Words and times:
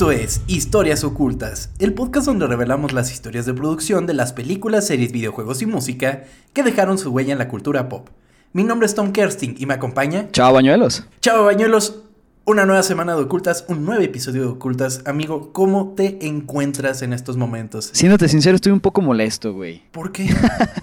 Esto 0.00 0.12
es 0.12 0.40
Historias 0.46 1.04
Ocultas, 1.04 1.68
el 1.78 1.92
podcast 1.92 2.24
donde 2.24 2.46
revelamos 2.46 2.94
las 2.94 3.12
historias 3.12 3.44
de 3.44 3.52
producción 3.52 4.06
de 4.06 4.14
las 4.14 4.32
películas, 4.32 4.86
series, 4.86 5.12
videojuegos 5.12 5.60
y 5.60 5.66
música 5.66 6.24
que 6.54 6.62
dejaron 6.62 6.96
su 6.96 7.10
huella 7.10 7.32
en 7.32 7.38
la 7.38 7.48
cultura 7.48 7.90
pop. 7.90 8.08
Mi 8.54 8.64
nombre 8.64 8.86
es 8.86 8.94
Tom 8.94 9.12
Kersting 9.12 9.56
y 9.58 9.66
me 9.66 9.74
acompaña. 9.74 10.30
Chao, 10.32 10.54
bañuelos. 10.54 11.06
Chao, 11.20 11.44
bañuelos. 11.44 12.00
Una 12.46 12.64
nueva 12.64 12.82
semana 12.82 13.14
de 13.14 13.24
Ocultas, 13.24 13.66
un 13.68 13.84
nuevo 13.84 14.00
episodio 14.00 14.40
de 14.40 14.48
Ocultas. 14.48 15.02
Amigo, 15.04 15.52
¿cómo 15.52 15.92
te 15.94 16.26
encuentras 16.26 17.02
en 17.02 17.12
estos 17.12 17.36
momentos? 17.36 17.90
Siéndote 17.92 18.26
sincero, 18.28 18.54
estoy 18.54 18.72
un 18.72 18.80
poco 18.80 19.02
molesto, 19.02 19.52
güey. 19.52 19.82
¿Por 19.92 20.12
qué? 20.12 20.34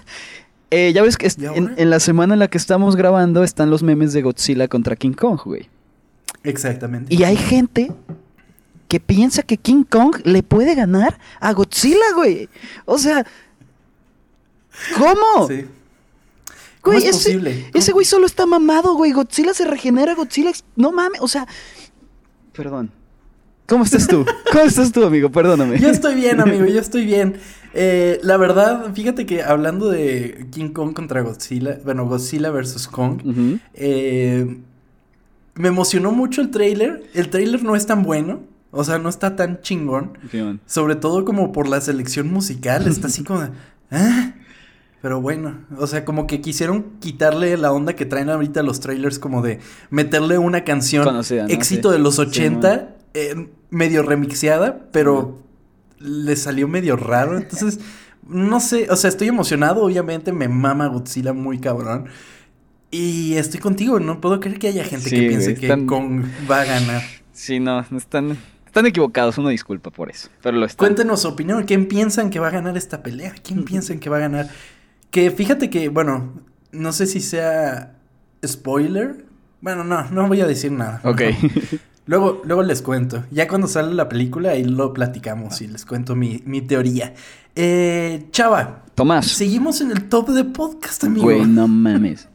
eh, 0.70 0.92
ya 0.94 1.02
ves 1.02 1.16
que 1.16 1.26
en, 1.26 1.74
en, 1.76 1.90
la 1.90 1.98
semana 1.98 2.34
en 2.34 2.38
la 2.38 2.46
que 2.46 2.58
estamos 2.58 2.94
grabando 2.94 3.42
están 3.42 3.68
los 3.68 3.82
memes 3.82 4.12
de 4.12 4.22
Godzilla 4.22 4.68
contra 4.68 4.94
King 4.94 5.14
Kong, 5.14 5.40
güey. 5.44 5.68
Exactamente. 6.44 7.12
Y 7.12 7.24
hay 7.24 7.36
gente 7.36 7.90
que 8.88 9.00
piensa 9.00 9.42
que 9.42 9.58
King 9.58 9.84
Kong 9.84 10.16
le 10.24 10.42
puede 10.42 10.74
ganar 10.74 11.18
a 11.40 11.52
Godzilla, 11.52 12.12
güey. 12.14 12.48
O 12.86 12.98
sea, 12.98 13.24
¿cómo? 14.96 15.46
Sí. 15.48 15.66
Güey, 16.82 16.98
es 16.98 17.04
ese, 17.04 17.30
posible? 17.30 17.70
ese 17.74 17.92
güey 17.92 18.06
solo 18.06 18.26
está 18.26 18.46
mamado, 18.46 18.94
güey. 18.94 19.12
Godzilla 19.12 19.52
se 19.52 19.64
regenera, 19.64 20.14
Godzilla. 20.14 20.52
No 20.74 20.90
mames, 20.90 21.20
o 21.20 21.28
sea. 21.28 21.46
Perdón. 22.52 22.90
¿Cómo 23.66 23.84
estás 23.84 24.08
tú? 24.08 24.24
¿Cómo 24.52 24.64
estás 24.64 24.90
tú, 24.90 25.04
amigo? 25.04 25.30
Perdóname. 25.30 25.78
Yo 25.78 25.90
estoy 25.90 26.14
bien, 26.14 26.40
amigo, 26.40 26.64
yo 26.64 26.80
estoy 26.80 27.04
bien. 27.04 27.36
Eh, 27.74 28.18
la 28.22 28.38
verdad, 28.38 28.94
fíjate 28.94 29.26
que 29.26 29.42
hablando 29.42 29.90
de 29.90 30.46
King 30.50 30.70
Kong 30.70 30.94
contra 30.94 31.20
Godzilla, 31.20 31.78
bueno, 31.84 32.06
Godzilla 32.06 32.50
versus 32.50 32.88
Kong, 32.88 33.20
eh, 33.74 34.58
me 35.54 35.68
emocionó 35.68 36.12
mucho 36.12 36.40
el 36.40 36.50
trailer. 36.50 37.04
El 37.12 37.28
trailer 37.28 37.62
no 37.62 37.76
es 37.76 37.86
tan 37.86 38.02
bueno. 38.02 38.40
O 38.70 38.84
sea, 38.84 38.98
no 38.98 39.08
está 39.08 39.36
tan 39.36 39.60
chingón. 39.60 40.18
Sobre 40.66 40.96
todo 40.96 41.24
como 41.24 41.52
por 41.52 41.68
la 41.68 41.80
selección 41.80 42.32
musical. 42.32 42.86
Está 42.86 43.06
así 43.06 43.24
como. 43.24 43.40
¿ah? 43.90 44.34
Pero 45.00 45.20
bueno, 45.20 45.64
o 45.76 45.86
sea, 45.86 46.04
como 46.04 46.26
que 46.26 46.40
quisieron 46.40 46.98
quitarle 46.98 47.56
la 47.56 47.72
onda 47.72 47.94
que 47.94 48.04
traen 48.04 48.30
ahorita 48.30 48.62
los 48.64 48.80
trailers, 48.80 49.18
como 49.20 49.42
de 49.42 49.60
meterle 49.90 50.38
una 50.38 50.64
canción 50.64 51.22
éxito 51.48 51.92
de 51.92 52.00
los 52.00 52.18
80, 52.18 52.96
eh, 53.14 53.48
medio 53.70 54.02
remixeada, 54.02 54.88
pero 54.90 55.40
le 56.00 56.34
salió 56.34 56.66
medio 56.66 56.96
raro. 56.96 57.38
Entonces, 57.38 57.78
no 58.26 58.58
sé, 58.58 58.88
o 58.90 58.96
sea, 58.96 59.08
estoy 59.08 59.28
emocionado, 59.28 59.84
obviamente 59.84 60.32
me 60.32 60.48
mama 60.48 60.88
Godzilla 60.88 61.32
muy 61.32 61.58
cabrón. 61.60 62.06
Y 62.90 63.34
estoy 63.34 63.60
contigo, 63.60 64.00
no 64.00 64.20
puedo 64.20 64.40
creer 64.40 64.58
que 64.58 64.68
haya 64.68 64.82
gente 64.82 65.10
que 65.10 65.28
piense 65.28 65.54
que 65.54 65.68
Kong 65.86 66.24
va 66.50 66.62
a 66.62 66.64
ganar. 66.64 67.02
Sí, 67.32 67.60
no, 67.60 67.84
están 67.96 68.36
están 68.68 68.86
equivocados, 68.86 69.38
una 69.38 69.50
disculpa 69.50 69.90
por 69.90 70.10
eso. 70.10 70.28
Pero 70.42 70.58
lo 70.58 70.66
están. 70.66 70.86
Cuéntenos 70.86 71.22
su 71.22 71.28
opinión. 71.28 71.64
¿Quién 71.64 71.88
piensan 71.88 72.30
que 72.30 72.38
va 72.38 72.48
a 72.48 72.50
ganar 72.50 72.76
esta 72.76 73.02
pelea? 73.02 73.34
¿Quién 73.42 73.64
piensan 73.64 73.98
que 73.98 74.10
va 74.10 74.18
a 74.18 74.20
ganar? 74.20 74.48
Que 75.10 75.30
fíjate 75.30 75.70
que, 75.70 75.88
bueno, 75.88 76.34
no 76.70 76.92
sé 76.92 77.06
si 77.06 77.20
sea 77.20 77.96
spoiler. 78.46 79.24
Bueno, 79.62 79.84
no, 79.84 80.08
no 80.10 80.28
voy 80.28 80.42
a 80.42 80.46
decir 80.46 80.70
nada. 80.70 81.00
Ok. 81.04 81.22
Luego, 82.06 82.40
luego 82.46 82.62
les 82.62 82.80
cuento. 82.80 83.24
Ya 83.30 83.46
cuando 83.48 83.68
sale 83.68 83.92
la 83.92 84.08
película, 84.08 84.52
ahí 84.52 84.64
lo 84.64 84.94
platicamos 84.94 85.60
y 85.60 85.66
les 85.66 85.84
cuento 85.84 86.16
mi, 86.16 86.42
mi 86.46 86.62
teoría. 86.62 87.12
Eh, 87.54 88.28
Chava. 88.30 88.86
Tomás. 88.94 89.26
Seguimos 89.26 89.82
en 89.82 89.90
el 89.90 90.08
top 90.08 90.30
de 90.30 90.44
podcast, 90.44 91.04
amigo. 91.04 91.24
Güey, 91.26 91.44
no 91.44 91.68
mames. 91.68 92.26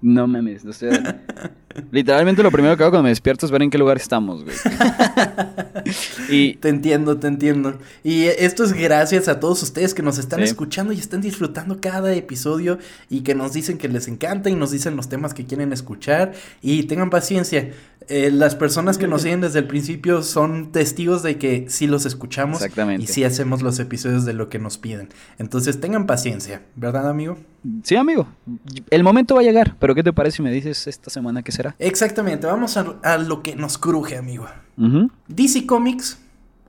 No 0.00 0.28
mames, 0.28 0.64
no 0.64 0.72
sé. 0.72 0.90
Literalmente 1.90 2.42
lo 2.42 2.50
primero 2.50 2.76
que 2.76 2.82
hago 2.82 2.90
cuando 2.90 3.04
me 3.04 3.08
despierto 3.10 3.46
es 3.46 3.52
ver 3.52 3.62
en 3.62 3.70
qué 3.70 3.78
lugar 3.78 3.96
estamos, 3.96 4.44
güey. 4.44 4.56
y... 6.30 6.54
Te 6.54 6.68
entiendo, 6.68 7.18
te 7.18 7.26
entiendo. 7.26 7.78
Y 8.02 8.24
esto 8.24 8.64
es 8.64 8.72
gracias 8.72 9.28
a 9.28 9.40
todos 9.40 9.62
ustedes 9.62 9.94
que 9.94 10.02
nos 10.02 10.18
están 10.18 10.40
escuchando 10.42 10.92
y 10.92 10.98
están 10.98 11.20
disfrutando 11.20 11.80
cada 11.80 12.12
episodio 12.14 12.78
y 13.08 13.20
que 13.20 13.34
nos 13.34 13.52
dicen 13.52 13.78
que 13.78 13.88
les 13.88 14.08
encanta 14.08 14.50
y 14.50 14.54
nos 14.54 14.70
dicen 14.70 14.96
los 14.96 15.08
temas 15.08 15.34
que 15.34 15.46
quieren 15.46 15.72
escuchar 15.72 16.32
y 16.62 16.84
tengan 16.84 17.10
paciencia. 17.10 17.70
Eh, 18.08 18.30
las 18.30 18.54
personas 18.54 18.98
que 18.98 19.08
nos 19.08 19.22
siguen 19.22 19.40
desde 19.40 19.58
el 19.58 19.66
principio 19.66 20.22
son 20.22 20.70
testigos 20.70 21.24
de 21.24 21.38
que 21.38 21.66
sí 21.68 21.88
los 21.88 22.06
escuchamos 22.06 22.62
y 22.98 23.06
sí 23.08 23.24
hacemos 23.24 23.62
los 23.62 23.80
episodios 23.80 24.24
de 24.24 24.32
lo 24.32 24.48
que 24.48 24.60
nos 24.60 24.78
piden. 24.78 25.08
Entonces 25.38 25.80
tengan 25.80 26.06
paciencia, 26.06 26.62
¿verdad, 26.76 27.08
amigo? 27.08 27.36
Sí, 27.82 27.96
amigo. 27.96 28.28
El 28.90 29.02
momento 29.02 29.34
va 29.34 29.40
a 29.40 29.44
llegar, 29.44 29.74
pero 29.80 29.94
¿qué 29.94 30.04
te 30.04 30.12
parece 30.12 30.36
si 30.36 30.42
me 30.42 30.52
dices 30.52 30.86
esta 30.86 31.10
semana 31.10 31.42
qué 31.42 31.50
será? 31.50 31.65
Exactamente, 31.78 32.46
vamos 32.46 32.76
a, 32.76 33.18
lo 33.18 33.42
que 33.42 33.56
nos 33.56 33.78
cruje, 33.78 34.16
amigo. 34.16 34.46
DC 35.28 35.66
Comics 35.66 36.18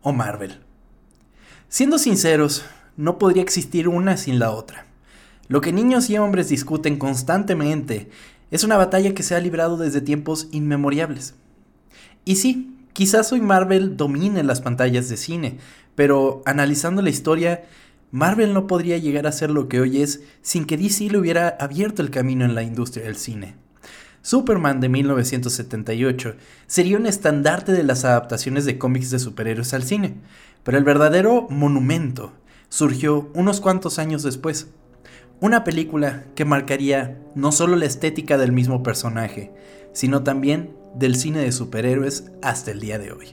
o 0.01 0.13
Marvel. 0.13 0.59
Siendo 1.69 1.97
sinceros, 1.97 2.63
no 2.95 3.17
podría 3.17 3.43
existir 3.43 3.87
una 3.87 4.17
sin 4.17 4.39
la 4.39 4.51
otra. 4.51 4.85
Lo 5.49 5.61
que 5.61 5.71
niños 5.71 6.09
y 6.09 6.17
hombres 6.17 6.49
discuten 6.49 6.97
constantemente 6.97 8.09
es 8.51 8.63
una 8.63 8.77
batalla 8.77 9.13
que 9.13 9.23
se 9.23 9.35
ha 9.35 9.39
librado 9.39 9.77
desde 9.77 10.01
tiempos 10.01 10.47
inmemoriales. 10.51 11.35
Y 12.25 12.37
sí, 12.37 12.77
quizás 12.93 13.31
hoy 13.31 13.41
Marvel 13.41 13.97
domine 13.97 14.43
las 14.43 14.61
pantallas 14.61 15.09
de 15.09 15.17
cine, 15.17 15.57
pero 15.95 16.41
analizando 16.45 17.01
la 17.01 17.09
historia, 17.09 17.65
Marvel 18.11 18.53
no 18.53 18.67
podría 18.67 18.97
llegar 18.97 19.27
a 19.27 19.31
ser 19.31 19.49
lo 19.49 19.67
que 19.67 19.81
hoy 19.81 20.01
es 20.01 20.21
sin 20.41 20.65
que 20.65 20.77
DC 20.77 21.09
le 21.09 21.17
hubiera 21.17 21.49
abierto 21.59 22.01
el 22.01 22.09
camino 22.09 22.45
en 22.45 22.55
la 22.55 22.63
industria 22.63 23.05
del 23.05 23.17
cine. 23.17 23.55
Superman 24.27 24.81
de 24.81 24.89
1978 24.89 26.35
sería 26.65 26.97
un 26.97 27.05
estandarte 27.05 27.71
de 27.71 27.83
las 27.83 28.03
adaptaciones 28.03 28.65
de 28.65 28.77
cómics 28.77 29.09
de 29.09 29.19
superhéroes 29.19 29.73
al 29.73 29.83
cine, 29.83 30.15
pero 30.65 30.77
el 30.77 30.83
verdadero 30.83 31.47
monumento 31.49 32.33
surgió 32.67 33.31
unos 33.33 33.61
cuantos 33.61 33.99
años 33.99 34.23
después. 34.23 34.67
Una 35.39 35.63
película 35.63 36.25
que 36.35 36.43
marcaría 36.43 37.21
no 37.35 37.53
solo 37.53 37.77
la 37.77 37.85
estética 37.85 38.37
del 38.37 38.51
mismo 38.51 38.83
personaje, 38.83 39.53
sino 39.93 40.23
también 40.23 40.75
del 40.93 41.15
cine 41.15 41.39
de 41.39 41.53
superhéroes 41.53 42.29
hasta 42.41 42.71
el 42.71 42.81
día 42.81 42.99
de 42.99 43.13
hoy. 43.13 43.27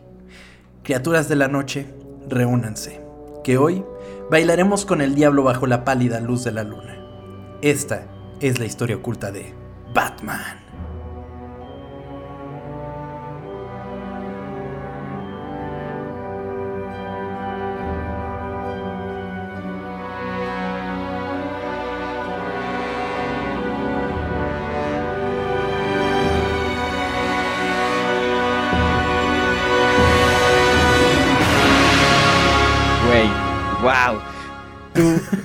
Criaturas 0.85 1.29
de 1.29 1.35
la 1.35 1.49
noche, 1.49 1.93
reúnanse, 2.29 3.01
que 3.43 3.59
hoy 3.59 3.85
bailaremos 4.31 4.87
con 4.87 5.01
el 5.01 5.17
diablo 5.17 5.43
bajo 5.43 5.67
la 5.67 5.85
pálida 5.85 6.21
luz 6.21 6.45
de 6.45 6.53
la 6.53 6.63
luna. 6.63 7.05
Esta 7.63 8.07
es 8.39 8.61
la 8.61 8.67
historia 8.67 8.95
oculta 8.95 9.33
de 9.33 9.53
Batman. 9.93 10.64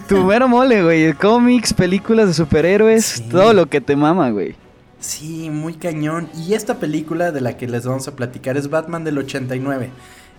Tu 0.10 0.18
mero 0.26 0.48
mole, 0.48 0.84
güey. 0.84 1.14
Cómics, 1.14 1.74
películas 1.74 2.28
de 2.28 2.34
superhéroes, 2.34 3.24
todo 3.30 3.54
lo 3.54 3.68
que 3.68 3.80
te 3.80 3.96
mama, 3.96 4.32
güey. 4.32 4.56
Sí, 5.00 5.50
muy 5.50 5.76
cañón. 5.76 6.28
Y 6.36 6.56
esta 6.56 6.80
película 6.80 7.32
de 7.32 7.42
la 7.42 7.56
que 7.56 7.68
les 7.68 7.86
vamos 7.86 8.08
a 8.08 8.16
platicar 8.16 8.58
es 8.58 8.70
Batman 8.70 9.04
del 9.04 9.20
89. 9.20 9.90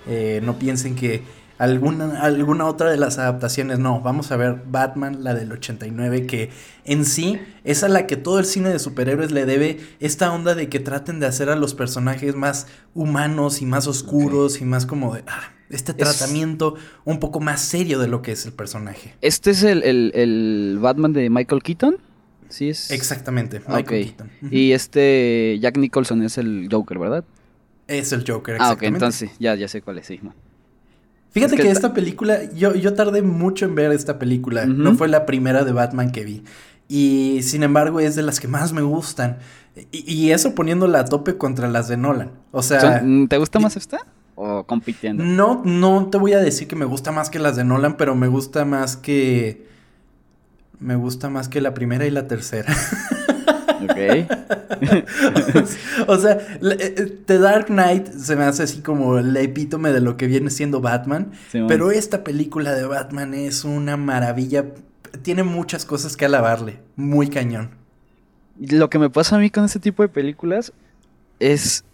Eh, 0.09 0.41
no 0.43 0.59
piensen 0.59 0.97
que 0.97 1.23
alguna, 1.61 2.23
alguna 2.23 2.65
otra 2.65 2.91
de 2.91 2.97
las 2.97 3.19
adaptaciones, 3.19 3.79
no, 3.79 4.01
vamos 4.01 4.33
a 4.33 4.37
ver 4.39 4.63
Batman, 4.67 5.23
la 5.23 5.35
del 5.35 5.53
89, 5.53 6.27
que 6.27 6.49
en 6.87 7.05
sí 7.05 7.39
es 7.65 7.85
a 7.85 7.89
la 7.91 8.07
que 8.07 8.17
todo 8.17 8.39
el 8.39 8.47
cine 8.47 8.71
de 8.71 8.79
superhéroes 8.79 9.31
le 9.31 9.45
debe 9.45 9.79
esta 10.01 10.33
onda 10.33 10.55
de 10.55 10.71
que 10.71 10.81
traten 10.81 11.21
de 11.21 11.27
hacer 11.27 11.51
a 11.51 11.57
los 11.57 11.75
personajes 11.75 12.35
más 12.35 12.67
humanos 12.95 13.61
y 13.61 13.67
más 13.67 13.87
oscuros 13.87 14.63
y 14.63 14.65
más 14.65 14.87
como 14.87 15.15
de... 15.15 15.23
Ah, 15.27 15.53
este 15.69 15.95
tratamiento 15.95 16.75
un 17.05 17.21
poco 17.21 17.39
más 17.39 17.61
serio 17.61 18.01
de 18.01 18.09
lo 18.09 18.23
que 18.23 18.33
es 18.33 18.45
el 18.45 18.53
personaje. 18.53 19.15
¿Este 19.21 19.51
es 19.51 19.63
el, 19.63 20.79
Batman 20.81 21.13
de 21.13 21.31
Michael 21.31 21.63
Keaton? 21.63 21.99
Sí, 22.49 22.71
es. 22.71 22.91
Exactamente, 22.91 23.61
Michael 23.69 24.07
Keaton. 24.07 24.31
Y 24.51 24.73
este 24.73 25.59
Jack 25.61 25.77
Nicholson 25.77 26.23
es 26.23 26.39
el 26.39 26.69
Joker, 26.69 26.99
¿verdad? 26.99 27.25
Es 27.87 28.13
el 28.13 28.25
Joker, 28.27 28.57
exactamente. 28.57 28.65
Ah, 28.65 28.73
ok, 28.73 28.83
entonces 28.83 29.31
ya, 29.39 29.55
ya 29.55 29.69
sé 29.69 29.83
cuál 29.83 29.99
es, 29.99 30.07
sí. 30.07 30.21
Fíjate 31.31 31.57
que, 31.57 31.71
esta 31.71 31.95
película, 31.95 32.51
yo, 32.53 32.75
yo 32.75 32.95
tardé 32.95 33.23
mucho 33.23 33.65
en 33.65 33.75
ver 33.75 33.93
esta 33.93 34.19
película. 34.19 34.67
No 34.67 34.97
fue 34.97 35.09
la 35.09 35.27
primera 35.27 35.65
de 35.65 35.73
Batman 35.73 36.11
que 36.11 36.25
vi. 36.25 36.43
Y 36.89 37.41
sin 37.43 37.63
embargo 37.63 38.01
es 38.01 38.17
de 38.17 38.23
las 38.23 38.41
que 38.41 38.49
más 38.49 38.73
me 38.73 38.83
gustan. 38.83 39.39
Y, 39.93 40.13
y 40.13 40.33
eso 40.33 40.55
poniéndola 40.55 41.01
a 41.01 41.05
tope 41.05 41.37
contra 41.37 41.69
las 41.69 41.87
de 41.87 41.97
Nolan. 41.97 42.33
O 42.51 42.63
sea... 42.63 43.05
¿Te 43.29 43.39
gusta 43.39 43.61
más 43.61 43.77
esta? 43.77 43.99
o 44.43 44.65
compitiendo? 44.65 45.23
No, 45.23 45.63
no 45.65 46.09
te 46.11 46.17
voy 46.17 46.33
a 46.33 46.39
decir 46.39 46.67
que 46.67 46.77
me 46.77 46.87
gusta 46.87 47.13
más 47.13 47.29
que 47.29 47.39
las 47.39 47.57
de 47.57 47.65
Nolan, 47.65 47.97
pero 47.97 48.15
me 48.15 48.27
gusta 48.27 48.65
más 48.65 48.97
que. 48.97 49.67
Me 50.79 50.97
gusta 50.97 51.29
más 51.29 51.49
que 51.49 51.61
la 51.61 51.75
primera 51.75 52.07
y 52.07 52.11
la 52.11 52.27
tercera. 52.27 52.75
Ok. 53.83 53.89
o 56.09 56.19
sea, 56.19 56.33
eh, 56.33 56.77
eh, 56.79 57.19
The 57.27 57.39
Dark 57.39 57.67
Knight 57.67 58.13
se 58.13 58.37
me 58.37 58.45
hace 58.45 58.63
así 58.63 58.81
como 58.81 59.19
el 59.19 59.37
epítome 59.37 59.93
de 59.93 60.01
lo 60.01 60.17
que 60.17 60.27
viene 60.27 60.51
siendo 60.51 60.81
Batman. 60.81 61.33
pero 61.69 61.91
esta 61.91 62.25
película 62.25 62.75
de 62.75 62.87
Batman 62.87 63.35
es 63.35 63.65
una 63.65 63.97
maravilla. 63.97 64.67
Tiene 65.23 65.43
muchas 65.43 65.85
cosas 65.85 66.17
que 66.17 66.25
alabarle. 66.25 66.81
Muy 66.97 67.29
cañón. 67.29 67.71
Lo 68.59 68.91
que 68.91 68.99
me 68.99 69.11
pasa 69.11 69.37
a 69.37 69.39
mí 69.39 69.51
con 69.51 69.65
este 69.65 69.81
tipo 69.81 70.03
de 70.03 70.09
películas 70.09 70.73
es 71.39 71.85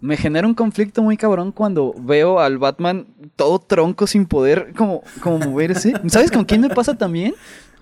me 0.00 0.16
genera 0.16 0.46
un 0.46 0.54
conflicto 0.54 1.02
muy 1.02 1.16
cabrón 1.16 1.52
cuando 1.52 1.94
veo 1.98 2.40
al 2.40 2.58
Batman 2.58 3.06
todo 3.36 3.58
tronco 3.58 4.06
sin 4.06 4.26
poder 4.26 4.72
como, 4.76 5.02
como 5.20 5.38
moverse. 5.38 5.92
¿Sabes 6.08 6.30
con 6.30 6.44
quién 6.44 6.62
me 6.62 6.70
pasa 6.70 6.96
también? 6.96 7.34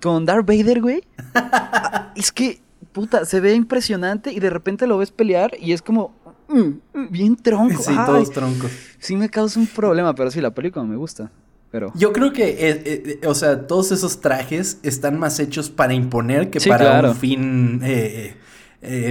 Con 0.02 0.26
Darth 0.26 0.46
Vader, 0.46 0.80
güey. 0.80 1.02
Es 2.16 2.32
que, 2.32 2.60
puta, 2.98 3.24
se 3.24 3.38
ve 3.38 3.54
impresionante 3.54 4.32
y 4.32 4.40
de 4.40 4.50
repente 4.50 4.88
lo 4.88 4.98
ves 4.98 5.12
pelear 5.12 5.52
y 5.60 5.72
es 5.72 5.82
como 5.82 6.12
mm, 6.48 6.98
mm, 6.98 7.10
bien 7.12 7.36
tronco. 7.36 7.80
Sí, 7.80 7.94
todos 7.94 8.32
troncos. 8.32 8.72
Sí 8.98 9.14
me 9.14 9.28
causa 9.28 9.60
un 9.60 9.68
problema, 9.68 10.16
pero 10.16 10.32
sí, 10.32 10.40
la 10.40 10.50
película 10.50 10.84
me 10.84 10.96
gusta. 10.96 11.30
Pero... 11.70 11.92
Yo 11.94 12.12
creo 12.12 12.32
que, 12.32 12.48
eh, 12.48 12.82
eh, 13.22 13.26
o 13.26 13.34
sea, 13.36 13.68
todos 13.68 13.92
esos 13.92 14.20
trajes 14.20 14.80
están 14.82 15.16
más 15.16 15.38
hechos 15.38 15.70
para 15.70 15.94
imponer 15.94 16.50
que 16.50 16.58
para 16.60 17.08
un 17.08 17.14
fin 17.14 17.80
eh, 17.84 18.34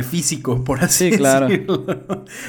físico, 0.04 0.66
por 0.66 0.83
así 0.83 1.12
sí, 1.12 1.18
claro. 1.18 1.48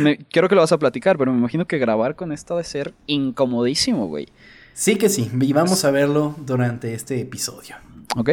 Me, 0.00 0.18
quiero 0.18 0.48
que 0.48 0.56
lo 0.56 0.62
vas 0.62 0.72
a 0.72 0.78
platicar, 0.78 1.18
pero 1.18 1.32
me 1.32 1.38
imagino 1.38 1.68
que 1.68 1.78
grabar 1.78 2.16
con 2.16 2.32
esto 2.32 2.56
debe 2.56 2.64
ser 2.64 2.94
incomodísimo, 3.06 4.08
güey. 4.08 4.26
Sí 4.72 4.96
que 4.96 5.08
sí, 5.08 5.30
y 5.40 5.52
vamos 5.52 5.84
a 5.84 5.92
verlo 5.92 6.34
durante 6.44 6.94
este 6.94 7.20
episodio. 7.20 7.76
Ok. 8.16 8.30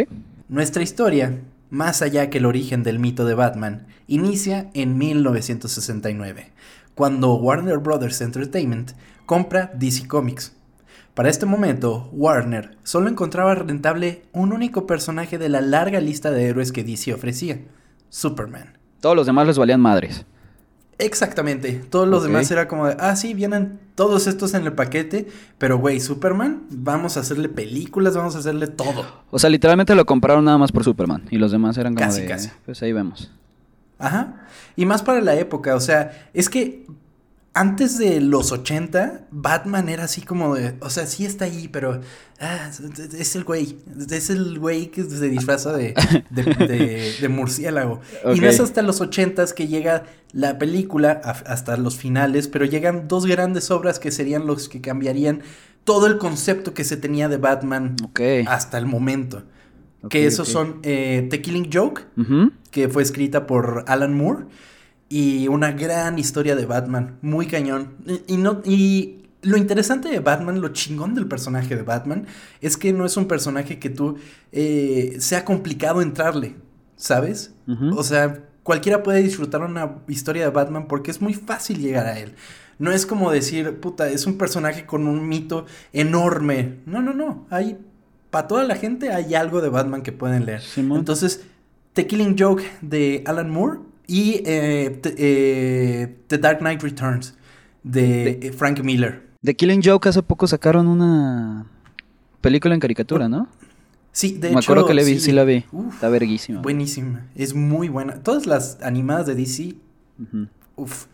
Nuestra 0.50 0.82
historia, 0.82 1.38
más 1.76 2.02
allá 2.02 2.30
que 2.30 2.38
el 2.38 2.46
origen 2.46 2.84
del 2.84 3.00
mito 3.00 3.26
de 3.26 3.34
Batman, 3.34 3.88
inicia 4.08 4.70
en 4.74 4.98
1969, 4.98 6.54
cuando 6.96 7.36
Warner 7.36 7.80
Brothers 7.80 8.22
Entertainment 8.22 8.94
compra 9.26 9.72
DC 9.76 10.08
Comics. 10.08 10.56
Para 11.14 11.30
este 11.30 11.46
momento, 11.46 12.10
Warner 12.14 12.78
solo 12.84 13.10
encontraba 13.10 13.54
rentable 13.56 14.24
un 14.32 14.54
único 14.54 14.88
personaje 14.88 15.38
de 15.38 15.50
la 15.50 15.60
larga 15.60 16.00
lista 16.00 16.32
de 16.32 16.46
héroes 16.46 16.72
que 16.72 16.86
DC 16.86 17.14
ofrecía, 17.14 17.60
Superman. 18.08 18.78
Todos 19.02 19.18
los 19.18 19.26
demás 19.26 19.46
les 19.46 19.58
valían 19.58 19.82
madres. 19.82 20.26
Exactamente. 20.98 21.74
Todos 21.90 22.08
los 22.08 22.24
demás 22.24 22.50
era 22.52 22.68
como 22.68 22.88
de, 22.88 22.96
ah, 23.00 23.16
sí, 23.16 23.34
vienen 23.34 23.80
todos 23.96 24.28
estos 24.28 24.54
en 24.54 24.66
el 24.66 24.74
paquete, 24.74 25.28
pero 25.58 25.78
güey, 25.78 26.00
Superman, 26.00 26.64
vamos 26.70 27.18
a 27.18 27.20
hacerle 27.20 27.50
películas, 27.50 28.16
vamos 28.16 28.36
a 28.36 28.40
hacerle 28.40 28.68
todo. 28.68 29.06
O 29.30 29.40
sea, 29.40 29.50
literalmente 29.50 29.94
lo 29.96 30.06
compraron 30.06 30.46
nada 30.46 30.58
más 30.58 30.72
por 30.72 30.84
Superman 30.84 31.24
y 31.30 31.38
los 31.38 31.52
demás 31.52 31.78
eran 31.78 31.96
como 31.96 32.08
casi, 32.08 32.26
casi. 32.26 32.50
pues 32.66 32.82
ahí 32.82 32.94
vemos. 32.94 33.32
Ajá. 34.00 34.46
Y 34.76 34.86
más 34.86 35.04
para 35.04 35.22
la 35.22 35.36
época, 35.36 35.76
o 35.76 35.80
sea, 35.80 36.30
es 36.34 36.50
que 36.50 36.86
antes 37.56 37.98
de 37.98 38.20
los 38.20 38.52
80, 38.52 39.28
Batman 39.32 39.88
era 39.88 40.04
así 40.04 40.22
como 40.22 40.56
de, 40.56 40.76
o 40.82 40.90
sea, 40.90 41.08
sí 41.08 41.26
está 41.26 41.46
ahí, 41.46 41.70
pero 41.70 42.02
ah, 42.42 42.70
es 43.18 43.36
el 43.38 43.46
güey, 43.46 43.78
es 44.12 44.30
el 44.30 44.60
güey 44.60 44.92
que 44.92 45.06
se 45.06 45.30
disfraza 45.30 45.72
de, 45.72 45.94
de, 46.30 47.30
murciélago. 47.30 48.02
Y 48.36 48.42
no 48.42 48.48
es 48.48 48.60
hasta 48.60 48.82
los 48.82 49.00
80 49.00 49.46
que 49.56 49.70
llega 49.70 50.04
la 50.34 50.60
película, 50.60 51.12
hasta 51.24 51.78
los 51.78 51.96
finales, 51.96 52.50
pero 52.50 52.66
llegan 52.66 53.08
dos 53.08 53.26
grandes 53.26 53.72
obras 53.72 54.00
que 54.00 54.12
serían 54.12 54.46
los 54.46 54.68
que 54.68 54.82
cambiarían 54.82 55.42
todo 55.86 56.08
el 56.08 56.18
concepto 56.18 56.74
que 56.74 56.84
se 56.84 56.98
tenía 56.98 57.30
de 57.30 57.38
Batman 57.38 57.96
hasta 58.48 58.78
el 58.78 58.86
momento. 58.86 59.44
que 60.10 60.28
esos 60.28 60.50
son 60.50 60.82
eh, 60.84 61.26
The 61.30 61.42
Killing 61.42 61.70
Joke, 61.72 62.02
que 62.72 62.90
fue 62.90 63.02
escrita 63.02 63.48
por 63.48 63.86
Alan 63.88 64.14
Moore 64.14 64.44
y 65.10 65.48
una 65.48 65.72
gran 65.72 66.18
historia 66.18 66.56
de 66.56 66.66
Batman, 66.66 67.18
muy 67.22 67.48
cañón. 67.48 67.96
Y, 68.28 68.38
no, 68.38 68.62
y 68.66 69.24
lo 69.42 69.58
interesante 69.58 70.10
de 70.10 70.20
Batman, 70.20 70.62
lo 70.62 70.70
chingón 70.70 71.14
del 71.14 71.28
personaje 71.28 71.76
de 71.76 71.84
Batman, 71.84 72.26
es 72.62 72.78
que 72.78 72.92
no 72.94 73.06
es 73.06 73.16
un 73.18 73.28
personaje 73.28 73.80
que 73.80 73.90
tú 73.90 74.18
eh, 74.52 75.18
sea 75.20 75.46
complicado 75.46 76.02
entrarle, 76.02 76.56
¿sabes? 76.96 77.54
O 77.96 78.04
sea, 78.04 78.44
cualquiera 78.64 79.04
puede 79.04 79.22
disfrutar 79.22 79.62
una 79.62 80.00
historia 80.08 80.46
de 80.46 80.52
Batman 80.52 80.88
porque 80.88 81.12
es 81.12 81.22
muy 81.22 81.34
fácil 81.34 81.80
llegar 81.80 82.08
a 82.08 82.20
él. 82.20 82.34
No 82.78 82.92
es 82.92 83.06
como 83.06 83.32
decir, 83.32 83.80
puta, 83.80 84.10
es 84.10 84.26
un 84.26 84.38
personaje 84.38 84.86
con 84.86 85.08
un 85.08 85.28
mito 85.28 85.66
enorme. 85.94 86.80
No, 86.86 87.02
no, 87.02 87.14
no. 87.14 87.48
Hay, 87.50 87.78
para 88.32 88.48
toda 88.48 88.64
la 88.64 88.76
gente 88.76 89.14
hay 89.14 89.34
algo 89.36 89.62
de 89.62 89.70
Batman 89.70 90.02
que 90.02 90.12
pueden 90.12 90.46
leer. 90.46 90.62
Entonces, 90.76 91.46
The 91.94 92.08
Killing 92.08 92.36
Joke 92.38 92.64
de 92.82 93.24
Alan 93.26 93.50
Moore 93.50 93.80
y 94.08 94.42
eh, 94.46 95.02
eh, 95.04 96.16
The 96.28 96.38
Dark 96.38 96.60
Knight 96.60 96.82
Returns 96.82 97.36
de, 97.84 98.40
eh, 98.42 98.52
Frank 98.52 98.82
Miller. 98.82 99.24
The 99.44 99.56
Killing 99.56 99.82
Joke 99.84 100.10
hace 100.10 100.24
poco 100.24 100.48
sacaron 100.48 100.88
una 100.88 101.68
película 102.42 102.74
en 102.74 102.80
caricatura, 102.80 103.30
¿no? 103.30 103.48
Sí, 104.12 104.34
de 104.34 104.48
hecho. 104.48 104.56
Me 104.56 104.60
acuerdo 104.64 104.88
que 104.88 104.94
le 104.94 105.04
vi, 105.04 105.20
sí, 105.20 105.32
la 105.32 105.44
vi. 105.44 105.66
Está 105.90 106.10
verguísima. 106.10 106.62
Buenísima. 106.62 107.28
Es 107.36 107.54
muy 107.54 107.90
buena. 107.90 108.16
Todas 108.24 108.46
las 108.46 108.78
animadas 108.82 109.28
de 109.28 109.36
DC. 109.36 109.76
Uf. 110.76 111.06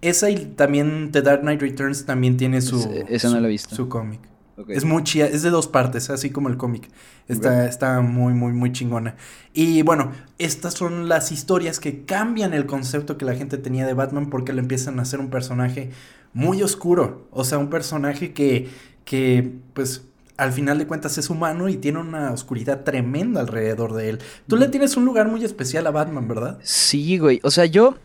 Esa 0.00 0.30
y 0.30 0.46
también 0.46 1.10
The 1.12 1.22
Dark 1.22 1.42
Knight 1.42 1.60
Returns 1.60 2.06
también 2.06 2.36
tiene 2.36 2.60
su. 2.62 3.04
esa 3.08 3.30
no 3.30 3.40
la 3.40 3.48
he 3.48 3.50
visto. 3.50 3.74
Su 3.74 3.88
cómic. 3.88 4.20
Es 4.66 4.84
muy 4.84 5.04
chida, 5.04 5.26
es 5.26 5.42
de 5.42 5.50
dos 5.50 5.68
partes, 5.68 6.10
así 6.10 6.30
como 6.30 6.48
el 6.48 6.56
cómic. 6.56 6.90
Está, 7.28 7.66
está 7.66 8.00
muy, 8.00 8.34
muy, 8.34 8.52
muy 8.52 8.72
chingona. 8.72 9.14
Y 9.52 9.82
bueno, 9.82 10.12
estas 10.38 10.74
son 10.74 11.08
las 11.08 11.30
historias 11.30 11.78
que 11.78 12.04
cambian 12.04 12.54
el 12.54 12.66
concepto 12.66 13.16
que 13.16 13.24
la 13.24 13.36
gente 13.36 13.58
tenía 13.58 13.86
de 13.86 13.94
Batman 13.94 14.30
porque 14.30 14.52
le 14.52 14.60
empiezan 14.60 14.98
a 14.98 15.02
hacer 15.02 15.20
un 15.20 15.30
personaje 15.30 15.90
muy 16.32 16.62
oscuro. 16.62 17.28
O 17.30 17.44
sea, 17.44 17.58
un 17.58 17.70
personaje 17.70 18.32
que, 18.32 18.68
que 19.04 19.52
pues, 19.74 20.02
al 20.36 20.52
final 20.52 20.78
de 20.78 20.86
cuentas 20.86 21.18
es 21.18 21.30
humano 21.30 21.68
y 21.68 21.76
tiene 21.76 21.98
una 21.98 22.32
oscuridad 22.32 22.84
tremenda 22.84 23.40
alrededor 23.40 23.94
de 23.94 24.10
él. 24.10 24.18
Tú 24.46 24.56
le 24.56 24.68
tienes 24.68 24.96
un 24.96 25.04
lugar 25.04 25.28
muy 25.28 25.44
especial 25.44 25.86
a 25.86 25.90
Batman, 25.90 26.26
¿verdad? 26.26 26.58
Sí, 26.62 27.18
güey. 27.18 27.40
O 27.42 27.50
sea, 27.50 27.66
yo 27.66 27.96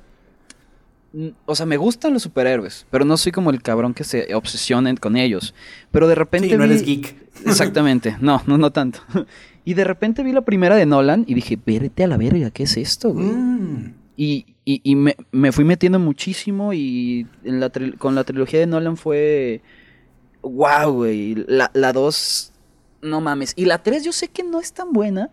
o 1.45 1.55
sea, 1.55 1.65
me 1.65 1.77
gustan 1.77 2.13
los 2.13 2.23
superhéroes, 2.23 2.87
pero 2.89 3.05
no 3.05 3.17
soy 3.17 3.31
como 3.31 3.51
el 3.51 3.61
cabrón 3.61 3.93
que 3.93 4.03
se 4.03 4.33
obsesione 4.33 4.95
con 4.97 5.15
ellos. 5.15 5.53
Pero 5.91 6.07
de 6.07 6.15
repente. 6.15 6.49
Sí, 6.49 6.57
no 6.57 6.63
eres 6.63 6.83
geek. 6.83 7.15
Exactamente. 7.45 8.17
No, 8.19 8.41
no, 8.47 8.57
no 8.57 8.71
tanto. 8.71 8.99
Y 9.65 9.75
de 9.75 9.85
repente 9.85 10.23
vi 10.23 10.33
la 10.33 10.41
primera 10.41 10.75
de 10.75 10.85
Nolan 10.85 11.23
y 11.25 11.35
dije, 11.35 11.57
vérete 11.65 12.03
a 12.03 12.07
la 12.07 12.17
verga, 12.17 12.51
¿qué 12.51 12.63
es 12.63 12.75
esto, 12.75 13.13
güey? 13.13 13.27
Mm. 13.27 13.93
Y, 14.17 14.45
y, 14.65 14.95
me, 14.95 15.51
fui 15.53 15.63
metiendo 15.63 15.99
muchísimo 15.99 16.73
y 16.73 17.25
en 17.45 17.61
la 17.61 17.71
con 17.97 18.13
la 18.13 18.25
trilogía 18.25 18.59
de 18.59 18.67
Nolan 18.67 18.97
fue. 18.97 19.61
¡Wow, 20.41 20.91
güey! 20.91 21.45
La 21.47 21.93
2. 21.93 22.51
no 23.03 23.21
mames. 23.21 23.53
Y 23.55 23.63
la 23.63 23.81
3 23.81 24.03
yo 24.03 24.11
sé 24.11 24.27
que 24.27 24.43
no 24.43 24.59
es 24.59 24.73
tan 24.73 24.91
buena. 24.91 25.29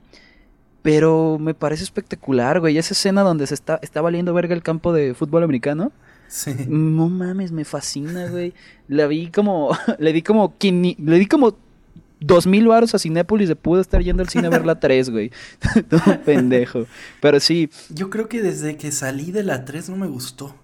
Pero 0.82 1.38
me 1.38 1.54
parece 1.54 1.84
espectacular, 1.84 2.60
güey. 2.60 2.78
Esa 2.78 2.94
escena 2.94 3.22
donde 3.22 3.46
se 3.46 3.54
está, 3.54 3.78
está 3.82 4.00
valiendo 4.00 4.32
verga 4.32 4.54
el 4.54 4.62
campo 4.62 4.92
de 4.92 5.14
fútbol 5.14 5.42
americano. 5.42 5.92
Sí. 6.28 6.54
No 6.68 7.08
mames, 7.08 7.52
me 7.52 7.64
fascina, 7.64 8.28
güey. 8.28 8.54
La 8.88 9.06
vi 9.06 9.30
como. 9.30 9.76
le 9.98 10.12
di 10.12 10.22
como. 10.22 10.54
Le 10.62 11.18
di 11.18 11.26
como. 11.26 11.56
Dos 12.22 12.46
mil 12.46 12.68
baros 12.68 12.94
a 12.94 12.98
Cinépolis 12.98 13.48
de 13.48 13.56
pudo 13.56 13.80
estar 13.80 14.02
yendo 14.02 14.22
al 14.22 14.28
cine 14.28 14.48
a 14.48 14.50
ver 14.50 14.66
la 14.66 14.78
3, 14.78 15.08
güey. 15.08 15.30
Todo 15.88 16.20
pendejo. 16.22 16.86
Pero 17.22 17.40
sí. 17.40 17.70
Yo 17.88 18.10
creo 18.10 18.28
que 18.28 18.42
desde 18.42 18.76
que 18.76 18.92
salí 18.92 19.32
de 19.32 19.42
la 19.42 19.64
3 19.64 19.88
no 19.88 19.96
me 19.96 20.06
gustó 20.06 20.54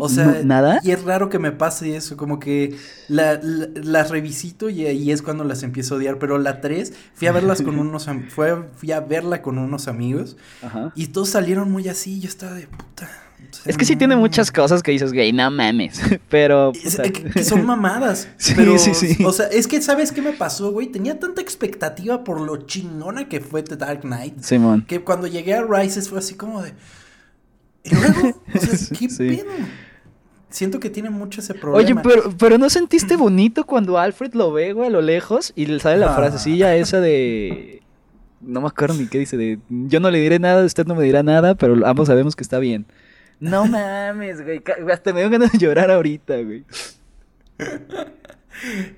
o 0.00 0.08
sea, 0.08 0.42
¿nada? 0.44 0.80
Y 0.84 0.92
es 0.92 1.02
raro 1.02 1.28
que 1.28 1.38
me 1.40 1.50
pase 1.50 1.96
eso, 1.96 2.16
como 2.16 2.38
que 2.38 2.76
las 3.08 3.42
la, 3.42 4.04
revisito 4.04 4.70
y 4.70 4.86
ahí 4.86 5.10
es 5.10 5.20
cuando 5.20 5.42
las 5.42 5.64
empiezo 5.64 5.94
a 5.94 5.98
odiar, 5.98 6.18
pero 6.18 6.38
la 6.38 6.60
3 6.60 6.92
fui 7.14 7.26
a 7.26 7.32
verlas 7.32 7.62
con 7.62 7.78
unos 7.78 8.08
fue, 8.28 8.56
fui 8.76 8.92
a 8.92 9.00
verla 9.00 9.42
con 9.42 9.58
unos 9.58 9.88
amigos 9.88 10.36
y 10.94 11.08
todos 11.08 11.30
salieron 11.30 11.72
muy 11.72 11.88
así, 11.88 12.20
yo 12.20 12.28
estaba 12.28 12.54
de 12.54 12.68
puta. 12.68 13.08
es 13.64 13.76
que 13.76 13.84
sí 13.84 13.96
tiene 13.96 14.14
muchas 14.14 14.52
cosas 14.52 14.80
que 14.80 14.92
dices, 14.92 15.12
güey, 15.12 15.32
no 15.32 15.50
mames. 15.50 16.00
Pero. 16.28 16.72
son 17.42 17.66
mamadas. 17.66 18.28
sí, 18.36 18.54
sí, 18.78 18.94
sí. 18.94 19.24
O 19.24 19.32
sea, 19.32 19.46
es 19.46 19.66
que, 19.66 19.82
¿sabes 19.82 20.12
qué 20.12 20.22
me 20.22 20.32
pasó, 20.32 20.70
güey? 20.70 20.86
Tenía 20.86 21.18
tanta 21.18 21.40
expectativa 21.40 22.22
por 22.22 22.40
lo 22.40 22.58
chingona 22.66 23.28
que 23.28 23.40
fue 23.40 23.62
The 23.62 23.76
Dark 23.76 24.02
Knight. 24.02 24.40
Simón. 24.40 24.84
Que 24.86 25.00
cuando 25.00 25.26
llegué 25.26 25.54
a 25.54 25.62
Rises 25.62 26.08
fue 26.08 26.20
así 26.20 26.34
como 26.34 26.62
de. 26.62 26.74
¿qué 28.98 29.08
pedo? 29.08 29.52
Siento 30.50 30.80
que 30.80 30.88
tiene 30.88 31.10
mucho 31.10 31.40
ese 31.40 31.54
problema. 31.54 31.84
Oye, 31.84 32.00
pero, 32.02 32.32
pero 32.38 32.58
¿no 32.58 32.70
sentiste 32.70 33.16
bonito 33.18 33.64
cuando 33.64 33.98
Alfred 33.98 34.32
lo 34.34 34.52
ve, 34.52 34.72
güey, 34.72 34.88
a 34.88 34.90
lo 34.90 35.02
lejos? 35.02 35.52
Y 35.56 35.66
le 35.66 35.78
sale 35.80 35.98
la 35.98 36.12
ah. 36.12 36.16
frasecilla 36.16 36.74
esa 36.76 37.00
de... 37.00 37.82
No 38.40 38.60
me 38.60 38.68
acuerdo 38.68 38.94
ni 38.94 39.08
qué 39.08 39.18
dice, 39.18 39.36
de... 39.36 39.58
Yo 39.68 40.00
no 40.00 40.10
le 40.10 40.20
diré 40.20 40.38
nada, 40.38 40.64
usted 40.64 40.86
no 40.86 40.94
me 40.94 41.04
dirá 41.04 41.22
nada, 41.22 41.54
pero 41.54 41.86
ambos 41.86 42.08
sabemos 42.08 42.36
que 42.36 42.42
está 42.42 42.58
bien. 42.58 42.86
No 43.40 43.66
mames, 43.66 44.42
güey. 44.42 44.62
Hasta 44.92 45.12
me 45.12 45.20
dio 45.20 45.30
ganas 45.30 45.52
de 45.52 45.58
llorar 45.58 45.90
ahorita, 45.90 46.36
güey. 46.42 46.64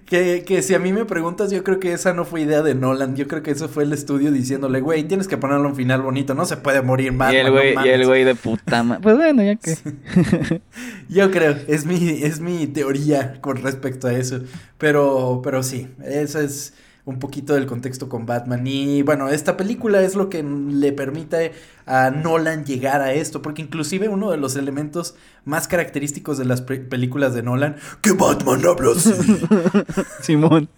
Que, 0.07 0.45
que, 0.45 0.63
si 0.63 0.75
a 0.75 0.79
mí 0.79 0.93
me 0.93 1.05
preguntas, 1.05 1.51
yo 1.51 1.63
creo 1.63 1.79
que 1.81 1.93
esa 1.93 2.15
no 2.15 2.25
fue 2.25 2.43
idea 2.43 2.63
de 2.63 2.75
Nolan. 2.75 3.15
Yo 3.17 3.29
creo 3.29 3.43
que 3.43 3.51
eso 3.51 3.69
fue 3.69 3.85
el 3.85 3.93
estudio 3.93 4.33
diciéndole, 4.33 4.81
güey, 4.81 5.05
tienes 5.05 5.29
que 5.29 5.37
ponerle 5.37 5.67
un 5.67 5.77
final 5.77 6.03
bonito, 6.03 6.35
no 6.35 6.47
se 6.47 6.57
puede 6.57 6.83
morir 6.83 7.13
más. 7.13 7.33
Y 7.33 7.37
el 7.37 7.51
güey, 7.51 7.75
y 7.85 7.89
el 7.89 8.07
güey 8.07 8.25
de 8.25 8.35
puta 8.35 8.83
madre. 8.83 9.03
Pues 9.03 9.17
bueno, 9.17 9.43
ya 9.43 9.57
que. 9.57 9.77
yo 11.09 11.31
creo, 11.31 11.57
es 11.69 11.85
mi, 11.85 12.23
es 12.23 12.41
mi 12.41 12.67
teoría 12.67 13.41
con 13.41 13.59
respecto 13.59 14.09
a 14.09 14.13
eso. 14.15 14.41
Pero, 14.79 15.41
pero 15.45 15.63
sí, 15.63 15.89
eso 16.05 16.41
es 16.41 16.73
un 17.05 17.19
poquito 17.19 17.55
del 17.55 17.67
contexto 17.67 18.09
con 18.09 18.27
Batman. 18.27 18.67
Y 18.67 19.03
bueno, 19.03 19.29
esta 19.29 19.57
película 19.57 20.03
es 20.03 20.15
lo 20.15 20.29
que 20.29 20.43
le 20.43 20.93
permite 20.93 21.53
a 21.87 22.11
Nolan 22.11 22.65
llegar 22.65 23.01
a 23.01 23.13
esto, 23.13 23.43
porque 23.43 23.63
inclusive 23.63 24.09
uno 24.09 24.31
de 24.31 24.37
los 24.37 24.57
elementos 24.57 25.15
más 25.45 25.67
característicos 25.67 26.39
de 26.39 26.45
las 26.45 26.61
películas 26.63 27.35
de 27.35 27.43
Nolan, 27.43 27.77
que 28.01 28.13
Batman 28.13 28.63
habla 28.67 28.93
así. 28.93 29.13
Simón. 30.23 30.69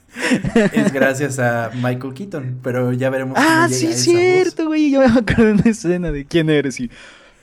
Es 0.73 0.93
gracias 0.93 1.39
a 1.39 1.71
Michael 1.75 2.15
Keaton, 2.15 2.61
pero 2.63 2.93
ya 2.93 3.11
veremos. 3.11 3.37
Ah, 3.39 3.69
sí, 3.71 3.87
es 3.87 4.05
cierto, 4.05 4.67
güey. 4.67 4.91
Yo 4.91 5.01
me 5.01 5.07
acuerdo 5.07 5.45
de 5.45 5.53
una 5.53 5.71
escena 5.71 6.13
de 6.13 6.25
quién 6.25 6.51
eres 6.51 6.79
y 6.81 6.91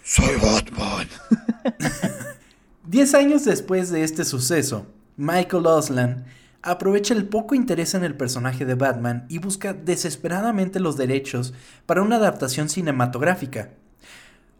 soy 0.03 0.35
Batman. 0.41 1.07
Diez 2.87 3.13
años 3.13 3.45
después 3.45 3.91
de 3.91 4.03
este 4.03 4.25
suceso, 4.25 4.87
Michael 5.15 5.67
Osland 5.67 6.25
aprovecha 6.61 7.13
el 7.13 7.27
poco 7.27 7.55
interés 7.55 7.93
en 7.93 8.03
el 8.03 8.15
personaje 8.15 8.65
de 8.65 8.75
Batman 8.75 9.25
y 9.29 9.39
busca 9.39 9.73
desesperadamente 9.73 10.79
los 10.79 10.97
derechos 10.97 11.53
para 11.85 12.01
una 12.01 12.17
adaptación 12.17 12.69
cinematográfica. 12.69 13.71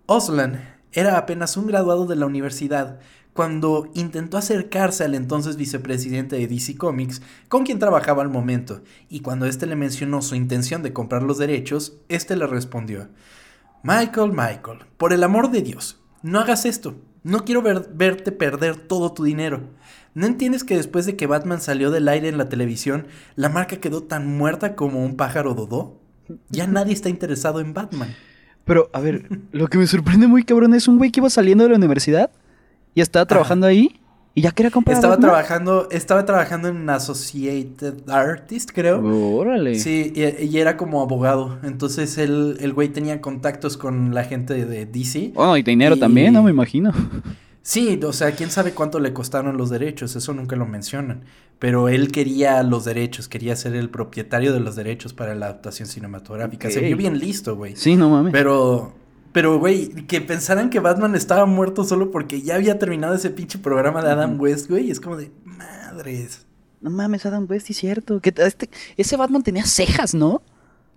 Osland 0.06 0.60
era 0.92 1.18
apenas 1.18 1.58
un 1.58 1.68
graduado 1.68 2.06
de 2.06 2.16
la 2.16 2.26
universidad 2.26 3.00
cuando 3.34 3.90
intentó 3.94 4.38
acercarse 4.38 5.04
al 5.04 5.16
entonces 5.16 5.56
vicepresidente 5.56 6.36
de 6.36 6.48
DC 6.48 6.76
Comics, 6.76 7.22
con 7.48 7.64
quien 7.64 7.80
trabajaba 7.80 8.22
al 8.22 8.30
momento, 8.30 8.82
y 9.08 9.22
cuando 9.22 9.46
éste 9.46 9.66
le 9.66 9.76
mencionó 9.76 10.22
su 10.22 10.36
intención 10.36 10.84
de 10.84 10.94
comprar 10.94 11.24
los 11.24 11.38
derechos, 11.38 11.94
éste 12.10 12.36
le 12.36 12.48
respondió, 12.48 13.08
Michael, 13.84 14.32
Michael, 14.32 14.80
por 14.98 15.14
el 15.14 15.24
amor 15.24 15.52
de 15.52 15.62
Dios, 15.62 16.02
no 16.22 16.40
hagas 16.40 16.66
esto, 16.66 16.96
no 17.24 17.46
quiero 17.46 17.62
verte 17.62 18.32
perder 18.32 18.76
todo 18.76 19.14
tu 19.14 19.24
dinero. 19.24 19.62
¿No 20.14 20.26
entiendes 20.26 20.64
que 20.64 20.76
después 20.76 21.06
de 21.06 21.16
que 21.16 21.28
Batman 21.28 21.62
salió 21.62 21.92
del 21.92 22.08
aire 22.08 22.30
en 22.30 22.38
la 22.38 22.50
televisión, 22.50 23.08
la 23.36 23.50
marca 23.50 23.78
quedó 23.78 24.04
tan 24.04 24.28
muerta 24.38 24.76
como 24.76 25.04
un 25.04 25.16
pájaro 25.16 25.54
dodó? 25.54 26.00
Ya 26.50 26.68
nadie 26.68 26.94
está 26.94 27.10
interesado 27.10 27.60
en 27.60 27.74
Batman. 27.74 28.16
Pero, 28.66 28.90
a 28.94 29.00
ver, 29.00 29.30
lo 29.52 29.68
que 29.68 29.78
me 29.78 29.88
sorprende 29.88 30.28
muy 30.28 30.44
cabrón 30.44 30.74
es 30.74 30.88
un 30.88 30.98
güey 30.98 31.12
que 31.12 31.20
iba 31.20 31.30
saliendo 31.30 31.64
de 31.64 31.72
la 31.72 31.78
universidad 31.78 32.32
y 32.94 33.02
estaba 33.02 33.26
trabajando 33.26 33.66
ahí 33.66 34.00
y 34.36 34.42
ya 34.42 34.52
quería 34.52 34.72
comprar. 34.72 34.96
Estaba 34.96 35.18
trabajando, 35.18 35.88
estaba 35.92 36.26
trabajando 36.26 36.68
en 36.68 36.90
Associated 36.90 38.10
Artist, 38.10 38.72
creo. 38.74 39.02
Órale. 39.36 39.76
Sí, 39.76 40.14
y, 40.16 40.58
era 40.58 40.78
como 40.78 41.02
abogado. 41.02 41.58
Entonces 41.64 42.18
el, 42.18 42.58
el 42.60 42.74
güey 42.74 42.90
tenía 42.90 43.22
contactos 43.22 43.76
con 43.76 44.14
la 44.14 44.24
gente 44.24 44.66
de 44.66 44.86
DC. 44.86 45.32
Bueno, 45.34 45.58
y 45.58 45.64
dinero 45.64 45.98
también, 45.98 46.34
¿no? 46.34 46.44
Me 46.44 46.52
imagino. 46.52 46.94
Sí, 47.70 48.00
o 48.04 48.14
sea, 48.14 48.32
quién 48.32 48.50
sabe 48.50 48.72
cuánto 48.72 49.00
le 49.00 49.14
costaron 49.14 49.56
los 49.56 49.70
derechos, 49.70 50.16
eso 50.16 50.34
nunca 50.34 50.56
lo 50.56 50.66
mencionan. 50.66 51.26
Pero 51.60 51.88
él 51.88 52.12
quería 52.12 52.64
los 52.64 52.84
derechos, 52.84 53.28
quería 53.28 53.56
ser 53.56 53.76
el 53.76 53.92
propietario 53.92 54.54
de 54.54 54.60
los 54.60 54.76
derechos 54.76 55.14
para 55.14 55.36
la 55.36 55.46
adaptación 55.46 55.88
cinematográfica. 55.88 56.72
Se 56.72 56.80
vio 56.80 56.98
bien 56.98 57.20
listo, 57.20 57.56
güey. 57.56 57.76
Sí, 57.76 57.96
no 57.96 58.10
mames. 58.10 58.34
Pero, 58.34 58.96
pero, 59.34 59.60
güey, 59.60 59.90
que 60.08 60.20
pensaran 60.20 60.72
que 60.72 60.80
Batman 60.80 61.14
estaba 61.14 61.46
muerto 61.46 61.84
solo 61.84 62.10
porque 62.10 62.42
ya 62.42 62.56
había 62.56 62.80
terminado 62.80 63.14
ese 63.14 63.30
pinche 63.30 63.60
programa 63.60 64.04
de 64.04 64.14
Adam 64.14 64.42
West, 64.42 64.68
güey. 64.68 64.90
Es 64.90 65.00
como 65.00 65.16
de 65.16 65.30
madres. 65.46 66.48
No 66.82 66.90
mames, 66.90 67.24
Adam 67.28 67.46
West, 67.48 67.68
sí 67.68 67.74
es 67.74 67.78
cierto. 67.78 68.20
Que 68.20 68.34
este, 68.36 68.68
ese 68.98 69.16
Batman 69.16 69.44
tenía 69.44 69.66
cejas, 69.68 70.16
¿no? 70.16 70.42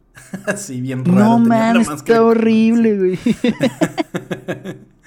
sí, 0.56 0.80
bien 0.80 1.04
raro. 1.04 1.18
No 1.18 1.38
mames, 1.38 1.90
está 1.90 2.24
horrible, 2.24 2.96
güey. 2.96 3.18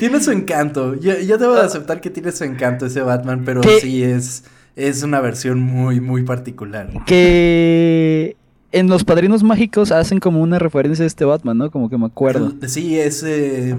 tiene 0.00 0.18
su 0.20 0.30
encanto. 0.30 0.94
Yo, 0.94 1.12
debo 1.38 1.54
de 1.54 1.60
aceptar 1.60 2.00
que 2.00 2.08
tiene 2.08 2.32
su 2.32 2.44
encanto 2.44 2.86
ese 2.86 3.02
Batman, 3.02 3.42
pero 3.44 3.60
sí 3.80 4.02
es, 4.02 4.44
es 4.74 5.02
una 5.02 5.20
versión 5.20 5.60
muy, 5.60 6.00
muy 6.00 6.22
particular. 6.22 6.90
Que 7.04 8.34
en 8.72 8.88
Los 8.88 9.04
Padrinos 9.04 9.42
Mágicos 9.42 9.92
hacen 9.92 10.18
como 10.18 10.40
una 10.40 10.58
referencia 10.58 11.04
a 11.04 11.06
este 11.06 11.26
Batman, 11.26 11.58
¿no? 11.58 11.70
Como 11.70 11.90
que 11.90 11.98
me 11.98 12.06
acuerdo. 12.06 12.54
Sí, 12.66 12.98
es... 12.98 13.22
Eh, 13.22 13.76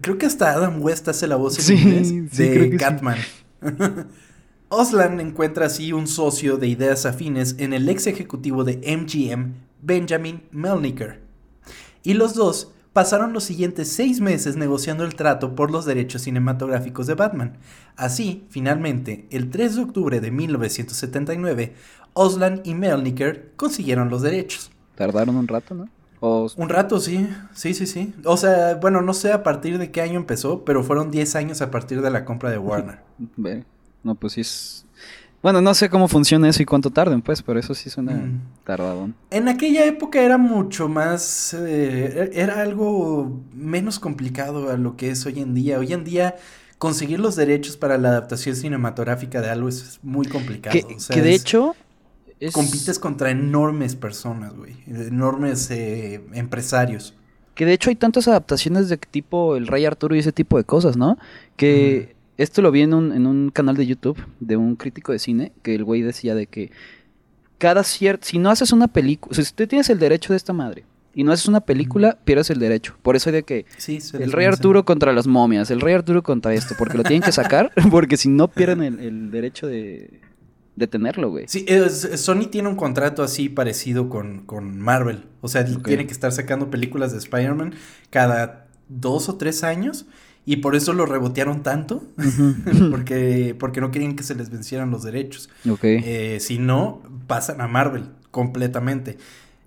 creo 0.00 0.16
que 0.16 0.26
hasta 0.26 0.52
Adam 0.52 0.80
West 0.80 1.08
hace 1.08 1.26
la 1.26 1.34
voz 1.34 1.68
en 1.68 1.76
inglés 1.76 2.36
de 2.36 2.76
Catman. 2.76 3.18
Osland 4.68 5.20
encuentra 5.20 5.66
así 5.66 5.92
un 5.92 6.06
socio 6.06 6.56
de 6.56 6.68
ideas 6.68 7.04
afines 7.04 7.56
en 7.58 7.72
el 7.72 7.88
ex 7.88 8.06
ejecutivo 8.06 8.62
de 8.62 8.76
MGM, 8.76 9.54
Benjamin 9.82 10.42
Melniker. 10.52 11.20
Y 12.04 12.14
los 12.14 12.34
dos 12.34 12.70
pasaron 12.98 13.32
los 13.32 13.44
siguientes 13.44 13.92
seis 13.92 14.20
meses 14.20 14.56
negociando 14.56 15.04
el 15.04 15.14
trato 15.14 15.54
por 15.54 15.70
los 15.70 15.84
derechos 15.84 16.22
cinematográficos 16.22 17.06
de 17.06 17.14
Batman. 17.14 17.56
Así, 17.94 18.44
finalmente, 18.50 19.28
el 19.30 19.50
3 19.50 19.76
de 19.76 19.82
octubre 19.82 20.20
de 20.20 20.32
1979, 20.32 21.74
Osland 22.14 22.66
y 22.66 22.74
Melniker 22.74 23.52
consiguieron 23.54 24.10
los 24.10 24.22
derechos. 24.22 24.72
Tardaron 24.96 25.36
un 25.36 25.46
rato, 25.46 25.76
¿no? 25.76 25.88
Un 26.20 26.68
rato, 26.68 26.98
sí, 26.98 27.28
sí, 27.54 27.72
sí, 27.72 27.86
sí. 27.86 28.12
O 28.24 28.36
sea, 28.36 28.74
bueno, 28.74 29.00
no 29.00 29.14
sé 29.14 29.32
a 29.32 29.44
partir 29.44 29.78
de 29.78 29.92
qué 29.92 30.00
año 30.00 30.16
empezó, 30.16 30.64
pero 30.64 30.82
fueron 30.82 31.12
10 31.12 31.36
años 31.36 31.62
a 31.62 31.70
partir 31.70 32.02
de 32.02 32.10
la 32.10 32.24
compra 32.24 32.50
de 32.50 32.58
Warner. 32.58 32.98
no, 34.02 34.16
pues 34.16 34.32
sí 34.32 34.40
es 34.40 34.86
bueno, 35.42 35.60
no 35.60 35.72
sé 35.74 35.88
cómo 35.88 36.08
funciona 36.08 36.48
eso 36.48 36.62
y 36.62 36.66
cuánto 36.66 36.90
tarden, 36.90 37.22
pues, 37.22 37.42
pero 37.42 37.60
eso 37.60 37.72
sí 37.74 37.90
suena 37.90 38.12
mm. 38.12 38.40
tardado. 38.64 39.10
En 39.30 39.48
aquella 39.48 39.84
época 39.84 40.20
era 40.20 40.36
mucho 40.36 40.88
más. 40.88 41.54
Eh, 41.54 42.30
era 42.32 42.60
algo 42.60 43.40
menos 43.54 44.00
complicado 44.00 44.70
a 44.70 44.76
lo 44.76 44.96
que 44.96 45.10
es 45.10 45.24
hoy 45.26 45.38
en 45.38 45.54
día. 45.54 45.78
Hoy 45.78 45.92
en 45.92 46.02
día, 46.02 46.36
conseguir 46.78 47.20
los 47.20 47.36
derechos 47.36 47.76
para 47.76 47.98
la 47.98 48.08
adaptación 48.08 48.56
cinematográfica 48.56 49.40
de 49.40 49.50
algo 49.50 49.68
es 49.68 50.00
muy 50.02 50.26
complicado. 50.26 50.76
Que, 51.08 51.22
de 51.22 51.34
hecho. 51.34 51.76
Compites 52.52 52.98
contra 52.98 53.30
enormes 53.30 53.94
personas, 53.94 54.54
güey. 54.54 54.76
Enormes 54.86 55.70
eh, 55.70 56.20
empresarios. 56.34 57.14
Que 57.54 57.64
de 57.64 57.72
hecho 57.72 57.90
hay 57.90 57.96
tantas 57.96 58.28
adaptaciones 58.28 58.88
de 58.88 58.96
tipo 58.96 59.56
El 59.56 59.66
Rey 59.66 59.84
Arturo 59.84 60.14
y 60.14 60.20
ese 60.20 60.32
tipo 60.32 60.56
de 60.56 60.64
cosas, 60.64 60.96
¿no? 60.96 61.16
Que. 61.56 62.17
Esto 62.38 62.62
lo 62.62 62.70
vi 62.70 62.82
en 62.82 62.94
un, 62.94 63.12
en 63.12 63.26
un 63.26 63.50
canal 63.50 63.76
de 63.76 63.84
YouTube 63.84 64.24
de 64.38 64.56
un 64.56 64.76
crítico 64.76 65.10
de 65.10 65.18
cine, 65.18 65.52
que 65.62 65.74
el 65.74 65.82
güey 65.82 66.02
decía 66.02 66.36
de 66.36 66.46
que 66.46 66.70
cada 67.58 67.82
cierto, 67.82 68.26
si 68.26 68.38
no 68.38 68.48
haces 68.48 68.72
una 68.72 68.86
película, 68.86 69.34
si 69.34 69.52
tú 69.52 69.66
tienes 69.66 69.90
el 69.90 69.98
derecho 69.98 70.32
de 70.32 70.36
esta 70.36 70.52
madre 70.52 70.84
y 71.12 71.24
no 71.24 71.32
haces 71.32 71.48
una 71.48 71.60
película, 71.60 72.16
pierdes 72.24 72.50
el 72.50 72.60
derecho. 72.60 72.96
Por 73.02 73.16
eso 73.16 73.30
hay 73.30 73.34
de 73.34 73.42
que 73.42 73.66
el 74.12 74.30
rey 74.30 74.46
Arturo 74.46 74.84
contra 74.84 75.12
las 75.12 75.26
momias, 75.26 75.68
el 75.72 75.80
rey 75.80 75.94
Arturo 75.94 76.22
contra 76.22 76.54
esto, 76.54 76.76
porque 76.78 76.96
lo 76.96 77.02
tienen 77.02 77.22
que 77.22 77.32
sacar, 77.32 77.72
porque 77.90 78.16
si 78.16 78.28
no 78.28 78.46
pierden 78.46 79.00
el, 79.00 79.32
derecho 79.32 79.66
de, 79.66 80.20
de, 80.76 80.86
tenerlo, 80.86 81.30
güey. 81.30 81.46
Sí, 81.48 81.66
Sony 82.14 82.46
tiene 82.48 82.68
un 82.68 82.76
contrato 82.76 83.24
así 83.24 83.48
parecido 83.48 84.08
con, 84.08 84.46
con 84.46 84.78
Marvel. 84.78 85.24
O 85.40 85.48
sea, 85.48 85.64
tiene 85.64 86.06
que 86.06 86.12
estar 86.12 86.30
sacando 86.30 86.70
películas 86.70 87.10
de 87.10 87.18
Spider-Man 87.18 87.74
cada 88.10 88.68
dos 88.88 89.28
o 89.28 89.36
tres 89.36 89.64
años 89.64 90.06
y 90.48 90.56
por 90.56 90.74
eso 90.74 90.94
lo 90.94 91.04
rebotearon 91.04 91.62
tanto, 91.62 92.02
porque, 92.90 93.54
porque 93.58 93.82
no 93.82 93.90
querían 93.90 94.16
que 94.16 94.22
se 94.22 94.34
les 94.34 94.48
vencieran 94.48 94.90
los 94.90 95.02
derechos. 95.02 95.50
Eh, 95.82 96.38
si 96.40 96.58
no, 96.58 97.02
pasan 97.26 97.60
a 97.60 97.68
Marvel 97.68 98.06
completamente. 98.30 99.18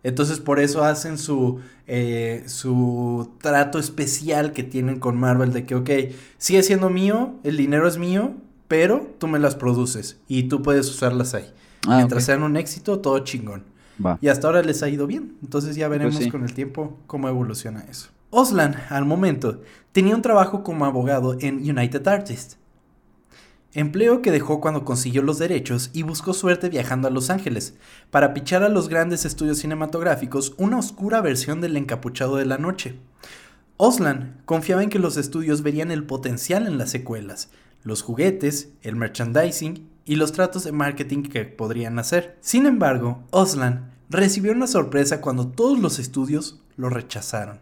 Entonces 0.02 0.40
por 0.40 0.60
eso 0.60 0.84
hacen 0.84 1.20
su, 1.20 1.60
eh, 1.86 2.42
su 2.48 3.30
trato 3.40 3.78
especial 3.78 4.54
que 4.54 4.64
tienen 4.64 5.00
con 5.00 5.20
Marvel 5.20 5.54
de 5.54 5.68
que, 5.68 5.76
ok, 5.76 5.90
sigue 6.40 6.64
siendo 6.64 6.90
mío, 6.90 7.36
el 7.44 7.58
dinero 7.58 7.88
es 7.88 8.00
mío, 8.00 8.34
pero 8.68 9.08
tú 9.20 9.28
me 9.28 9.38
las 9.38 9.54
produces 9.54 10.18
y 10.28 10.50
tú 10.50 10.64
puedes 10.64 10.90
usarlas 10.90 11.36
ahí. 11.36 11.54
Ah, 11.88 11.98
Mientras 11.98 12.24
sean 12.24 12.42
un 12.42 12.58
éxito, 12.58 12.98
todo 12.98 13.20
chingón. 13.20 13.66
Y 14.20 14.30
hasta 14.30 14.48
ahora 14.48 14.64
les 14.64 14.82
ha 14.82 14.90
ido 14.90 15.06
bien. 15.06 15.36
Entonces 15.44 15.76
ya 15.76 15.88
pues 15.88 16.00
veremos 16.00 16.32
con 16.32 16.44
el 16.44 16.56
tiempo 16.56 16.98
cómo 17.06 17.30
evoluciona 17.30 17.82
eso. 17.82 18.10
Oslan, 18.34 18.78
al 18.88 19.04
momento, 19.04 19.62
tenía 19.92 20.16
un 20.16 20.22
trabajo 20.22 20.64
como 20.64 20.86
abogado 20.86 21.36
en 21.42 21.58
United 21.58 22.08
Artists. 22.08 22.58
Empleo 23.74 24.22
que 24.22 24.32
dejó 24.32 24.62
cuando 24.62 24.86
consiguió 24.86 25.22
los 25.22 25.38
derechos 25.38 25.90
y 25.92 26.04
buscó 26.04 26.34
suerte 26.34 26.70
viajando 26.70 27.10
a 27.10 27.12
Los 27.12 27.30
Ángeles, 27.30 27.76
para 28.10 28.34
pichar 28.34 28.64
a 28.64 28.70
los 28.70 28.88
grandes 28.88 29.26
estudios 29.26 29.58
cinematográficos 29.60 30.54
una 30.58 30.78
oscura 30.78 31.20
versión 31.20 31.60
del 31.60 31.76
encapuchado 31.76 32.38
de 32.38 32.46
la 32.46 32.58
noche. 32.58 33.00
Oslan 33.76 34.42
confiaba 34.46 34.82
en 34.82 34.90
que 34.90 35.00
los 35.00 35.18
estudios 35.18 35.62
verían 35.62 35.92
el 35.92 36.06
potencial 36.06 36.68
en 36.68 36.78
las 36.78 36.90
secuelas, 36.90 37.50
los 37.84 38.02
juguetes, 38.02 38.70
el 38.82 38.96
merchandising 38.96 39.90
y 40.06 40.16
los 40.16 40.32
tratos 40.32 40.64
de 40.64 40.72
marketing 40.72 41.24
que 41.24 41.44
podrían 41.44 42.00
hacer. 42.00 42.38
Sin 42.40 42.66
embargo, 42.66 43.24
Oslan 43.32 43.92
recibió 44.10 44.54
una 44.54 44.68
sorpresa 44.68 45.20
cuando 45.20 45.50
todos 45.50 45.78
los 45.80 46.00
estudios 46.00 46.62
lo 46.78 46.90
rechazaron. 46.90 47.60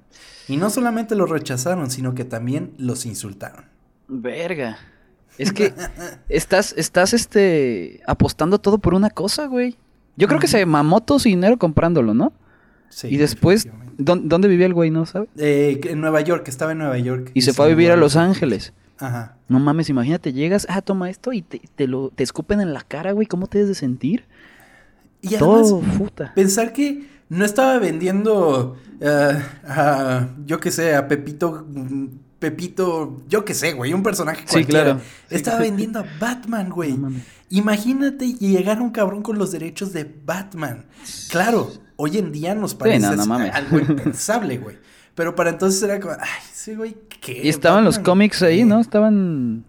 Y 0.50 0.58
no 0.58 0.70
solamente 0.70 1.16
los 1.16 1.30
rechazaron, 1.30 1.92
sino 1.92 2.16
que 2.16 2.26
también 2.26 2.74
los 2.78 3.06
insultaron. 3.06 3.66
Verga. 4.08 4.80
Es 5.38 5.54
que 5.54 5.74
estás, 6.30 6.74
estás, 6.76 7.14
este, 7.14 8.02
apostando 8.08 8.60
todo 8.60 8.80
por 8.80 8.94
una 8.94 9.10
cosa, 9.10 9.46
güey. 9.46 9.78
Yo 10.18 10.28
creo 10.28 10.40
que 10.40 10.48
se 10.48 10.66
mamó 10.66 11.02
todo 11.02 11.20
su 11.20 11.30
dinero 11.30 11.58
comprándolo, 11.58 12.14
¿no? 12.14 12.34
Sí. 12.90 13.08
Y 13.08 13.18
después, 13.18 13.70
¿dónde, 13.98 14.48
vivía 14.48 14.66
el 14.66 14.74
güey, 14.74 14.90
no 14.90 15.06
sabe? 15.06 15.28
Eh, 15.38 15.80
en 15.86 16.02
Nueva 16.02 16.22
York, 16.22 16.48
estaba 16.48 16.74
en 16.74 16.80
Nueva 16.80 16.98
York. 16.98 17.32
Y, 17.34 17.42
se 17.42 17.54
fue 17.54 17.66
a 17.66 17.70
vivir 17.70 17.92
a 17.92 17.96
Los 17.96 18.16
Ángeles. 18.16 18.74
Ajá. 18.98 19.38
No 19.48 19.60
mames, 19.60 19.90
imagínate, 19.90 20.34
llegas, 20.34 20.66
ah, 20.70 20.82
toma 20.82 21.10
esto 21.10 21.32
y 21.32 21.42
te, 21.42 21.88
lo, 21.88 22.10
te 22.10 22.24
escupen 22.24 22.60
en 22.60 22.74
la 22.74 22.82
cara, 22.82 23.14
güey. 23.14 23.28
¿Cómo 23.28 23.48
te 23.48 23.60
debes 23.60 23.70
de 23.70 23.76
sentir? 23.76 24.26
Y 25.22 25.36
además, 25.36 25.74
puta. 25.98 26.34
pensar 26.34 26.74
que 26.74 27.08
no 27.30 27.46
estaba 27.46 27.78
vendiendo, 27.80 28.76
uh, 29.02 29.70
a, 29.70 30.30
yo 30.46 30.60
qué 30.60 30.72
sé, 30.72 30.96
a 30.96 31.08
Pepito 31.08 31.66
Pepito, 32.40 33.22
yo 33.28 33.44
qué 33.44 33.54
sé, 33.54 33.74
güey, 33.74 33.94
un 33.94 34.02
personaje 34.02 34.46
cualquiera. 34.50 34.94
Sí, 34.94 34.96
claro. 34.96 35.02
Estaba 35.30 35.60
vendiendo 35.60 36.00
a 36.00 36.06
Batman, 36.20 36.70
güey. 36.70 36.98
Imagínate 37.50 38.34
llegar 38.34 38.82
un 38.82 38.92
cabrón 38.92 39.22
con 39.22 39.38
los 39.38 39.52
derechos 39.52 39.92
de 39.92 40.10
Batman. 40.26 40.86
Claro, 41.30 41.70
hoy 41.98 42.18
en 42.18 42.32
día 42.32 42.56
nos 42.56 42.76
parece 42.76 43.06
algo 43.06 43.80
impensable, 43.80 44.58
güey. 44.58 44.78
Pero 45.16 45.36
para 45.36 45.50
entonces 45.50 45.84
era 45.84 46.00
como, 46.00 46.14
ay, 46.14 46.28
sí, 46.54 46.76
güey, 46.76 46.96
¿qué? 47.20 47.42
Y 47.44 47.50
estaban 47.50 47.84
los 47.84 48.00
cómics 48.00 48.42
ahí, 48.42 48.64
¿no? 48.64 48.80
Estaban... 48.80 49.66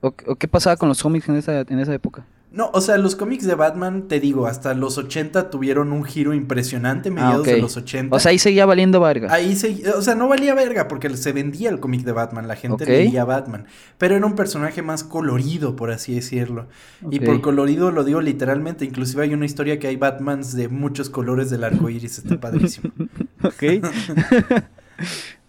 ¿O, 0.00 0.12
qué 0.12 0.46
pasaba 0.46 0.76
con 0.76 0.88
los 0.88 1.02
cómics 1.02 1.28
en 1.28 1.36
esa, 1.36 1.62
en 1.62 1.80
esa 1.80 1.92
época? 1.92 2.24
No, 2.52 2.68
o 2.72 2.80
sea, 2.80 2.98
los 2.98 3.14
cómics 3.14 3.46
de 3.46 3.54
Batman, 3.54 4.08
te 4.08 4.18
digo, 4.18 4.48
hasta 4.48 4.74
los 4.74 4.98
80 4.98 5.50
tuvieron 5.50 5.92
un 5.92 6.02
giro 6.02 6.34
impresionante, 6.34 7.08
ah, 7.08 7.12
mediados 7.12 7.46
de 7.46 7.58
los 7.58 7.76
80. 7.76 8.14
O 8.14 8.18
sea, 8.18 8.32
ahí 8.32 8.40
seguía 8.40 8.66
valiendo 8.66 9.00
verga. 9.00 9.32
Ahí 9.32 9.54
seguía, 9.54 9.92
o 9.96 10.02
sea, 10.02 10.16
no 10.16 10.26
valía 10.26 10.54
verga 10.54 10.88
porque 10.88 11.16
se 11.16 11.32
vendía 11.32 11.70
el 11.70 11.78
cómic 11.78 12.02
de 12.02 12.10
Batman, 12.10 12.48
la 12.48 12.56
gente 12.56 12.86
leía 12.86 13.24
Batman. 13.24 13.66
Pero 13.98 14.16
era 14.16 14.26
un 14.26 14.34
personaje 14.34 14.82
más 14.82 15.04
colorido, 15.04 15.76
por 15.76 15.92
así 15.92 16.14
decirlo. 16.14 16.66
Y 17.10 17.20
por 17.20 17.40
colorido 17.40 17.92
lo 17.92 18.02
digo 18.02 18.20
literalmente, 18.20 18.84
inclusive 18.84 19.22
hay 19.22 19.34
una 19.34 19.46
historia 19.46 19.78
que 19.78 19.86
hay 19.86 19.96
Batmans 19.96 20.56
de 20.56 20.68
muchos 20.68 21.08
colores 21.08 21.50
del 21.50 21.62
arco 21.62 21.88
iris, 21.88 22.18
está 22.18 22.40
padrísimo. 22.40 22.92
ok. 23.42 23.62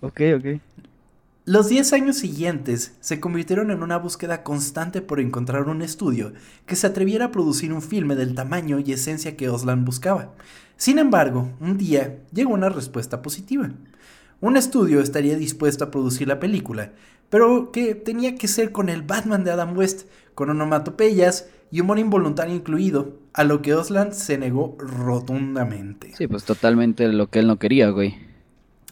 ok, 0.01 0.21
ok. 0.37 0.61
Los 1.45 1.69
10 1.69 1.93
años 1.93 2.17
siguientes 2.17 2.95
se 2.99 3.19
convirtieron 3.19 3.71
en 3.71 3.81
una 3.81 3.97
búsqueda 3.97 4.43
constante 4.43 5.01
por 5.01 5.19
encontrar 5.19 5.69
un 5.69 5.81
estudio 5.81 6.33
que 6.67 6.75
se 6.75 6.85
atreviera 6.85 7.25
a 7.25 7.31
producir 7.31 7.73
un 7.73 7.81
filme 7.81 8.15
del 8.15 8.35
tamaño 8.35 8.77
y 8.77 8.91
esencia 8.91 9.35
que 9.35 9.49
Osland 9.49 9.83
buscaba. 9.83 10.33
Sin 10.77 10.99
embargo, 10.99 11.49
un 11.59 11.79
día 11.79 12.19
llegó 12.31 12.53
una 12.53 12.69
respuesta 12.69 13.23
positiva. 13.23 13.71
Un 14.39 14.55
estudio 14.55 15.01
estaría 15.01 15.35
dispuesto 15.35 15.83
a 15.83 15.89
producir 15.89 16.27
la 16.27 16.39
película, 16.39 16.91
pero 17.31 17.71
que 17.71 17.95
tenía 17.95 18.35
que 18.35 18.47
ser 18.47 18.71
con 18.71 18.87
el 18.87 19.01
Batman 19.01 19.43
de 19.43 19.49
Adam 19.49 19.75
West, 19.75 20.09
con 20.35 20.51
onomatopeyas 20.51 21.49
y 21.71 21.81
humor 21.81 21.97
involuntario 21.97 22.53
incluido, 22.53 23.17
a 23.33 23.43
lo 23.45 23.63
que 23.63 23.73
Osland 23.73 24.11
se 24.11 24.37
negó 24.37 24.77
rotundamente. 24.77 26.13
Sí, 26.15 26.27
pues 26.27 26.43
totalmente 26.43 27.07
lo 27.07 27.31
que 27.31 27.39
él 27.39 27.47
no 27.47 27.57
quería, 27.57 27.89
güey. 27.89 28.15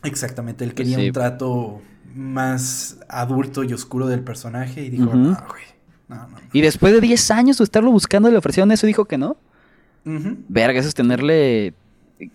Exactamente, 0.03 0.63
él 0.63 0.73
quería 0.73 0.97
un 0.97 1.11
trato 1.11 1.81
más 2.15 2.97
adulto 3.07 3.63
y 3.63 3.73
oscuro 3.73 4.07
del 4.07 4.21
personaje 4.21 4.83
y 4.83 4.89
dijo, 4.89 5.13
no, 5.13 5.37
güey. 5.47 5.63
No, 6.07 6.27
no, 6.27 6.37
Y 6.53 6.61
después 6.61 6.91
de 6.93 7.01
10 7.01 7.31
años 7.31 7.57
de 7.59 7.63
estarlo 7.63 7.91
buscando, 7.91 8.31
le 8.31 8.37
ofrecieron 8.37 8.71
eso 8.71 8.87
y 8.87 8.89
dijo 8.89 9.05
que 9.05 9.17
no. 9.17 9.37
Verga, 10.03 10.79
eso 10.79 10.89
es 10.89 10.95
tenerle 10.95 11.73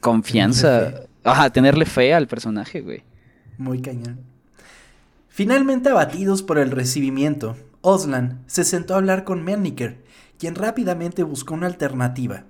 confianza. 0.00 1.06
Ajá, 1.24 1.50
tenerle 1.50 1.86
fe 1.86 2.14
al 2.14 2.28
personaje, 2.28 2.82
güey. 2.82 3.02
Muy 3.58 3.80
cañón. 3.80 4.20
Finalmente 5.28 5.88
abatidos 5.88 6.44
por 6.44 6.58
el 6.58 6.70
recibimiento, 6.70 7.56
Oslan 7.80 8.42
se 8.46 8.62
sentó 8.62 8.94
a 8.94 8.98
hablar 8.98 9.24
con 9.24 9.42
Melniker, 9.42 9.98
quien 10.38 10.54
rápidamente 10.54 11.24
buscó 11.24 11.54
una 11.54 11.66
alternativa. 11.66 12.44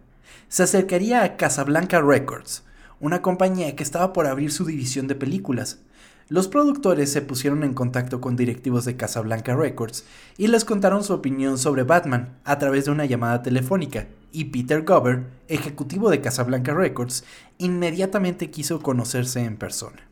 Se 0.48 0.64
acercaría 0.64 1.22
a 1.22 1.36
Casablanca 1.36 2.02
Records, 2.02 2.64
una 3.00 3.22
compañía 3.22 3.74
que 3.74 3.82
estaba 3.82 4.12
por 4.12 4.26
abrir 4.26 4.52
su 4.52 4.66
división 4.66 5.08
de 5.08 5.14
películas, 5.14 5.80
los 6.28 6.48
productores 6.48 7.12
se 7.12 7.22
pusieron 7.22 7.64
en 7.64 7.74
contacto 7.74 8.20
con 8.20 8.36
directivos 8.36 8.84
de 8.84 8.96
Casablanca 8.96 9.54
Records 9.54 10.04
y 10.38 10.46
les 10.46 10.64
contaron 10.64 11.04
su 11.04 11.12
opinión 11.12 11.58
sobre 11.58 11.82
Batman 11.82 12.38
a 12.44 12.58
través 12.58 12.86
de 12.86 12.92
una 12.92 13.04
llamada 13.04 13.42
telefónica, 13.42 14.06
y 14.32 14.46
Peter 14.46 14.82
Gover, 14.82 15.26
ejecutivo 15.48 16.10
de 16.10 16.20
Casablanca 16.20 16.74
Records, 16.74 17.24
inmediatamente 17.58 18.50
quiso 18.50 18.80
conocerse 18.80 19.44
en 19.44 19.56
persona. 19.56 20.08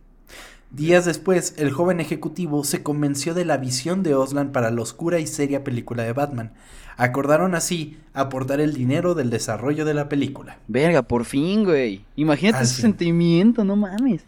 Días 0.70 1.05
después, 1.05 1.55
el 1.59 1.70
joven 1.70 2.01
ejecutivo 2.01 2.64
se 2.64 2.83
convenció 2.83 3.35
de 3.35 3.44
la 3.44 3.59
visión 3.59 4.03
de 4.03 4.14
Osland 4.14 4.53
para 4.53 4.70
la 4.70 4.81
oscura 4.81 5.18
y 5.18 5.27
seria 5.27 5.64
película 5.64 6.03
de 6.03 6.14
Batman. 6.14 6.53
Acordaron 6.96 7.55
así 7.55 7.98
aportar 8.14 8.61
el 8.61 8.72
dinero 8.72 9.14
del 9.14 9.29
desarrollo 9.29 9.85
de 9.85 9.92
la 9.92 10.09
película. 10.09 10.59
Verga, 10.68 11.03
por 11.03 11.25
fin, 11.25 11.64
güey. 11.64 12.05
Imagínate 12.16 12.64
ese 12.64 12.81
sentimiento, 12.81 13.64
no 13.64 13.77
mames. 13.77 14.25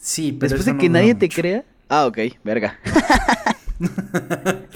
Sí, 0.00 0.32
pero 0.32 0.56
Después 0.56 0.66
de 0.66 0.80
que 0.80 0.88
nadie 0.88 1.14
te 1.14 1.28
crea. 1.28 1.64
Ah, 1.88 2.06
ok, 2.06 2.18
verga. 2.44 2.78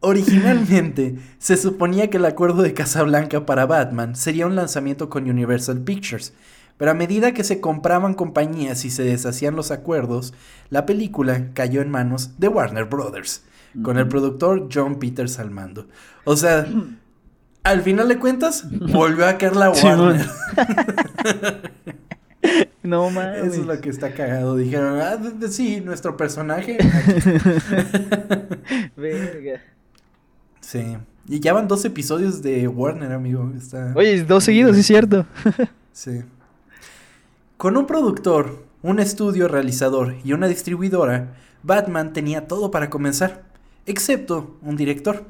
Originalmente, 0.00 1.16
se 1.38 1.56
suponía 1.56 2.10
que 2.10 2.16
el 2.16 2.24
acuerdo 2.24 2.62
de 2.62 2.74
Casablanca 2.74 3.46
para 3.46 3.66
Batman 3.66 4.16
sería 4.16 4.46
un 4.46 4.56
lanzamiento 4.56 5.08
con 5.08 5.30
Universal 5.30 5.82
Pictures, 5.82 6.32
pero 6.76 6.90
a 6.90 6.94
medida 6.94 7.32
que 7.32 7.44
se 7.44 7.60
compraban 7.60 8.14
compañías 8.14 8.84
y 8.84 8.90
se 8.90 9.04
deshacían 9.04 9.54
los 9.54 9.70
acuerdos, 9.70 10.34
la 10.70 10.86
película 10.86 11.50
cayó 11.54 11.82
en 11.82 11.90
manos 11.90 12.38
de 12.38 12.48
Warner 12.48 12.86
Brothers, 12.86 13.44
con 13.82 13.96
el 13.96 14.08
productor 14.08 14.68
John 14.72 14.98
Peters 14.98 15.38
al 15.38 15.52
mando. 15.52 15.86
O 16.24 16.36
sea, 16.36 16.66
al 17.62 17.82
final 17.82 18.08
de 18.08 18.18
cuentas, 18.18 18.66
volvió 18.70 19.28
a 19.28 19.38
caer 19.38 19.54
la 19.54 19.70
Warner. 19.70 20.26
No 22.82 23.10
mames. 23.10 23.44
Eso 23.44 23.60
es 23.60 23.66
lo 23.66 23.80
que 23.80 23.90
está 23.90 24.12
cagado. 24.12 24.56
Dijeron, 24.56 25.00
ah, 25.00 25.18
sí, 25.50 25.80
nuestro 25.80 26.16
personaje. 26.16 26.78
Verga. 28.96 29.60
Sí. 30.60 30.96
Y 31.28 31.40
ya 31.40 31.52
van 31.52 31.68
dos 31.68 31.84
episodios 31.84 32.42
de 32.42 32.66
Warner, 32.66 33.12
amigo. 33.12 33.52
Está... 33.56 33.92
Oye, 33.94 34.24
dos 34.24 34.44
seguidos, 34.44 34.74
sí 34.74 34.80
es 34.80 34.86
cierto. 34.86 35.26
sí. 35.92 36.22
Con 37.56 37.76
un 37.76 37.86
productor, 37.86 38.64
un 38.82 38.98
estudio 38.98 39.46
realizador 39.46 40.16
y 40.24 40.32
una 40.32 40.48
distribuidora, 40.48 41.36
Batman 41.62 42.12
tenía 42.12 42.48
todo 42.48 42.72
para 42.72 42.90
comenzar, 42.90 43.44
excepto 43.86 44.56
un 44.62 44.76
director. 44.76 45.24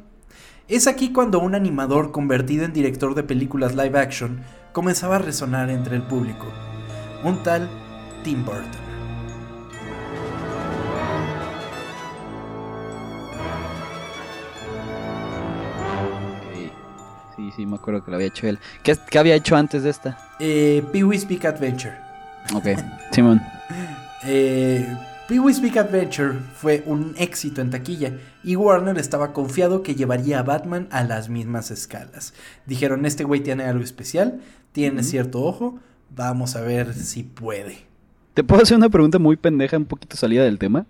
Es 0.69 0.87
aquí 0.87 1.13
cuando 1.13 1.41
un 1.41 1.55
animador 1.55 2.13
convertido 2.13 2.65
en 2.65 2.73
director 2.73 3.15
de 3.15 3.25
películas 3.25 3.75
live 3.75 3.99
action 3.99 4.41
comenzaba 4.73 5.17
a 5.17 5.19
resonar 5.19 5.69
entre 5.69 5.97
el 5.97 6.03
público 6.05 6.47
un 7.25 7.43
tal 7.43 7.69
Tim 8.25 8.45
Burton. 8.45 8.83
Sí, 17.37 17.51
sí, 17.57 17.67
me 17.67 17.77
acuerdo 17.77 18.05
que 18.05 18.11
lo 18.11 18.17
había 18.17 18.29
hecho 18.29 18.47
él. 18.47 18.59
¿Qué, 18.83 19.19
había 19.19 19.35
hecho 19.35 19.57
antes 19.57 19.83
de 19.83 19.91
esta? 19.91 20.19
Eh, 20.39 20.85
Pee-wee's 20.93 21.27
Big 21.27 21.47
Adventure. 21.47 21.97
Ok, 22.55 22.67
Simón. 23.11 23.41
eh, 24.25 24.87
Pee-wee's 25.29 25.61
Big 25.61 25.79
Adventure 25.79 26.35
fue 26.55 26.83
un 26.85 27.15
éxito 27.17 27.61
en 27.61 27.71
taquilla 27.71 28.19
y 28.45 28.57
Warner 28.57 28.99
estaba 28.99 29.33
confiado 29.33 29.83
que 29.83 29.95
llevaría 29.95 30.41
a 30.41 30.43
Batman 30.43 30.89
a 30.91 31.05
las 31.05 31.29
mismas 31.29 31.71
escalas. 31.71 32.35
Dijeron, 32.67 33.07
este 33.07 33.25
güey 33.25 33.41
tiene 33.41 33.65
algo 33.65 33.83
especial, 33.83 34.41
tiene 34.73 35.03
cierto 35.03 35.43
ojo, 35.43 35.79
Vamos 36.15 36.57
a 36.57 36.61
ver 36.61 36.93
si 36.95 37.23
puede. 37.23 37.79
¿Te 38.35 38.45
puedo 38.45 38.63
hacer 38.63 38.77
una 38.77 38.91
pregunta 38.91 39.19
muy 39.19 39.37
pendeja, 39.37 39.77
un 39.77 39.85
poquito 39.85 40.17
salida 40.17 40.45
del 40.45 40.59
tema? 40.59 40.87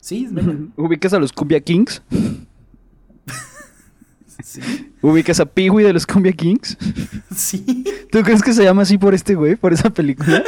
Sí, 0.00 0.28
¿Ubicas 0.76 1.12
a 1.14 1.18
los 1.18 1.32
Cumbia 1.32 1.60
Kings? 1.60 2.02
sí. 4.42 4.60
¿Ubicas 5.00 5.40
a 5.40 5.46
Peewee 5.46 5.84
de 5.84 5.92
los 5.92 6.06
Cumbia 6.06 6.32
Kings? 6.32 6.76
Sí. 7.34 7.84
¿Tú 8.12 8.22
crees 8.22 8.42
que 8.42 8.52
se 8.52 8.62
llama 8.62 8.82
así 8.82 8.96
por 8.96 9.12
este 9.12 9.34
güey, 9.34 9.56
por 9.56 9.72
esa 9.72 9.90
película? 9.90 10.44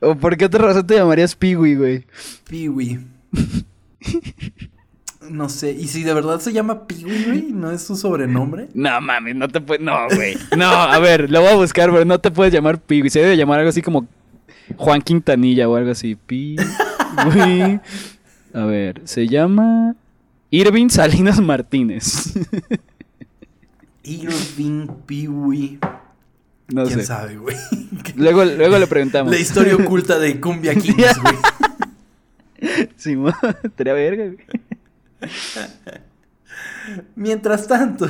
¿O 0.00 0.14
por 0.14 0.36
qué 0.36 0.44
otra 0.44 0.66
razón 0.66 0.86
te 0.86 0.94
llamarías 0.94 1.34
Peewee, 1.34 1.74
güey? 1.74 2.06
Peewee. 2.48 3.00
No 5.30 5.48
sé, 5.48 5.72
¿y 5.72 5.88
si 5.88 6.02
de 6.02 6.14
verdad 6.14 6.40
se 6.40 6.52
llama 6.52 6.86
Peewee, 6.86 7.24
güey? 7.24 7.42
¿No 7.52 7.70
es 7.70 7.82
su 7.82 7.96
sobrenombre? 7.96 8.68
No 8.74 9.00
mames, 9.00 9.36
no 9.36 9.48
te 9.48 9.60
puedes. 9.60 9.82
No, 9.82 10.08
güey. 10.14 10.36
No, 10.56 10.66
a 10.66 10.98
ver, 10.98 11.30
lo 11.30 11.40
voy 11.40 11.50
a 11.50 11.56
buscar, 11.56 11.90
pero 11.90 12.04
no 12.04 12.18
te 12.18 12.30
puedes 12.30 12.52
llamar 12.52 12.80
Peewee. 12.80 13.10
Se 13.10 13.20
debe 13.20 13.36
llamar 13.36 13.60
algo 13.60 13.70
así 13.70 13.82
como 13.82 14.06
Juan 14.76 15.00
Quintanilla 15.00 15.68
o 15.68 15.76
algo 15.76 15.90
así. 15.90 16.16
Peewee. 16.26 17.80
A 18.54 18.64
ver, 18.64 19.00
se 19.04 19.26
llama 19.28 19.94
Irving 20.50 20.88
Salinas 20.88 21.40
Martínez. 21.40 22.34
Irving 24.02 24.88
Peewee. 25.06 25.78
No 26.68 26.84
¿Quién 26.84 27.04
sabe, 27.04 27.36
güey? 27.36 27.56
Luego, 28.16 28.44
luego 28.44 28.78
le 28.78 28.86
preguntamos. 28.86 29.32
La 29.32 29.38
historia 29.38 29.74
oculta 29.76 30.18
de 30.18 30.40
Cumbia 30.40 30.74
Kings, 30.74 31.20
güey. 31.20 31.36
Sí, 32.96 33.16
estaría 33.64 33.92
verga, 33.92 34.24
güey. 34.26 34.38
Mientras 37.14 37.68
tanto, 37.68 38.06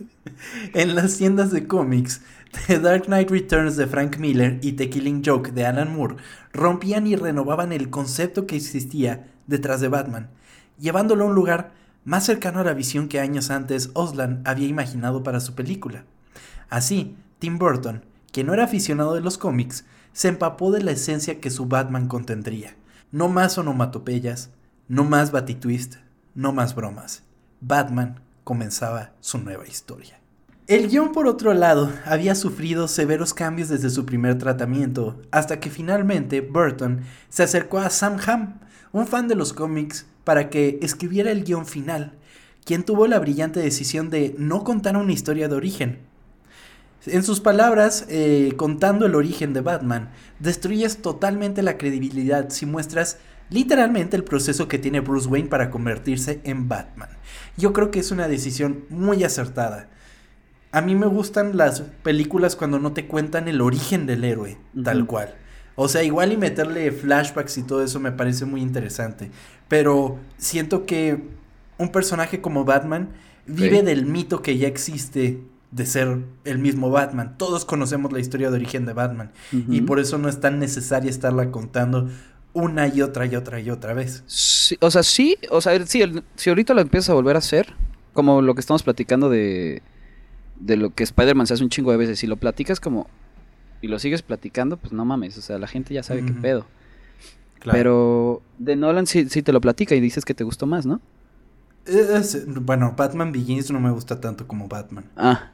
en 0.74 0.94
las 0.94 1.16
tiendas 1.16 1.50
de 1.50 1.66
cómics, 1.66 2.20
The 2.66 2.78
Dark 2.78 3.06
Knight 3.06 3.30
Returns 3.30 3.76
de 3.76 3.86
Frank 3.86 4.18
Miller 4.18 4.58
y 4.62 4.72
The 4.72 4.88
Killing 4.88 5.22
Joke 5.24 5.52
de 5.52 5.66
Alan 5.66 5.94
Moore 5.94 6.16
rompían 6.52 7.06
y 7.06 7.16
renovaban 7.16 7.72
el 7.72 7.90
concepto 7.90 8.46
que 8.46 8.56
existía 8.56 9.28
detrás 9.46 9.80
de 9.80 9.88
Batman, 9.88 10.30
llevándolo 10.78 11.24
a 11.24 11.28
un 11.28 11.34
lugar 11.34 11.72
más 12.04 12.24
cercano 12.24 12.60
a 12.60 12.64
la 12.64 12.74
visión 12.74 13.08
que 13.08 13.20
años 13.20 13.50
antes 13.50 13.90
Osland 13.94 14.46
había 14.46 14.68
imaginado 14.68 15.22
para 15.22 15.40
su 15.40 15.54
película. 15.54 16.04
Así, 16.70 17.16
Tim 17.38 17.58
Burton, 17.58 18.04
que 18.32 18.44
no 18.44 18.54
era 18.54 18.64
aficionado 18.64 19.14
de 19.14 19.20
los 19.20 19.38
cómics, 19.38 19.84
se 20.12 20.28
empapó 20.28 20.70
de 20.70 20.82
la 20.82 20.92
esencia 20.92 21.40
que 21.40 21.50
su 21.50 21.66
Batman 21.66 22.08
contendría. 22.08 22.76
No 23.10 23.28
más 23.28 23.58
onomatopeyas, 23.58 24.50
no 24.88 25.04
más 25.04 25.32
batitwist, 25.32 25.96
no 26.38 26.52
más 26.52 26.76
bromas. 26.76 27.24
Batman 27.60 28.20
comenzaba 28.44 29.10
su 29.20 29.38
nueva 29.38 29.66
historia. 29.66 30.20
El 30.68 30.88
guion, 30.88 31.10
por 31.10 31.26
otro 31.26 31.52
lado, 31.52 31.92
había 32.04 32.36
sufrido 32.36 32.86
severos 32.86 33.34
cambios 33.34 33.68
desde 33.68 33.90
su 33.90 34.06
primer 34.06 34.38
tratamiento, 34.38 35.20
hasta 35.32 35.58
que 35.58 35.68
finalmente 35.68 36.40
Burton 36.40 37.00
se 37.28 37.42
acercó 37.42 37.78
a 37.78 37.90
Sam 37.90 38.18
Hamm, 38.24 38.60
un 38.92 39.08
fan 39.08 39.26
de 39.26 39.34
los 39.34 39.52
cómics, 39.52 40.06
para 40.22 40.48
que 40.48 40.78
escribiera 40.80 41.32
el 41.32 41.42
guion 41.42 41.66
final, 41.66 42.12
quien 42.64 42.84
tuvo 42.84 43.08
la 43.08 43.18
brillante 43.18 43.58
decisión 43.58 44.08
de 44.08 44.36
no 44.38 44.62
contar 44.62 44.96
una 44.96 45.12
historia 45.12 45.48
de 45.48 45.56
origen. 45.56 45.98
En 47.06 47.24
sus 47.24 47.40
palabras, 47.40 48.06
eh, 48.08 48.52
contando 48.56 49.06
el 49.06 49.16
origen 49.16 49.54
de 49.54 49.62
Batman, 49.62 50.10
destruyes 50.38 51.02
totalmente 51.02 51.62
la 51.62 51.78
credibilidad 51.78 52.50
si 52.50 52.64
muestras 52.64 53.18
literalmente 53.50 54.16
el 54.16 54.24
proceso 54.24 54.68
que 54.68 54.78
tiene 54.78 55.00
Bruce 55.00 55.28
Wayne 55.28 55.48
para 55.48 55.70
convertirse 55.70 56.40
en 56.44 56.68
Batman. 56.68 57.08
Yo 57.56 57.72
creo 57.72 57.90
que 57.90 58.00
es 58.00 58.10
una 58.10 58.28
decisión 58.28 58.84
muy 58.88 59.24
acertada. 59.24 59.88
A 60.70 60.80
mí 60.80 60.94
me 60.94 61.06
gustan 61.06 61.56
las 61.56 61.80
películas 61.80 62.54
cuando 62.54 62.78
no 62.78 62.92
te 62.92 63.06
cuentan 63.06 63.48
el 63.48 63.60
origen 63.60 64.06
del 64.06 64.24
héroe, 64.24 64.58
tal 64.84 65.06
cual. 65.06 65.34
O 65.76 65.88
sea, 65.88 66.02
igual 66.02 66.32
y 66.32 66.36
meterle 66.36 66.90
flashbacks 66.92 67.56
y 67.56 67.62
todo 67.62 67.82
eso 67.82 68.00
me 68.00 68.12
parece 68.12 68.44
muy 68.44 68.60
interesante. 68.60 69.30
Pero 69.68 70.18
siento 70.36 70.84
que 70.86 71.22
un 71.78 71.90
personaje 71.90 72.40
como 72.40 72.64
Batman 72.64 73.10
vive 73.46 73.82
del 73.82 74.04
mito 74.04 74.42
que 74.42 74.58
ya 74.58 74.68
existe 74.68 75.40
de 75.70 75.86
ser 75.86 76.18
el 76.44 76.58
mismo 76.58 76.90
Batman. 76.90 77.36
Todos 77.38 77.64
conocemos 77.64 78.12
la 78.12 78.20
historia 78.20 78.50
de 78.50 78.56
origen 78.56 78.86
de 78.86 78.92
Batman. 78.92 79.30
Y 79.52 79.82
por 79.82 80.00
eso 80.00 80.18
no 80.18 80.28
es 80.28 80.40
tan 80.40 80.58
necesaria 80.58 81.10
estarla 81.10 81.50
contando 81.50 82.08
una 82.58 82.88
y 82.88 83.02
otra 83.02 83.26
y 83.26 83.36
otra 83.36 83.60
y 83.60 83.70
otra 83.70 83.94
vez. 83.94 84.24
o 84.80 84.90
sea, 84.90 85.02
sí, 85.02 85.36
o 85.50 85.60
sea, 85.60 85.84
sí, 85.86 86.02
si 86.36 86.50
ahorita 86.50 86.74
lo 86.74 86.80
empiezas 86.80 87.10
a 87.10 87.14
volver 87.14 87.36
a 87.36 87.38
hacer, 87.38 87.74
como 88.12 88.42
lo 88.42 88.54
que 88.54 88.60
estamos 88.60 88.82
platicando 88.82 89.30
de, 89.30 89.82
de 90.60 90.76
lo 90.76 90.90
que 90.94 91.04
Spider-Man 91.04 91.46
se 91.46 91.54
hace 91.54 91.62
un 91.62 91.70
chingo 91.70 91.90
de 91.90 91.96
veces, 91.96 92.18
si 92.18 92.26
lo 92.26 92.36
platicas 92.36 92.80
como 92.80 93.08
y 93.80 93.88
lo 93.88 93.98
sigues 93.98 94.22
platicando, 94.22 94.76
pues 94.76 94.92
no 94.92 95.04
mames, 95.04 95.38
o 95.38 95.40
sea, 95.42 95.58
la 95.58 95.68
gente 95.68 95.94
ya 95.94 96.02
sabe 96.02 96.24
qué 96.24 96.32
pedo. 96.32 96.66
Pero 97.64 98.42
de 98.58 98.76
Nolan 98.76 99.06
sí, 99.06 99.24
te 99.24 99.52
lo 99.52 99.60
platica 99.60 99.94
y 99.94 100.00
dices 100.00 100.24
que 100.24 100.34
te 100.34 100.44
gustó 100.44 100.66
más, 100.66 100.86
¿no? 100.86 101.00
bueno, 102.60 102.94
Batman 102.96 103.32
Begins 103.32 103.70
no 103.70 103.80
me 103.80 103.90
gusta 103.90 104.20
tanto 104.20 104.46
como 104.46 104.68
Batman. 104.68 105.06
Ah, 105.16 105.52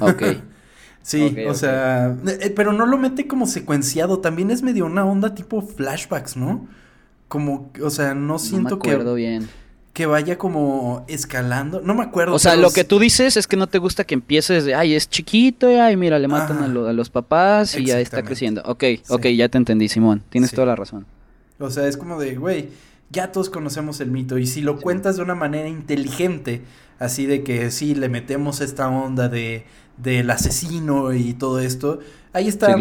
ok. 0.00 0.22
Sí, 1.02 1.34
o 1.48 1.54
sea, 1.54 2.16
eh, 2.26 2.52
pero 2.54 2.72
no 2.72 2.86
lo 2.86 2.98
mete 2.98 3.26
como 3.26 3.46
secuenciado, 3.46 4.18
también 4.18 4.50
es 4.50 4.62
medio 4.62 4.86
una 4.86 5.04
onda 5.04 5.34
tipo 5.34 5.62
flashbacks, 5.62 6.36
¿no? 6.36 6.68
Como, 7.28 7.70
o 7.82 7.90
sea, 7.90 8.14
no 8.14 8.38
siento 8.38 8.76
no 8.76 8.76
me 8.76 8.90
acuerdo 8.90 9.14
bien. 9.14 9.48
Que 9.94 10.06
vaya 10.06 10.38
como 10.38 11.04
escalando, 11.08 11.80
no 11.80 11.94
me 11.94 12.04
acuerdo. 12.04 12.34
O 12.34 12.38
sea, 12.38 12.54
lo 12.54 12.70
que 12.70 12.84
tú 12.84 12.98
dices 12.98 13.36
es 13.36 13.46
que 13.46 13.56
no 13.56 13.66
te 13.66 13.78
gusta 13.78 14.04
que 14.04 14.14
empieces 14.14 14.64
de, 14.64 14.74
ay, 14.74 14.94
es 14.94 15.08
chiquito, 15.08 15.68
ay, 15.68 15.96
mira, 15.96 16.18
le 16.18 16.28
matan 16.28 16.62
a, 16.62 16.68
los 16.68 17.10
papás 17.10 17.74
y 17.76 17.86
ya 17.86 17.98
está 17.98 18.22
creciendo. 18.22 18.62
Ok, 18.66 18.84
ok, 19.08 19.26
ya 19.28 19.48
te 19.48 19.58
entendí, 19.58 19.88
Simón, 19.88 20.22
tienes 20.28 20.52
toda 20.52 20.66
la 20.66 20.76
razón. 20.76 21.06
O 21.58 21.70
sea, 21.70 21.86
es 21.86 21.96
como 21.96 22.20
de, 22.20 22.36
güey, 22.36 22.68
ya 23.10 23.32
todos 23.32 23.50
conocemos 23.50 24.00
el 24.00 24.10
mito 24.10 24.38
y 24.38 24.46
si 24.46 24.60
lo 24.60 24.78
cuentas 24.80 25.16
de 25.16 25.22
una 25.22 25.34
manera 25.34 25.68
inteligente, 25.68 26.62
así 26.98 27.26
de 27.26 27.42
que 27.42 27.70
sí, 27.70 27.94
le 27.94 28.08
metemos 28.08 28.60
esta 28.60 28.88
onda 28.88 29.28
de 29.28 29.66
del 30.02 30.30
asesino 30.30 31.12
y 31.12 31.34
todo 31.34 31.60
esto, 31.60 32.00
ahí 32.32 32.48
está 32.48 32.76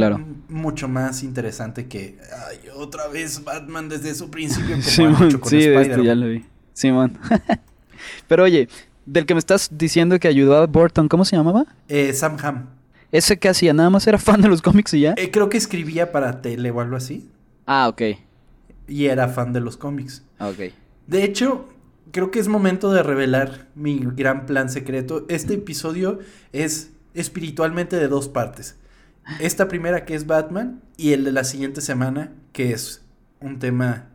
mucho 0.47 0.87
más 0.87 1.23
interesante 1.23 1.87
que 1.87 2.17
ay, 2.49 2.69
otra 2.75 3.07
vez 3.07 3.43
Batman 3.43 3.89
desde 3.89 4.15
su 4.15 4.29
principio 4.29 4.71
como 4.71 4.81
Simón, 4.83 5.37
con 5.39 5.49
sí, 5.49 5.63
esto 5.63 6.03
ya 6.03 6.15
lo 6.15 6.27
vi. 6.27 6.45
Simón. 6.73 7.17
Pero 8.27 8.43
oye, 8.43 8.69
del 9.05 9.25
que 9.25 9.33
me 9.33 9.39
estás 9.39 9.69
diciendo 9.71 10.19
que 10.19 10.27
ayudó 10.27 10.57
a 10.57 10.67
Burton, 10.67 11.07
¿cómo 11.09 11.25
se 11.25 11.35
llamaba? 11.35 11.65
Eh, 11.87 12.13
Sam 12.13 12.37
Ham. 12.41 12.69
¿Ese 13.11 13.39
que 13.39 13.49
hacía? 13.49 13.73
¿Nada 13.73 13.89
más 13.89 14.05
era 14.07 14.19
fan 14.19 14.41
de 14.41 14.47
los 14.47 14.61
cómics 14.61 14.93
y 14.93 15.01
ya? 15.01 15.15
Eh, 15.17 15.31
creo 15.31 15.49
que 15.49 15.57
escribía 15.57 16.11
para 16.11 16.41
tele 16.41 16.69
o 16.71 16.79
algo 16.79 16.95
así. 16.95 17.29
Ah, 17.65 17.87
ok. 17.89 18.01
Y 18.87 19.05
era 19.05 19.27
fan 19.27 19.51
de 19.51 19.61
los 19.61 19.77
cómics. 19.77 20.23
Ah, 20.37 20.49
ok. 20.49 20.73
De 21.07 21.23
hecho, 21.23 21.67
creo 22.11 22.29
que 22.31 22.39
es 22.39 22.47
momento 22.47 22.91
de 22.91 23.03
revelar 23.03 23.67
mi 23.75 23.99
gran 23.99 24.45
plan 24.45 24.69
secreto. 24.69 25.25
Este 25.27 25.55
episodio 25.55 26.19
es 26.53 26.91
espiritualmente 27.13 27.95
de 27.97 28.07
dos 28.07 28.27
partes. 28.27 28.75
Esta 29.39 29.67
primera 29.67 30.05
que 30.05 30.15
es 30.15 30.25
Batman 30.25 30.81
y 30.97 31.13
el 31.13 31.23
de 31.23 31.31
la 31.31 31.43
siguiente 31.43 31.81
semana 31.81 32.31
que 32.51 32.71
es 32.71 33.03
un 33.39 33.59
tema, 33.59 34.09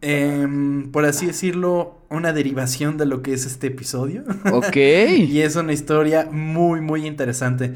em, 0.00 0.90
por 0.92 1.04
así 1.04 1.26
decirlo, 1.26 2.02
una 2.10 2.32
derivación 2.32 2.96
de 2.98 3.06
lo 3.06 3.22
que 3.22 3.32
es 3.32 3.46
este 3.46 3.68
episodio. 3.68 4.24
Ok. 4.52 4.76
y 4.76 5.40
es 5.40 5.56
una 5.56 5.72
historia 5.72 6.28
muy, 6.30 6.80
muy 6.80 7.06
interesante. 7.06 7.74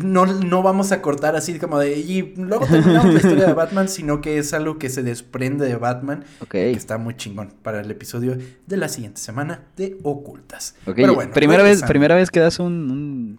No, 0.00 0.26
no 0.26 0.62
vamos 0.62 0.92
a 0.92 1.02
cortar 1.02 1.36
así 1.36 1.58
como 1.58 1.78
de. 1.78 1.98
Y 1.98 2.34
luego 2.36 2.66
terminamos 2.66 3.12
la 3.12 3.20
historia 3.20 3.46
de 3.46 3.52
Batman, 3.52 3.88
sino 3.88 4.20
que 4.20 4.38
es 4.38 4.54
algo 4.54 4.78
que 4.78 4.88
se 4.88 5.02
desprende 5.02 5.66
de 5.66 5.76
Batman. 5.76 6.24
Ok. 6.40 6.50
Que 6.50 6.70
está 6.72 6.98
muy 6.98 7.16
chingón 7.16 7.52
para 7.62 7.80
el 7.80 7.90
episodio 7.90 8.36
de 8.66 8.76
la 8.76 8.88
siguiente 8.88 9.20
semana 9.20 9.64
de 9.76 9.98
Ocultas. 10.02 10.74
Pero 10.84 11.14
bueno. 11.14 11.32
Primera 11.32 11.62
vez, 11.62 11.82
primera 11.82 12.14
vez 12.14 12.30
que 12.30 12.40
das 12.40 12.58
un 12.58 13.38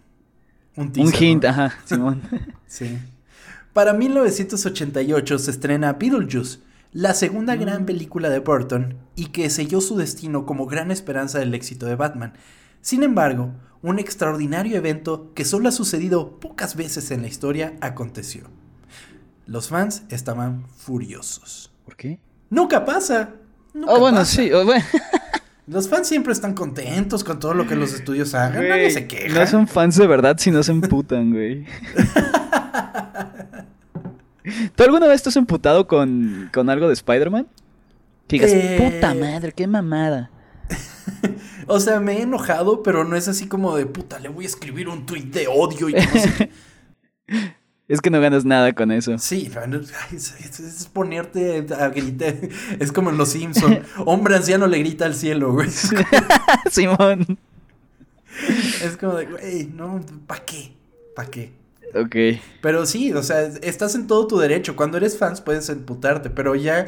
un, 0.75 1.13
hint, 1.19 1.45
ajá, 1.45 1.73
Simón. 1.85 2.21
sí. 2.67 2.97
Para 3.73 3.93
1988 3.93 5.39
se 5.39 5.51
estrena 5.51 5.93
Beetlejuice, 5.93 6.59
la 6.91 7.13
segunda 7.13 7.55
gran 7.55 7.83
mm. 7.83 7.85
película 7.85 8.29
de 8.29 8.39
Burton 8.39 8.97
y 9.15 9.27
que 9.27 9.49
selló 9.49 9.81
su 9.81 9.97
destino 9.97 10.45
como 10.45 10.67
gran 10.67 10.91
esperanza 10.91 11.39
del 11.39 11.53
éxito 11.53 11.85
de 11.85 11.95
Batman. 11.95 12.33
Sin 12.81 13.03
embargo, 13.03 13.51
un 13.84 14.00
extraordinario 14.00 14.78
evento 14.78 15.32
que 15.36 15.46
solo 15.46 15.69
ha 15.69 15.72
sucedido 15.72 16.39
pocas 16.39 16.76
veces 16.76 17.12
en 17.12 17.22
la 17.22 17.28
historia 17.28 17.76
aconteció. 17.82 18.46
Los 19.46 19.67
fans 19.67 20.04
estaban 20.10 20.65
furiosos. 20.78 21.72
¿Por 21.84 21.98
qué? 21.98 22.17
Nunca 22.50 22.86
pasa. 22.86 23.32
oh, 23.86 24.00
bueno, 24.00 24.26
sí. 24.26 24.52
Oh, 24.52 24.65
bueno. 24.65 24.84
Los 25.67 25.88
fans 25.88 26.08
siempre 26.08 26.34
están 26.34 26.54
contentos 26.54 27.24
con 27.24 27.39
todo 27.39 27.54
lo 27.54 27.65
que 27.65 27.78
los 27.78 27.93
estudios 27.93 28.36
hagan. 28.36 28.67
Nadie 28.67 28.91
se 28.91 29.08
queja. 29.08 29.39
No 29.39 29.48
son 29.48 29.65
fans 29.65 29.96
de 29.96 30.06
verdad 30.08 30.36
si 30.38 30.52
no 30.52 30.62
se 30.62 30.74
emputan, 30.74 31.32
güey. 31.32 31.63
¿Tú 34.76 34.84
alguna 34.84 35.08
vez 35.08 35.15
estás 35.15 35.38
emputado 35.38 35.88
con, 35.88 36.50
con 36.54 36.69
algo 36.69 36.89
de 36.89 36.93
Spider-Man? 36.96 37.48
Que 38.28 38.36
digas, 38.36 38.52
eh, 38.52 38.78
puta 38.78 39.15
madre, 39.15 39.54
qué 39.54 39.65
mamada. 39.65 40.32
o 41.67 41.79
sea, 41.79 41.99
me 41.99 42.17
he 42.17 42.21
enojado, 42.21 42.83
pero 42.83 43.03
no 43.03 43.15
es 43.15 43.27
así 43.27 43.47
como 43.47 43.75
de 43.75 43.85
puta, 43.85 44.19
le 44.19 44.29
voy 44.29 44.45
a 44.45 44.47
escribir 44.47 44.87
un 44.89 45.05
tweet 45.05 45.23
de 45.23 45.47
odio 45.47 45.89
y 45.89 45.95
Es 47.87 47.99
que 47.99 48.09
no 48.09 48.21
ganas 48.21 48.45
nada 48.45 48.73
con 48.73 48.91
eso. 48.91 49.17
Sí, 49.19 49.51
es, 50.13 50.89
ponerte 50.93 51.65
a 51.77 51.89
gritar. 51.89 52.35
Es 52.79 52.93
como 52.93 53.09
en 53.09 53.17
Los 53.17 53.29
Simpson. 53.29 53.81
Hombre 54.05 54.37
anciano 54.37 54.67
le 54.67 54.79
grita 54.79 55.05
al 55.05 55.13
cielo, 55.13 55.51
güey. 55.51 55.69
Simón. 56.71 57.37
Es 58.81 58.97
como 58.97 59.15
de, 59.15 59.25
güey, 59.25 59.65
no, 59.65 59.99
¿para 60.25 60.45
qué? 60.45 60.73
¿Para 61.13 61.29
qué? 61.29 61.51
Ok. 61.93 62.41
Pero 62.61 62.85
sí, 62.85 63.11
o 63.13 63.21
sea, 63.21 63.41
estás 63.43 63.95
en 63.95 64.07
todo 64.07 64.27
tu 64.27 64.37
derecho. 64.39 64.75
Cuando 64.75 64.97
eres 64.97 65.17
fans 65.17 65.41
puedes 65.41 65.69
emputarte, 65.69 66.29
pero 66.29 66.55
ya 66.55 66.85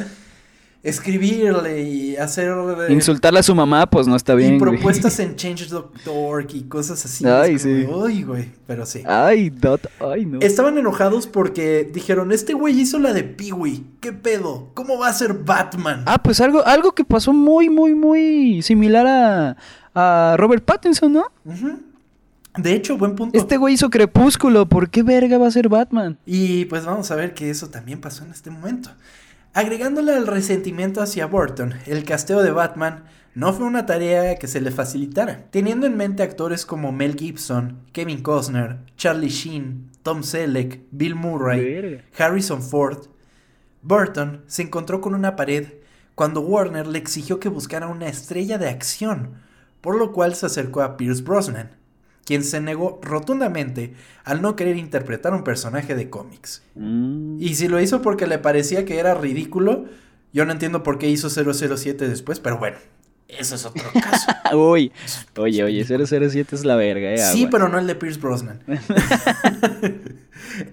escribirle 0.86 1.82
y 1.82 2.16
hacer... 2.16 2.54
Insultarle 2.90 3.40
a 3.40 3.44
su 3.44 3.56
mamá, 3.56 3.90
pues 3.90 4.08
no 4.08 4.16
está 4.16 4.36
bien. 4.36 4.56
Y 4.56 4.60
propuestas 4.60 5.20
en 5.20 5.36
Change.org 5.36 6.48
y 6.54 6.64
cosas 6.64 7.04
así. 7.04 7.26
Ay, 7.26 7.58
sí. 7.58 7.88
Ay, 8.06 8.22
güey, 8.24 8.52
pero 8.68 8.86
sí. 8.86 9.02
Ay, 9.06 9.50
dot, 9.50 9.90
ay, 10.00 10.26
no. 10.26 10.40
Estaban 10.42 10.78
enojados 10.78 11.26
porque 11.26 11.90
dijeron, 11.92 12.32
este 12.32 12.54
güey 12.54 12.80
hizo 12.80 13.00
la 13.00 13.14
de 13.14 13.24
Peewee. 13.24 13.84
¿Qué 14.00 14.14
pedo? 14.14 14.70
¿Cómo 14.76 15.00
va 15.00 15.08
a 15.08 15.14
ser 15.14 15.34
Batman? 15.34 16.04
Ah, 16.06 16.22
pues 16.22 16.40
algo, 16.40 16.64
algo 16.66 16.92
que 16.94 17.04
pasó 17.04 17.34
muy, 17.34 17.68
muy, 17.68 17.96
muy 17.96 18.62
similar 18.62 19.08
a, 19.08 19.58
a 19.96 20.38
Robert 20.38 20.64
Pattinson, 20.64 21.12
¿no? 21.12 21.26
De 22.58 22.74
hecho, 22.74 22.96
buen 22.96 23.16
punto. 23.16 23.38
Este 23.38 23.58
güey 23.58 23.74
hizo 23.74 23.90
Crepúsculo, 23.90 24.68
¿por 24.68 24.90
qué 24.92 25.02
verga 25.02 25.40
va 25.40 25.48
a 25.48 25.52
ser 25.52 25.68
Batman? 25.68 26.20
Y 26.28 26.66
pues 26.66 26.86
vamos 26.86 27.10
a 27.10 27.16
ver 27.16 27.34
que 27.34 27.50
eso 27.50 27.70
también 27.70 28.00
pasó 28.00 28.24
en 28.24 28.32
este 28.32 28.52
momento. 28.52 28.92
Agregándole 29.56 30.14
al 30.14 30.28
resentimiento 30.28 31.02
hacia 31.02 31.28
Burton, 31.28 31.76
el 31.86 32.04
casteo 32.04 32.44
de 32.44 32.52
Batman 32.52 33.06
no 33.36 33.54
fue 33.54 33.66
una 33.66 33.86
tarea 33.86 34.36
que 34.36 34.50
se 34.50 34.60
le 34.60 34.70
facilitara, 34.70 35.46
teniendo 35.50 35.88
en 35.88 35.96
mente 35.96 36.24
actores 36.24 36.66
como 36.66 36.92
Mel 36.92 37.16
Gibson, 37.18 37.80
Kevin 37.94 38.22
Costner, 38.22 38.80
Charlie 38.98 39.30
Sheen, 39.30 39.92
Tom 40.04 40.24
Selleck, 40.24 40.82
Bill 40.92 41.16
Murray, 41.16 42.02
Harrison 42.18 42.62
Ford. 42.62 43.08
Burton 43.82 44.44
se 44.48 44.64
encontró 44.64 45.00
con 45.00 45.16
una 45.16 45.38
pared 45.38 45.68
cuando 46.16 46.42
Warner 46.42 46.86
le 46.86 47.00
exigió 47.00 47.40
que 47.40 47.48
buscara 47.48 47.88
una 47.88 48.10
estrella 48.10 48.58
de 48.58 48.68
acción, 48.68 49.36
por 49.80 49.98
lo 49.98 50.12
cual 50.12 50.36
se 50.36 50.48
acercó 50.48 50.82
a 50.82 50.98
Pierce 50.98 51.24
Brosnan, 51.24 51.72
quien 52.26 52.44
se 52.44 52.60
negó 52.60 53.00
rotundamente 53.02 53.94
al 54.24 54.42
no 54.42 54.56
querer 54.56 54.78
interpretar 54.78 55.34
un 55.34 55.44
personaje 55.44 55.96
de 55.96 56.10
cómics. 56.10 56.64
Mm. 56.76 57.38
Y 57.40 57.56
si 57.56 57.68
lo 57.68 57.80
hizo 57.80 58.02
porque 58.02 58.28
le 58.28 58.40
parecía 58.40 58.84
que 58.84 58.98
era 58.98 59.14
ridículo, 59.14 59.86
yo 60.34 60.46
no 60.46 60.52
entiendo 60.52 60.84
por 60.84 60.98
qué 60.98 61.10
hizo 61.10 61.30
007 61.30 62.10
después, 62.10 62.40
pero 62.40 62.58
bueno, 62.58 62.78
eso 63.28 63.56
es 63.56 63.66
otro 63.66 63.90
caso. 63.94 64.32
Uy, 64.58 64.92
oye, 65.38 65.64
oye, 65.64 65.86
007 65.86 66.56
es 66.56 66.66
la 66.66 66.76
verga, 66.76 67.14
eh. 67.14 67.18
Sí, 67.18 67.48
pero 67.50 67.70
no 67.70 67.80
el 67.80 67.88
de 67.88 67.96
Pierce 67.96 68.20
Brosnan. 68.20 68.60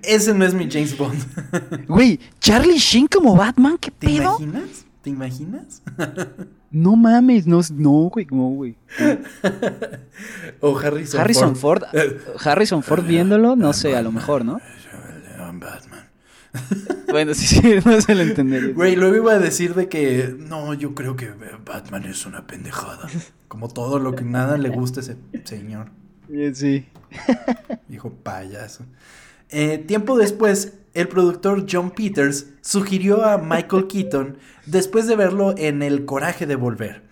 Ese 0.03 0.35
no 0.35 0.45
es 0.45 0.55
mi 0.55 0.71
James 0.71 0.97
Bond. 0.97 1.87
Güey, 1.87 2.19
Charlie 2.41 2.79
Sheen 2.79 3.07
como 3.07 3.37
Batman, 3.37 3.79
¿qué 3.79 3.91
¿Te 3.91 4.11
imaginas? 4.11 4.85
¿Te 5.03 5.11
imaginas? 5.11 5.83
no 6.73 6.97
mames, 6.97 7.47
no, 7.47 7.61
no, 7.75 7.91
güey, 8.11 8.27
no, 8.31 8.49
güey. 8.49 8.77
o 10.61 10.79
Harrison, 10.79 11.21
Harrison 11.21 11.57
Ford. 11.57 11.85
Harrison 12.45 12.83
Ford 12.83 13.05
viéndolo, 13.05 13.57
no 13.57 13.73
sé, 13.73 13.97
a 13.97 14.03
lo 14.03 14.11
mejor, 14.13 14.45
¿no? 14.45 14.61
Batman. 15.59 16.09
bueno, 17.11 17.35
sí, 17.35 17.47
sí, 17.47 17.75
no 17.85 18.01
se 18.01 18.15
lo 18.15 18.23
entendería. 18.23 18.75
Güey, 18.75 18.97
luego 18.97 19.17
iba 19.17 19.33
a 19.33 19.39
decir 19.39 19.75
de 19.75 19.89
que 19.89 20.35
no, 20.39 20.75
yo 20.75 20.95
creo 20.95 21.17
que 21.17 21.31
Batman 21.65 22.05
es 22.05 22.27
una 22.27 22.47
pendejada. 22.47 23.09
Como 23.49 23.69
todo 23.69 23.99
lo 23.99 24.15
que 24.15 24.25
nada 24.25 24.59
le 24.59 24.69
gusta 24.69 25.01
a 25.01 25.03
ese 25.03 25.17
señor. 25.45 25.91
Sí. 26.55 26.87
Dijo 27.89 28.11
payaso. 28.11 28.85
Eh, 29.51 29.79
tiempo 29.79 30.17
después, 30.17 30.75
el 30.95 31.09
productor 31.09 31.67
John 31.71 31.91
Peters 31.91 32.49
sugirió 32.61 33.25
a 33.25 33.39
Michael 33.39 33.87
Keaton 33.87 34.39
después 34.67 35.07
de 35.07 35.17
verlo 35.17 35.55
en 35.57 35.83
El 35.83 36.05
Coraje 36.05 36.47
de 36.47 36.57
Volver. 36.57 37.03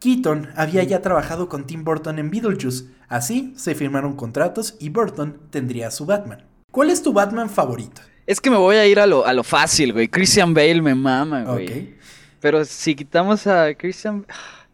Keaton 0.00 0.48
había 0.56 0.82
ya 0.82 1.00
trabajado 1.00 1.48
con 1.48 1.64
Tim 1.64 1.84
Burton 1.84 2.18
en 2.18 2.30
Beetlejuice, 2.30 2.86
así 3.08 3.54
se 3.56 3.74
firmaron 3.74 4.16
contratos 4.16 4.76
y 4.80 4.88
Burton 4.88 5.38
tendría 5.50 5.90
su 5.90 6.06
Batman. 6.06 6.44
¿Cuál 6.70 6.90
es 6.90 7.02
tu 7.02 7.12
Batman 7.12 7.48
favorito? 7.48 8.02
Es 8.26 8.40
que 8.40 8.50
me 8.50 8.56
voy 8.56 8.76
a 8.76 8.86
ir 8.86 8.98
a 8.98 9.06
lo, 9.06 9.26
a 9.26 9.32
lo 9.32 9.44
fácil, 9.44 9.92
güey. 9.92 10.08
Christian 10.08 10.54
Bale 10.54 10.82
me 10.82 10.94
mama, 10.94 11.44
güey. 11.44 11.96
Pero 12.40 12.64
si 12.64 12.94
quitamos 12.94 13.46
a 13.46 13.74
Christian... 13.74 14.26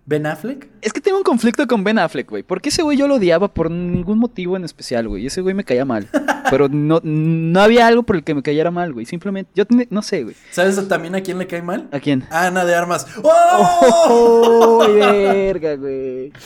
¿Ben 0.09 0.25
Affleck? 0.25 0.71
Es 0.81 0.95
que 0.95 1.03
tengo 1.03 1.19
un 1.19 1.23
conflicto 1.23 1.67
con 1.67 1.85
Ben 1.85 1.99
Affleck, 1.99 2.31
güey. 2.31 2.43
Porque 2.43 2.71
ese 2.71 2.81
güey 2.81 2.97
yo 2.97 3.07
lo 3.07 3.17
odiaba 3.17 3.53
por 3.53 3.71
ningún 3.71 4.19
motivo 4.19 4.57
en 4.57 4.65
especial, 4.65 5.07
güey. 5.07 5.27
Ese 5.27 5.43
güey 5.43 5.55
me 5.55 5.65
caía 5.65 5.85
mal. 5.85 6.09
Pero 6.51 6.71
no, 6.71 7.03
no 7.05 7.61
había 7.61 7.87
algo 7.87 8.05
por 8.05 8.17
el 8.17 8.25
que 8.25 8.35
me 8.35 8.43
cayera 8.43 8.71
mal, 8.71 8.95
güey. 8.95 9.05
Simplemente, 9.05 9.51
yo 9.55 9.65
no 9.91 10.01
sé, 10.01 10.25
güey. 10.25 10.35
¿Sabes 10.51 10.89
también 10.89 11.15
a 11.15 11.21
quién 11.21 11.37
le 11.37 11.47
cae 11.47 11.61
mal? 11.61 11.91
¿A 11.93 12.01
quién? 12.01 12.25
Ana 12.31 12.65
de 12.65 12.75
Armas. 12.75 13.07
¡Oh! 13.23 14.81
¡Oh! 14.81 14.95
verga, 14.95 15.77
güey! 15.77 16.33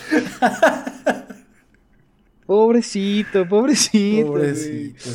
Pobrecito, 2.45 3.47
pobrecito. 3.47 4.27
Pobrecito. 4.27 5.09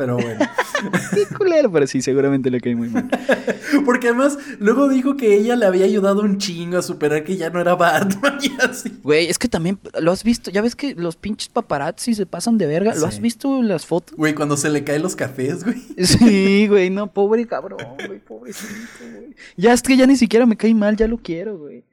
Pero 0.00 0.16
bueno. 0.16 0.38
Qué 1.14 1.26
culero, 1.36 1.70
pero 1.70 1.86
sí, 1.86 2.00
seguramente 2.00 2.50
le 2.50 2.58
cae 2.58 2.74
muy 2.74 2.88
mal. 2.88 3.10
Porque 3.84 4.08
además, 4.08 4.38
luego 4.58 4.88
dijo 4.88 5.14
que 5.14 5.34
ella 5.34 5.54
le 5.54 5.66
había 5.66 5.84
ayudado 5.84 6.22
un 6.22 6.38
chingo 6.38 6.78
a 6.78 6.82
superar 6.82 7.22
que 7.22 7.36
ya 7.36 7.50
no 7.50 7.60
era 7.60 7.74
Batman 7.74 8.38
y 8.40 8.50
así. 8.62 8.98
Güey, 9.02 9.26
es 9.26 9.38
que 9.38 9.46
también 9.46 9.78
lo 10.00 10.10
has 10.10 10.24
visto. 10.24 10.50
Ya 10.50 10.62
ves 10.62 10.74
que 10.74 10.94
los 10.94 11.16
pinches 11.16 11.50
paparazzi 11.50 12.14
se 12.14 12.24
pasan 12.24 12.56
de 12.56 12.66
verga. 12.66 12.94
¿Lo 12.94 13.06
has 13.06 13.20
visto 13.20 13.58
en 13.58 13.68
las 13.68 13.84
fotos? 13.84 14.16
Güey, 14.16 14.34
cuando 14.34 14.56
se 14.56 14.70
le 14.70 14.84
caen 14.84 15.02
los 15.02 15.16
cafés, 15.16 15.64
güey. 15.64 15.82
Sí, 15.98 16.66
güey, 16.66 16.88
no, 16.88 17.12
pobre 17.12 17.46
cabrón, 17.46 17.84
güey, 18.06 18.20
pobrecito, 18.20 18.72
güey. 19.00 19.34
Ya 19.58 19.74
es 19.74 19.82
que 19.82 19.98
ya 19.98 20.06
ni 20.06 20.16
siquiera 20.16 20.46
me 20.46 20.56
cae 20.56 20.74
mal, 20.74 20.96
ya 20.96 21.06
lo 21.06 21.18
quiero, 21.18 21.58
güey. 21.58 21.84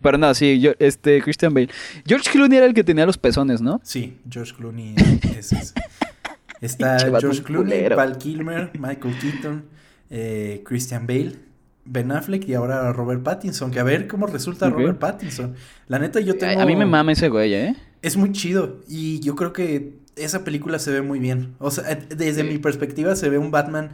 Pero 0.00 0.18
no, 0.18 0.32
sí, 0.34 0.60
yo, 0.60 0.72
este, 0.78 1.20
Christian 1.20 1.52
Bale. 1.52 1.68
George 2.06 2.30
Clooney 2.30 2.58
era 2.58 2.66
el 2.66 2.74
que 2.74 2.84
tenía 2.84 3.06
los 3.06 3.18
pezones, 3.18 3.60
¿no? 3.60 3.80
Sí, 3.82 4.16
George 4.30 4.54
Clooney 4.54 4.94
es 5.36 5.52
ese. 5.52 5.74
Está 6.60 6.98
George 7.20 7.42
Clooney, 7.42 7.88
Val 7.88 8.18
Kilmer, 8.18 8.70
Michael 8.78 9.18
Keaton, 9.18 9.64
eh, 10.10 10.62
Christian 10.64 11.06
Bale, 11.06 11.32
Ben 11.84 12.12
Affleck 12.12 12.48
y 12.48 12.54
ahora 12.54 12.92
Robert 12.92 13.22
Pattinson. 13.22 13.70
Que 13.70 13.80
a 13.80 13.84
ver 13.84 14.06
cómo 14.06 14.26
resulta 14.26 14.68
Robert 14.70 14.98
Pattinson. 14.98 15.54
La 15.88 15.98
neta, 15.98 16.20
yo 16.20 16.36
tengo. 16.36 16.60
A, 16.60 16.66
mí 16.66 16.76
me 16.76 16.86
mama 16.86 17.12
ese 17.12 17.28
güey, 17.28 17.54
¿eh? 17.54 17.76
Es 18.02 18.16
muy 18.16 18.32
chido. 18.32 18.80
Y 18.88 19.20
yo 19.20 19.34
creo 19.34 19.52
que 19.52 19.98
esa 20.16 20.44
película 20.44 20.78
se 20.78 20.90
ve 20.90 21.02
muy 21.02 21.18
bien. 21.18 21.54
O 21.58 21.70
sea, 21.70 21.94
desde 21.94 22.44
mi 22.44 22.58
perspectiva 22.58 23.16
se 23.16 23.28
ve 23.28 23.38
un 23.38 23.50
Batman 23.50 23.90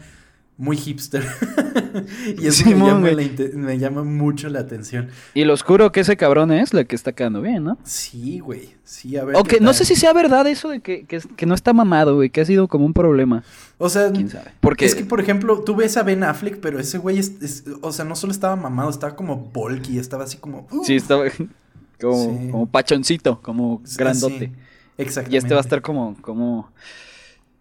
muy 0.58 0.76
hipster. 0.76 1.24
y 2.38 2.46
eso 2.46 2.64
me, 2.66 3.78
llama 3.78 4.02
mucho 4.04 4.48
la 4.48 4.60
atención. 4.60 5.10
Y 5.34 5.44
lo 5.44 5.52
oscuro 5.52 5.92
que 5.92 6.00
ese 6.00 6.16
cabrón 6.16 6.50
es, 6.50 6.72
la 6.72 6.84
que 6.84 6.96
está 6.96 7.12
quedando 7.12 7.42
bien, 7.42 7.64
¿no? 7.64 7.78
Sí, 7.84 8.38
güey. 8.38 8.74
Sí, 8.84 9.16
a 9.16 9.24
ver. 9.24 9.36
Ok, 9.36 9.60
no 9.60 9.74
sé 9.74 9.84
si 9.84 9.96
sea 9.96 10.12
verdad 10.12 10.46
eso 10.46 10.68
de 10.68 10.80
que, 10.80 11.04
que, 11.04 11.46
no 11.46 11.54
está 11.54 11.72
mamado, 11.72 12.14
güey, 12.14 12.30
que 12.30 12.40
ha 12.40 12.44
sido 12.44 12.68
como 12.68 12.86
un 12.86 12.94
problema. 12.94 13.44
O 13.78 13.88
sea, 13.90 14.10
¿Quién 14.10 14.30
sabe? 14.30 14.52
Porque... 14.60 14.86
es 14.86 14.94
que, 14.94 15.04
por 15.04 15.20
ejemplo, 15.20 15.62
tú 15.62 15.76
ves 15.76 15.96
a 15.96 16.02
Ben 16.02 16.22
Affleck, 16.24 16.60
pero 16.60 16.78
ese 16.78 16.98
güey, 16.98 17.18
es, 17.18 17.64
o 17.82 17.92
sea, 17.92 18.04
no 18.04 18.16
solo 18.16 18.32
estaba 18.32 18.56
mamado, 18.56 18.88
estaba 18.88 19.16
como 19.16 19.36
bulky, 19.36 19.98
estaba 19.98 20.24
así 20.24 20.38
como... 20.38 20.66
Sí, 20.84 20.96
estaba 20.96 21.24
como, 22.00 22.50
como 22.50 22.66
pachoncito, 22.66 23.42
como 23.42 23.82
grandote. 23.96 24.52
exactamente. 24.96 25.34
Y 25.34 25.36
este 25.36 25.52
va 25.52 25.60
a 25.60 25.64
estar 25.64 25.82
como, 25.82 26.16
como, 26.22 26.70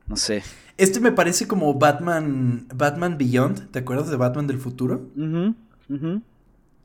no 0.07 0.15
sé. 0.15 0.43
Este 0.77 0.99
me 0.99 1.11
parece 1.11 1.47
como 1.47 1.73
Batman, 1.73 2.67
Batman 2.73 3.17
Beyond, 3.17 3.71
¿te 3.71 3.79
acuerdas 3.79 4.09
de 4.09 4.17
Batman 4.17 4.47
del 4.47 4.59
futuro? 4.59 5.07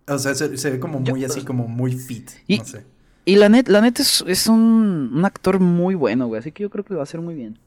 O 0.07 0.19
sea, 0.19 0.35
se, 0.35 0.71
ve 0.71 0.79
como 0.81 1.01
muy 1.01 1.25
así, 1.25 1.43
como 1.43 1.67
muy 1.67 1.93
fit, 1.93 2.31
y, 2.47 2.59
no 2.59 2.65
sé. 2.65 2.85
Y 3.25 3.37
la 3.37 3.49
net, 3.49 3.69
la 3.69 3.81
net 3.81 3.99
es, 3.99 4.47
un, 4.47 5.11
un, 5.13 5.25
actor 5.25 5.61
muy 5.61 5.95
bueno, 5.95 6.27
güey, 6.27 6.39
así 6.39 6.53
que 6.53 6.63
yo 6.63 6.71
creo 6.71 6.85
que 6.85 6.95
va 6.95 7.03
a 7.03 7.07
ser 7.07 7.21
muy 7.21 7.35
bien. 7.35 7.59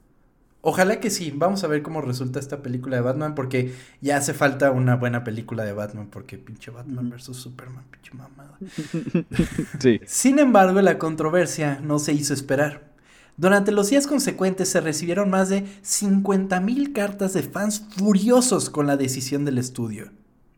Ojalá 0.65 1.01
que 1.01 1.09
sí, 1.09 1.33
vamos 1.36 1.62
a 1.65 1.67
ver 1.67 1.81
cómo 1.81 1.99
resulta 1.99 2.39
esta 2.39 2.62
película 2.62 2.95
de 2.95 3.01
Batman, 3.01 3.36
porque 3.36 3.73
ya 3.99 4.15
hace 4.15 4.33
falta 4.33 4.71
una 4.71 4.95
buena 4.95 5.25
película 5.25 5.65
de 5.65 5.73
Batman, 5.73 6.07
porque 6.09 6.38
pinche 6.38 6.71
Batman 6.71 7.09
versus 7.09 7.36
Superman, 7.36 7.83
pinche 7.91 8.13
mamada. 8.13 8.57
sí. 9.79 9.99
Sin 10.05 10.39
embargo, 10.39 10.81
la 10.81 10.97
controversia 10.97 11.81
no 11.83 11.99
se 11.99 12.13
hizo 12.13 12.33
esperar. 12.33 12.92
Durante 13.37 13.71
los 13.71 13.89
días 13.89 14.07
consecuentes 14.07 14.69
se 14.69 14.81
recibieron 14.81 15.29
más 15.29 15.49
de 15.49 15.65
50.000 15.83 16.93
cartas 16.93 17.33
de 17.33 17.43
fans 17.43 17.83
furiosos 17.97 18.69
con 18.69 18.87
la 18.87 18.97
decisión 18.97 19.45
del 19.45 19.57
estudio 19.57 20.11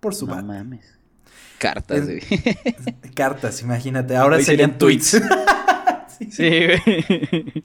por 0.05 0.13
su 0.13 0.27
no 0.27 0.39
mames. 0.43 0.85
Cartas, 1.57 2.07
Cartas, 3.15 3.63
imagínate. 3.63 4.15
Ahora 4.15 4.39
serían, 4.39 4.77
tweets. 4.77 5.19
sí, 6.29 6.47
güey. 6.47 7.63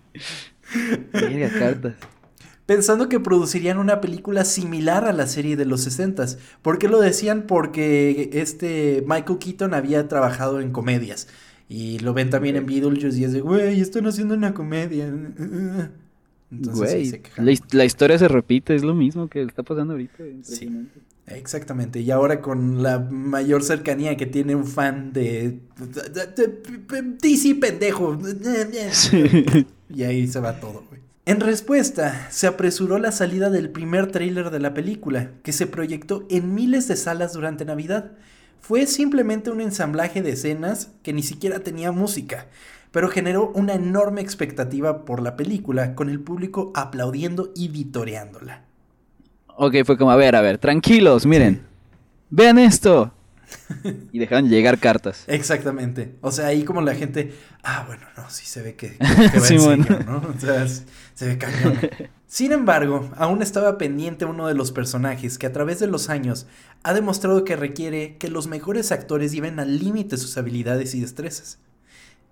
Mira, 1.29 1.51
cartas. 1.51 1.97
Pensando 2.65 3.11
que 3.11 3.21
producirían 3.21 3.77
una 3.77 4.01
película 4.01 4.47
similar 4.47 5.05
a 5.05 5.13
la 5.13 5.27
serie 5.27 5.55
de 5.57 5.67
los 5.67 5.83
60 5.83 6.25
¿Por 6.63 6.79
qué 6.79 6.89
lo 6.89 6.99
decían? 6.99 7.43
Porque 7.43 8.31
este 8.33 9.05
Michael 9.07 9.39
Keaton 9.39 9.75
había 9.75 10.09
trabajado 10.09 10.61
en 10.61 10.73
comedias. 10.73 11.29
Y 11.71 12.01
lo 12.01 12.13
ven 12.13 12.31
también 12.31 12.57
en 12.57 12.67
Beetlejuice 12.67 13.17
y 13.17 13.25
es 13.25 13.33
de, 13.33 13.41
güey, 13.41 13.81
están 13.81 14.05
haciendo 14.05 14.35
una 14.35 14.53
comedia. 14.53 15.09
güey, 16.51 17.23
la, 17.37 17.85
historia 17.85 18.19
se 18.19 18.27
repite, 18.27 18.75
es 18.75 18.83
lo 18.83 18.93
mismo 18.93 19.29
que 19.29 19.41
está 19.43 19.63
pasando 19.63 19.93
ahorita. 19.93 20.17
Sí, 20.43 20.89
exactamente. 21.29 22.01
Y 22.01 22.11
ahora 22.11 22.41
con 22.41 22.83
la 22.83 22.99
mayor 22.99 23.63
cercanía 23.63 24.17
que 24.17 24.27
tiene 24.27 24.57
un 24.57 24.67
fan 24.67 25.13
de, 25.13 25.61
DC 27.23 27.55
pendejo. 27.55 28.19
Y 29.93 30.05
ahí 30.05 30.29
se 30.29 30.39
va 30.39 30.61
todo, 30.61 30.85
güey. 30.89 31.01
En 31.27 31.41
respuesta, 31.41 32.29
se 32.31 32.47
apresuró 32.47 32.99
la 32.99 33.13
salida 33.13 33.51
del 33.51 33.71
primer 33.71 34.11
tráiler 34.11 34.51
de 34.51 34.59
la 34.59 34.73
película, 34.75 35.31
que 35.43 35.53
se 35.53 35.67
proyectó 35.67 36.27
en 36.31 36.55
miles 36.55 36.89
de 36.89 36.97
salas 36.97 37.33
durante 37.33 37.65
Navidad 37.65 38.13
fue 38.61 38.87
simplemente 38.87 39.51
un 39.51 39.61
ensamblaje 39.61 40.23
de 40.23 40.33
escenas 40.33 40.91
que 41.03 41.13
ni 41.13 41.23
siquiera 41.23 41.61
tenía 41.61 41.93
música, 41.93 42.47
pero 42.91 43.09
generó 43.09 43.51
una 43.55 43.75
enorme 43.75 44.21
expectativa 44.21 45.05
por 45.05 45.23
la 45.23 45.37
película, 45.37 45.95
con 45.95 46.11
el 46.11 46.21
público 46.21 46.73
aplaudiendo 46.75 47.53
y 47.55 47.69
vitoreándola. 47.69 48.65
Ok, 49.57 49.77
fue 49.85 49.99
como, 49.99 50.11
a 50.11 50.17
ver, 50.17 50.37
a 50.37 50.41
ver, 50.41 50.59
tranquilos, 50.59 51.27
miren, 51.27 51.63
vean 52.31 52.59
esto. 52.59 53.13
y 54.13 54.19
dejaron 54.19 54.49
llegar 54.49 54.79
cartas. 54.79 55.25
Exactamente. 55.27 56.17
O 56.21 56.31
sea, 56.31 56.47
ahí 56.47 56.63
como 56.63 56.81
la 56.83 56.95
gente, 56.95 57.35
ah, 57.63 57.85
bueno, 57.87 58.07
no, 58.17 58.31
sí 58.31 58.47
se 58.47 58.63
ve 58.63 58.77
que, 58.77 58.97
que 58.97 59.59
va 59.59 59.73
en 59.75 60.07
¿no? 60.07 60.19
O 60.19 60.41
sea, 60.41 60.67
se 60.67 61.27
ve 61.27 61.39
cañón. 61.39 61.79
Sin 62.31 62.53
embargo, 62.53 63.11
aún 63.17 63.43
estaba 63.43 63.77
pendiente 63.77 64.25
uno 64.25 64.47
de 64.47 64.55
los 64.55 64.71
personajes 64.71 65.37
que 65.37 65.49
a 65.49 65.53
través 65.53 65.81
de 65.81 65.89
los 65.89 66.09
años 66.09 66.47
ha 66.85 66.95
demostrado 66.95 67.43
que 67.43 67.57
requiere 67.57 68.19
que 68.19 68.29
los 68.29 68.47
mejores 68.47 68.93
actores 68.93 69.33
lleven 69.33 69.59
al 69.59 69.81
límite 69.81 70.17
sus 70.17 70.39
habilidades 70.39 70.95
y 70.95 71.01
destrezas. 71.01 71.59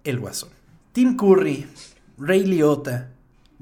El 0.05 0.21
Guasón. 0.21 0.51
Tim 0.93 1.17
Curry, 1.17 1.67
Ray 2.17 2.45
Liotta, 2.45 3.09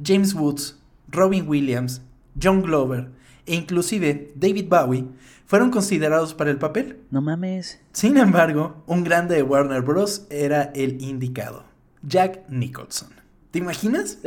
James 0.05 0.35
Woods, 0.35 0.79
Robin 1.09 1.49
Williams, 1.49 2.03
John 2.38 2.61
Glover 2.61 3.09
e 3.46 3.55
inclusive 3.55 4.35
David 4.37 4.68
Bowie 4.68 5.09
fueron 5.46 5.70
considerados 5.70 6.35
para 6.35 6.51
el 6.51 6.59
papel. 6.59 6.99
No 7.11 7.22
mames. 7.22 7.81
Sin 7.92 8.18
embargo, 8.18 8.85
un 8.87 9.05
grande 9.05 9.37
de 9.37 9.42
Warner 9.42 9.81
Bros. 9.81 10.27
era 10.29 10.64
el 10.75 11.01
indicado, 11.01 11.64
Jack 12.03 12.46
Nicholson. 12.51 13.15
¿Te 13.57 13.61
imaginas? 13.61 14.19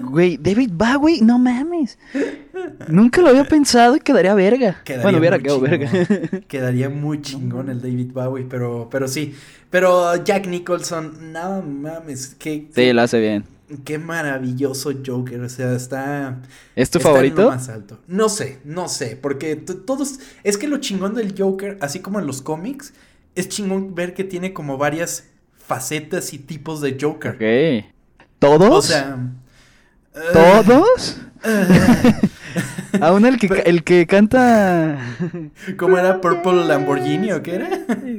Güey, 0.00 0.36
David 0.36 0.70
Bowie, 0.72 1.20
no 1.22 1.40
mames. 1.40 1.98
Nunca 2.86 3.20
lo 3.20 3.30
había 3.30 3.42
pensado 3.42 3.96
y 3.96 3.98
quedaría 3.98 4.32
verga. 4.34 4.80
bueno, 5.02 5.18
hubiera 5.18 5.40
quedado 5.40 5.58
verga. 5.58 5.90
Quedaría 6.46 6.88
muy 6.88 7.20
chingón 7.20 7.68
el 7.68 7.82
David 7.82 8.12
Bowie, 8.12 8.46
pero, 8.48 8.86
pero 8.92 9.08
sí. 9.08 9.34
Pero 9.70 10.14
Jack 10.22 10.46
Nicholson, 10.46 11.32
no 11.32 11.62
mames. 11.62 12.36
Que, 12.36 12.68
sí, 12.72 12.92
lo 12.92 13.02
hace 13.02 13.18
bien. 13.18 13.44
Qué 13.84 13.98
maravilloso 13.98 14.92
Joker, 15.04 15.40
o 15.40 15.48
sea, 15.48 15.74
está... 15.74 16.40
¿Es 16.76 16.90
tu 16.90 17.00
favorito? 17.00 17.50
más 17.50 17.68
alto. 17.68 17.98
No 18.06 18.28
sé, 18.28 18.60
no 18.62 18.88
sé, 18.88 19.18
porque 19.20 19.56
todos... 19.56 20.20
Es 20.44 20.56
que 20.56 20.68
lo 20.68 20.78
chingón 20.78 21.16
del 21.16 21.34
Joker, 21.36 21.76
así 21.80 21.98
como 21.98 22.20
en 22.20 22.28
los 22.28 22.40
cómics, 22.40 22.94
es 23.34 23.48
chingón 23.48 23.96
ver 23.96 24.14
que 24.14 24.22
tiene 24.22 24.52
como 24.52 24.78
varias 24.78 25.24
facetas 25.56 26.32
y 26.32 26.38
tipos 26.38 26.80
de 26.80 26.96
Joker. 27.00 27.32
Ok. 27.32 27.97
¿Todos? 28.38 28.70
O 28.70 28.82
sea... 28.82 29.16
¿Todos? 30.32 31.20
Aún 33.00 33.26
el 33.26 33.38
que, 33.38 33.46
el 33.66 33.84
que 33.84 34.06
canta. 34.06 34.98
¿Cómo 35.76 35.98
era? 35.98 36.20
¿Purple 36.20 36.66
Lamborghini 36.66 37.32
o 37.32 37.42
qué 37.42 37.54
era? 37.54 37.70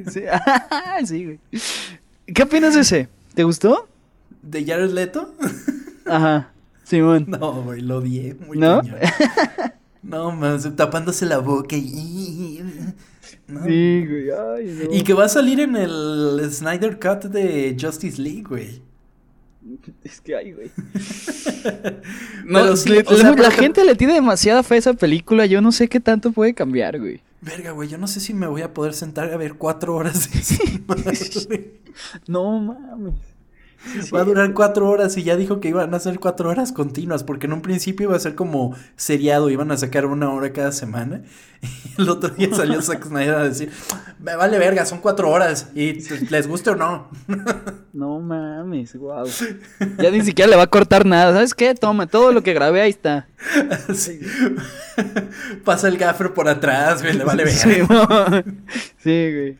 sí, 0.10 0.24
sí, 1.06 1.26
güey. 1.26 1.40
¿Qué 2.34 2.44
opinas 2.44 2.76
de 2.76 2.82
ese? 2.82 3.10
¿Te 3.34 3.44
gustó? 3.44 3.88
¿De 4.42 4.66
Jared 4.66 4.92
Leto? 4.92 5.34
Ajá. 6.06 6.52
Simón. 6.84 7.26
No, 7.28 7.62
güey, 7.64 7.82
lo 7.82 7.98
odié. 7.98 8.36
Muy 8.36 8.58
¿No? 8.58 8.82
no, 10.04 10.32
más 10.32 10.68
tapándose 10.76 11.26
la 11.26 11.40
boca 11.40 11.76
y. 11.76 12.64
Sí, 13.48 14.06
güey. 14.08 14.30
Ay, 14.32 14.88
Y 14.92 15.04
que 15.04 15.14
va 15.14 15.26
a 15.26 15.30
salir 15.30 15.60
en 15.60 15.76
el 15.76 16.48
Snyder 16.52 17.00
Cut 17.00 17.32
de 17.32 17.76
Justice 17.80 18.22
League, 18.22 18.44
güey. 18.44 18.82
Es 20.04 20.22
que 20.22 20.36
hay, 20.36 20.54
güey. 20.54 20.72
no, 22.46 22.60
la 23.36 23.52
gente 23.52 23.84
le 23.84 23.96
tiene 23.96 24.14
demasiada 24.14 24.64
fe 24.64 24.76
a 24.76 24.78
esa 24.78 24.94
película. 24.94 25.46
Yo 25.46 25.62
no 25.62 25.72
sé 25.72 25.88
qué 25.88 26.00
tanto 26.00 26.32
puede 26.32 26.54
cambiar, 26.54 27.00
güey. 27.00 27.22
Verga, 27.42 27.72
güey, 27.72 27.88
yo 27.88 27.98
no 27.98 28.08
sé 28.08 28.20
si 28.20 28.34
me 28.34 28.48
voy 28.48 28.62
a 28.64 28.74
poder 28.74 28.94
sentar 28.94 29.32
a 29.32 29.38
ver 29.38 29.54
cuatro 29.54 29.96
horas 29.96 30.30
de 30.32 30.82
No 32.28 32.60
mames. 32.60 33.14
Va 34.14 34.22
a 34.22 34.24
durar 34.24 34.54
cuatro 34.54 34.90
horas 34.90 35.16
y 35.18 35.24
ya 35.24 35.36
dijo 35.36 35.60
que 35.60 35.70
iban 35.70 35.94
a 35.94 36.00
ser 36.00 36.20
cuatro 36.20 36.50
horas 36.50 36.72
continuas, 36.72 37.24
porque 37.24 37.48
en 37.48 37.54
un 37.54 37.62
principio 37.62 38.08
iba 38.08 38.16
a 38.16 38.20
ser 38.20 38.36
como 38.36 38.76
seriado, 38.96 39.50
iban 39.50 39.72
a 39.72 39.78
sacar 39.78 40.06
una 40.06 40.32
hora 40.32 40.52
cada 40.54 40.72
semana. 40.72 41.22
Y 41.98 42.02
el 42.02 42.10
otro 42.10 42.30
día 42.30 42.48
salió 42.54 42.82
Zack 42.82 43.06
Snyder 43.06 43.36
a 43.36 43.44
decir, 43.44 43.70
me 44.20 44.34
vale 44.36 44.58
verga, 44.58 44.86
son 44.86 45.00
cuatro 45.00 45.30
horas, 45.30 45.70
y 45.76 45.94
les 46.30 46.48
guste 46.48 46.70
o 46.70 46.76
no. 46.76 47.10
No 47.92 48.20
mames, 48.22 48.96
wow. 48.96 49.28
Ya 49.98 50.10
ni 50.10 50.22
siquiera 50.22 50.50
le 50.50 50.56
va 50.56 50.64
a 50.64 50.68
cortar 50.68 51.06
nada, 51.06 51.34
¿sabes 51.34 51.54
qué? 51.54 51.76
Toma, 51.76 52.08
todo 52.08 52.32
lo 52.32 52.44
que 52.44 52.54
grabé 52.54 52.82
ahí 52.82 52.92
está. 52.92 53.28
Pasa 55.66 55.88
el 55.90 55.98
gaffer 55.98 56.34
por 56.34 56.48
atrás, 56.48 57.04
le 57.04 57.24
vale 57.26 57.44
verga. 57.44 57.60
Sí, 57.60 57.82
güey. 59.04 59.58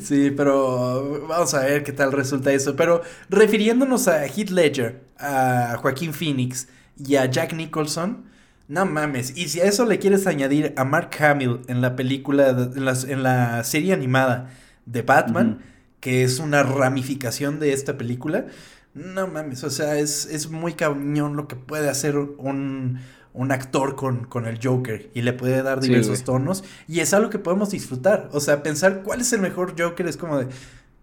Sí, 0.00 0.30
pero 0.36 1.26
vamos 1.26 1.54
a 1.54 1.60
ver 1.60 1.82
qué 1.82 1.92
tal 1.92 2.12
resulta 2.12 2.52
eso. 2.52 2.76
Pero 2.76 3.02
refiriéndonos 3.30 4.08
a 4.08 4.26
Heath 4.26 4.50
Ledger, 4.50 5.02
a 5.18 5.76
Joaquín 5.80 6.12
Phoenix 6.12 6.68
y 6.98 7.16
a 7.16 7.26
Jack 7.26 7.54
Nicholson, 7.54 8.24
no 8.68 8.86
mames. 8.86 9.36
Y 9.36 9.48
si 9.48 9.60
a 9.60 9.64
eso 9.64 9.84
le 9.86 9.98
quieres 9.98 10.26
añadir 10.26 10.74
a 10.76 10.84
Mark 10.84 11.10
Hamill 11.18 11.60
en 11.68 11.80
la 11.80 11.96
película, 11.96 12.50
en 12.50 13.22
la, 13.22 13.64
serie 13.64 13.92
animada 13.92 14.50
de 14.86 15.02
Batman, 15.02 15.60
que 16.00 16.24
es 16.24 16.38
una 16.38 16.62
ramificación 16.62 17.60
de 17.60 17.72
esta 17.72 17.96
película, 17.96 18.46
no 18.94 19.26
mames. 19.26 19.64
O 19.64 19.70
sea, 19.70 19.98
es, 19.98 20.26
es 20.26 20.50
muy 20.50 20.74
cañón 20.74 21.36
lo 21.36 21.48
que 21.48 21.56
puede 21.56 21.88
hacer 21.88 22.16
un 22.16 22.98
un 23.34 23.50
actor 23.50 23.96
con, 23.96 24.24
con, 24.24 24.46
el 24.46 24.58
Joker 24.62 25.10
y 25.14 25.22
le 25.22 25.32
puede 25.32 25.62
dar 25.62 25.80
diversos 25.80 26.22
tonos 26.22 26.64
y 26.86 27.00
es 27.00 27.14
algo 27.14 27.30
que 27.30 27.38
podemos 27.38 27.70
disfrutar. 27.70 28.28
O 28.32 28.40
sea, 28.40 28.62
pensar 28.62 29.02
cuál 29.02 29.20
es 29.20 29.32
el 29.32 29.40
mejor 29.40 29.74
Joker 29.78 30.06
es 30.06 30.16
como 30.16 30.38
de, 30.38 30.48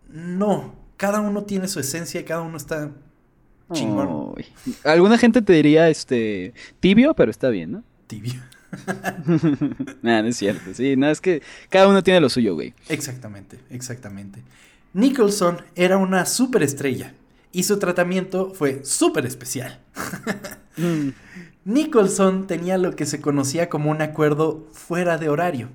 no, 0.10 0.76
cada 0.98 1.22
uno 1.22 1.44
tiene 1.44 1.68
su 1.68 1.80
esencia 1.80 2.22
y 2.22 2.24
cada 2.24 2.42
uno 2.42 2.58
está 2.58 2.92
chingón. 3.74 4.36
Alguna 4.84 5.18
gente 5.18 5.42
te 5.42 5.54
diría, 5.54 5.90
este, 5.90 6.54
tibio, 6.80 7.14
pero 7.16 7.32
está 7.32 7.50
bien, 7.50 7.72
¿no? 7.72 7.84
Tibio. 8.08 8.42
Nada, 10.02 10.22
no 10.22 10.28
es 10.28 10.38
cierto. 10.38 10.74
Sí, 10.74 10.96
no, 10.96 11.10
es 11.10 11.22
que 11.22 11.42
cada 11.70 11.88
uno 11.88 12.04
tiene 12.04 12.20
lo 12.20 12.30
suyo, 12.30 12.54
güey. 12.54 12.74
Exactamente, 12.88 13.60
exactamente. 13.70 14.44
Nicholson 14.94 15.62
era 15.76 15.98
una 15.98 16.26
superestrella 16.26 17.14
y 17.52 17.64
su 17.64 17.80
tratamiento 17.80 18.54
fue 18.54 18.84
súper 18.84 19.26
especial. 19.26 19.80
Mm. 20.78 21.10
Nicholson 21.66 22.48
tenía 22.48 22.78
lo 22.78 22.96
que 22.96 23.06
se 23.06 23.22
conocía 23.22 23.70
como 23.70 23.92
un 23.92 24.02
acuerdo 24.02 24.68
fuera 24.72 25.18
de 25.18 25.30
horario. 25.30 25.70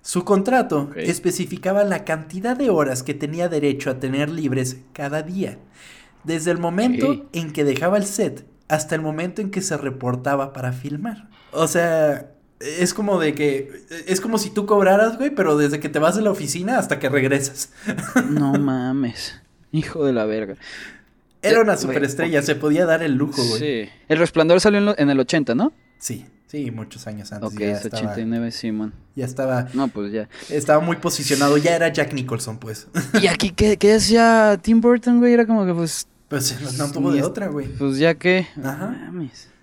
Su 0.00 0.24
contrato 0.24 0.90
especificaba 0.96 1.84
la 1.84 2.04
cantidad 2.04 2.56
de 2.56 2.70
horas 2.70 3.02
que 3.02 3.14
tenía 3.14 3.48
derecho 3.48 3.90
a 3.90 4.00
tener 4.00 4.30
libres 4.30 4.78
cada 4.92 5.22
día, 5.22 5.58
desde 6.24 6.50
el 6.50 6.58
momento 6.58 7.28
en 7.32 7.52
que 7.52 7.64
dejaba 7.64 7.98
el 7.98 8.04
set 8.04 8.44
hasta 8.68 8.94
el 8.94 9.00
momento 9.00 9.42
en 9.42 9.50
que 9.50 9.60
se 9.60 9.76
reportaba 9.76 10.52
para 10.52 10.72
filmar. 10.72 11.28
O 11.52 11.68
sea, 11.68 12.32
es 12.58 12.94
como 12.94 13.20
de 13.20 13.34
que 13.34 13.84
es 14.06 14.20
como 14.20 14.38
si 14.38 14.50
tú 14.50 14.66
cobraras, 14.66 15.18
güey, 15.18 15.30
pero 15.30 15.56
desde 15.56 15.78
que 15.78 15.88
te 15.88 15.98
vas 15.98 16.16
de 16.16 16.22
la 16.22 16.30
oficina 16.30 16.78
hasta 16.78 16.98
que 16.98 17.08
regresas. 17.08 17.72
No 18.28 18.52
mames. 18.58 19.40
Hijo 19.72 20.04
de 20.04 20.12
la 20.12 20.24
verga. 20.24 20.56
Era 21.42 21.60
una 21.60 21.76
superestrella, 21.76 22.42
se 22.42 22.54
podía 22.54 22.86
dar 22.86 23.02
el 23.02 23.14
lujo, 23.14 23.42
güey. 23.44 23.60
Sí. 23.60 23.90
El 24.08 24.18
Resplandor 24.18 24.60
salió 24.60 24.94
en, 24.96 25.10
el 25.10 25.20
80, 25.20 25.54
¿no? 25.54 25.72
Sí, 25.98 26.24
sí, 26.46 26.70
muchos 26.70 27.06
años 27.06 27.32
antes. 27.32 27.52
Ok, 27.52 27.60
es 27.60 27.84
89, 27.84 28.52
Simón. 28.52 28.94
Ya 29.16 29.24
estaba. 29.24 29.68
No, 29.74 29.88
pues 29.88 30.12
ya. 30.12 30.28
Estaba 30.48 30.80
muy 30.80 30.96
posicionado, 30.96 31.56
ya 31.58 31.74
era 31.74 31.88
Jack 31.92 32.12
Nicholson, 32.12 32.58
pues. 32.58 32.86
¿Y 33.20 33.26
aquí 33.26 33.50
qué, 33.50 33.76
qué 33.76 33.94
decía 33.94 34.58
Tim 34.62 34.80
Burton, 34.80 35.18
güey? 35.18 35.32
Era 35.32 35.46
como 35.46 35.66
que, 35.66 35.74
pues. 35.74 36.06
Pues 36.28 36.78
no 36.78 36.90
tuvo 36.90 37.12
de 37.12 37.22
otra, 37.22 37.48
güey. 37.48 37.66
Pues 37.66 37.98
ya 37.98 38.14
que. 38.14 38.46
Ajá. 38.62 39.10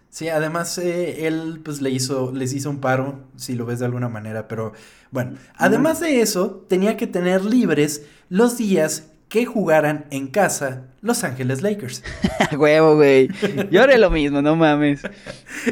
Sí, 0.10 0.28
además 0.28 0.78
eh, 0.80 1.28
él 1.28 1.62
pues 1.63 1.82
le 1.82 1.92
hizo, 1.92 2.32
les 2.34 2.54
hizo 2.54 2.70
un 2.70 2.80
paro, 2.80 3.28
si 3.36 3.54
lo 3.56 3.65
ves 3.65 3.80
de 3.80 3.86
alguna 3.86 4.10
manera, 4.10 4.48
pero 4.48 4.74
bueno, 5.12 5.38
además 5.56 6.00
de 6.00 6.22
eso, 6.22 6.65
tenía 6.68 6.98
que 6.98 7.06
tener 7.06 7.46
libres 7.46 8.04
los 8.28 8.58
días 8.58 9.12
que 9.30 9.46
jugaran 9.46 10.06
en 10.10 10.28
casa 10.28 10.88
Los 11.02 11.24
Ángeles 11.24 11.62
Lakers. 11.62 12.04
Huevo, 12.58 12.96
güey. 12.96 13.30
Yo 13.72 13.84
haré 13.84 13.98
lo 13.98 14.10
mismo, 14.10 14.42
no 14.42 14.56
mames. 14.56 15.04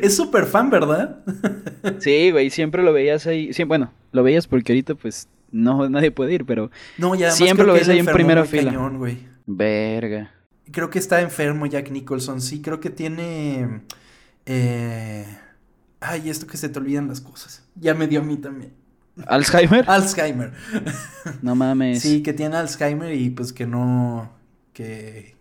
Es 0.02 0.15
súper 0.15 0.46
fan, 0.46 0.70
¿verdad? 0.70 1.17
sí, 2.00 2.32
güey, 2.32 2.50
siempre 2.50 2.84
lo 2.84 2.93
veías 2.93 3.28
ahí. 3.28 3.52
Bueno, 3.65 3.91
lo 4.12 4.24
veías 4.24 4.48
porque 4.48 4.72
ahorita 4.72 4.96
pues 4.96 5.28
no 5.52 5.89
nadie 5.89 6.12
puede 6.12 6.34
ir, 6.34 6.46
pero 6.46 6.72
no, 6.98 7.15
ya 7.15 7.32
siempre 7.32 7.65
lo 7.65 7.74
ves 7.74 7.89
ahí 7.89 8.00
en 8.00 8.06
primera 8.06 8.46
fila. 8.46 8.72
Cañón, 8.72 9.00
güey. 9.00 9.17
Verga. 9.46 10.32
Creo 10.72 10.89
que 10.89 10.99
está 10.99 11.22
enfermo 11.22 11.66
Jack 11.66 11.89
Nicholson, 11.89 12.41
sí, 12.41 12.62
creo 12.62 12.80
que 12.80 12.89
tiene 12.89 13.82
eh... 14.45 15.26
Ay, 15.99 16.30
esto 16.30 16.45
que 16.45 16.58
se 16.58 16.70
te 16.70 16.78
olvidan 16.78 17.08
las 17.08 17.22
cosas. 17.22 17.64
Ya 17.76 17.93
me 17.93 18.08
dio 18.08 18.20
a 18.20 18.24
mí 18.24 18.38
también. 18.38 18.72
¿Alzheimer? 19.26 19.86
Alzheimer. 19.89 20.51
No 21.41 21.55
mames. 21.55 22.01
Sí, 22.01 22.22
que 22.22 22.34
tiene 22.34 22.55
Alzheimer 22.55 23.13
y 23.13 23.30
pues 23.30 23.53
que 23.53 23.65
no. 23.65 24.32
que. 24.74 25.36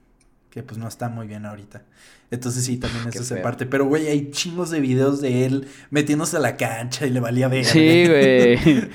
que 0.50 0.62
pues 0.62 0.78
no 0.78 0.88
está 0.88 1.08
muy 1.08 1.26
bien 1.26 1.46
ahorita. 1.46 1.82
Entonces 2.30 2.64
sí, 2.64 2.76
también 2.76 3.06
eso 3.08 3.22
se 3.22 3.36
parte. 3.36 3.66
Pero, 3.66 3.86
güey, 3.86 4.08
hay 4.08 4.30
chingos 4.32 4.70
de 4.70 4.80
videos 4.80 5.20
de 5.20 5.46
él 5.46 5.68
metiéndose 5.90 6.36
a 6.36 6.40
la 6.40 6.56
cancha 6.56 7.06
y 7.06 7.10
le 7.10 7.20
valía 7.20 7.46
ver. 7.46 7.64
Sí, 7.64 8.06
güey. 8.06 8.88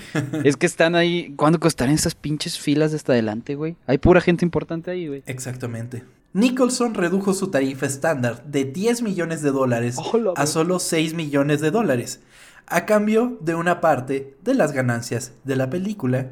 es 0.44 0.58
que 0.58 0.66
están 0.66 0.96
ahí. 0.96 1.34
¿Cuándo 1.38 1.60
costarán 1.60 1.94
esas 1.94 2.14
pinches 2.14 2.60
filas 2.60 2.92
de 2.92 2.98
hasta 2.98 3.14
adelante, 3.14 3.56
güey? 3.56 3.78
Hay 3.88 4.00
pura 4.00 4.20
gente 4.20 4.44
importante 4.44 4.92
ahí, 4.92 5.08
güey. 5.08 5.24
Exactamente. 5.28 6.04
Nicholson 6.34 6.94
redujo 6.94 7.34
su 7.34 7.52
tarifa 7.52 7.86
estándar 7.86 8.44
de 8.46 8.66
10 8.66 9.02
millones 9.02 9.42
de 9.42 9.52
dólares 9.52 9.98
a 10.36 10.46
solo 10.46 10.80
6 10.80 11.14
millones 11.14 11.60
de 11.60 11.72
dólares 11.72 12.22
a 12.72 12.86
cambio 12.86 13.38
de 13.42 13.54
una 13.54 13.82
parte 13.82 14.36
de 14.44 14.56
las 14.56 14.72
ganancias 14.72 15.34
de 15.44 15.58
la 15.58 15.70
película, 15.70 16.30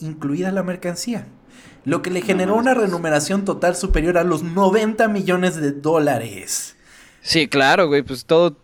incluida 0.00 0.50
la 0.50 0.64
mercancía, 0.64 1.28
lo 1.84 2.02
que 2.02 2.10
le 2.10 2.22
generó 2.22 2.56
una 2.56 2.74
remuneración 2.74 3.44
total 3.44 3.76
superior 3.76 4.18
a 4.18 4.24
los 4.24 4.42
90 4.42 5.06
millones 5.08 5.54
de 5.56 5.70
dólares. 5.70 6.74
Sí, 7.22 7.46
claro, 7.46 7.86
güey, 7.86 8.02
pues 8.02 8.24
todo, 8.24 8.56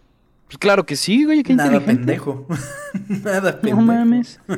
Pues 0.46 0.58
claro 0.58 0.84
que 0.84 0.96
sí, 0.96 1.24
güey, 1.24 1.44
qué 1.44 1.54
Nada 1.54 1.80
pendejo. 1.80 2.46
Nada 3.08 3.60
pendejo. 3.60 3.80
No 3.80 3.86
mames. 3.86 4.40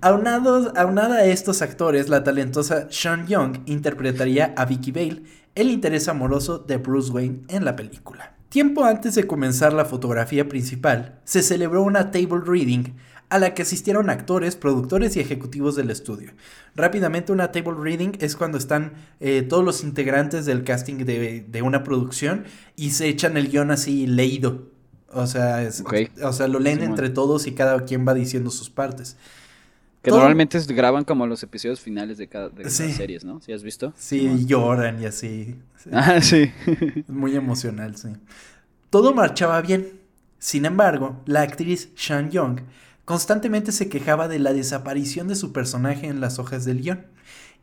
Aunados, 0.00 0.72
aunada 0.76 1.16
a 1.16 1.24
estos 1.24 1.62
actores, 1.62 2.08
la 2.08 2.24
talentosa 2.24 2.86
Sean 2.90 3.26
Young 3.26 3.58
interpretaría 3.66 4.54
a 4.56 4.64
Vicky 4.64 4.92
Vale, 4.92 5.22
el 5.54 5.70
interés 5.70 6.08
amoroso 6.08 6.58
de 6.58 6.78
Bruce 6.78 7.10
Wayne 7.10 7.42
en 7.48 7.64
la 7.64 7.76
película. 7.76 8.35
Tiempo 8.48 8.84
antes 8.84 9.14
de 9.14 9.26
comenzar 9.26 9.72
la 9.72 9.84
fotografía 9.84 10.48
principal, 10.48 11.20
se 11.24 11.42
celebró 11.42 11.82
una 11.82 12.10
table 12.10 12.40
reading 12.44 12.94
a 13.28 13.38
la 13.38 13.54
que 13.54 13.62
asistieron 13.62 14.08
actores, 14.08 14.54
productores 14.54 15.16
y 15.16 15.20
ejecutivos 15.20 15.74
del 15.74 15.90
estudio. 15.90 16.32
Rápidamente, 16.76 17.32
una 17.32 17.50
table 17.50 17.74
reading 17.78 18.12
es 18.20 18.36
cuando 18.36 18.56
están 18.56 18.92
eh, 19.18 19.42
todos 19.42 19.64
los 19.64 19.82
integrantes 19.82 20.46
del 20.46 20.62
casting 20.62 21.04
de, 21.04 21.62
una 21.62 21.82
producción 21.82 22.44
y 22.76 22.90
se 22.90 23.08
echan 23.08 23.36
el 23.36 23.48
guion 23.48 23.72
así 23.72 24.06
leído. 24.06 24.70
O 25.12 25.26
sea, 25.26 25.68
o 26.22 26.32
sea 26.32 26.48
lo 26.48 26.60
leen 26.60 26.82
entre 26.82 27.10
todos 27.10 27.46
y 27.46 27.52
cada 27.52 27.84
quien 27.84 28.06
va 28.06 28.14
diciendo 28.14 28.50
sus 28.50 28.70
partes. 28.70 29.16
Que 30.06 30.12
normalmente 30.12 30.60
graban 30.68 31.02
como 31.02 31.26
los 31.26 31.42
episodios 31.42 31.80
finales 31.80 32.16
de 32.16 32.28
cada 32.28 32.48
de 32.48 32.62
las 32.62 32.74
series, 32.74 33.24
¿no? 33.24 33.40
¿Sí 33.40 33.52
has 33.52 33.64
visto? 33.64 33.92
Sí, 33.96 34.46
lloran 34.46 35.02
y 35.02 35.06
así. 35.06 35.56
Ah, 35.90 36.20
sí. 36.22 36.52
Muy 37.08 37.34
emocional, 37.34 37.96
sí. 37.96 38.10
Todo 38.88 39.12
marchaba 39.12 39.60
bien. 39.62 39.98
Sin 40.38 40.64
embargo, 40.64 41.20
la 41.26 41.42
actriz 41.42 41.90
Sean 41.96 42.30
Young 42.30 42.60
constantemente 43.04 43.72
se 43.72 43.88
quejaba 43.88 44.28
de 44.28 44.38
la 44.38 44.52
desaparición 44.52 45.26
de 45.26 45.34
su 45.34 45.52
personaje 45.52 46.06
en 46.06 46.20
las 46.20 46.38
hojas 46.38 46.64
del 46.64 46.82
guion 46.82 47.06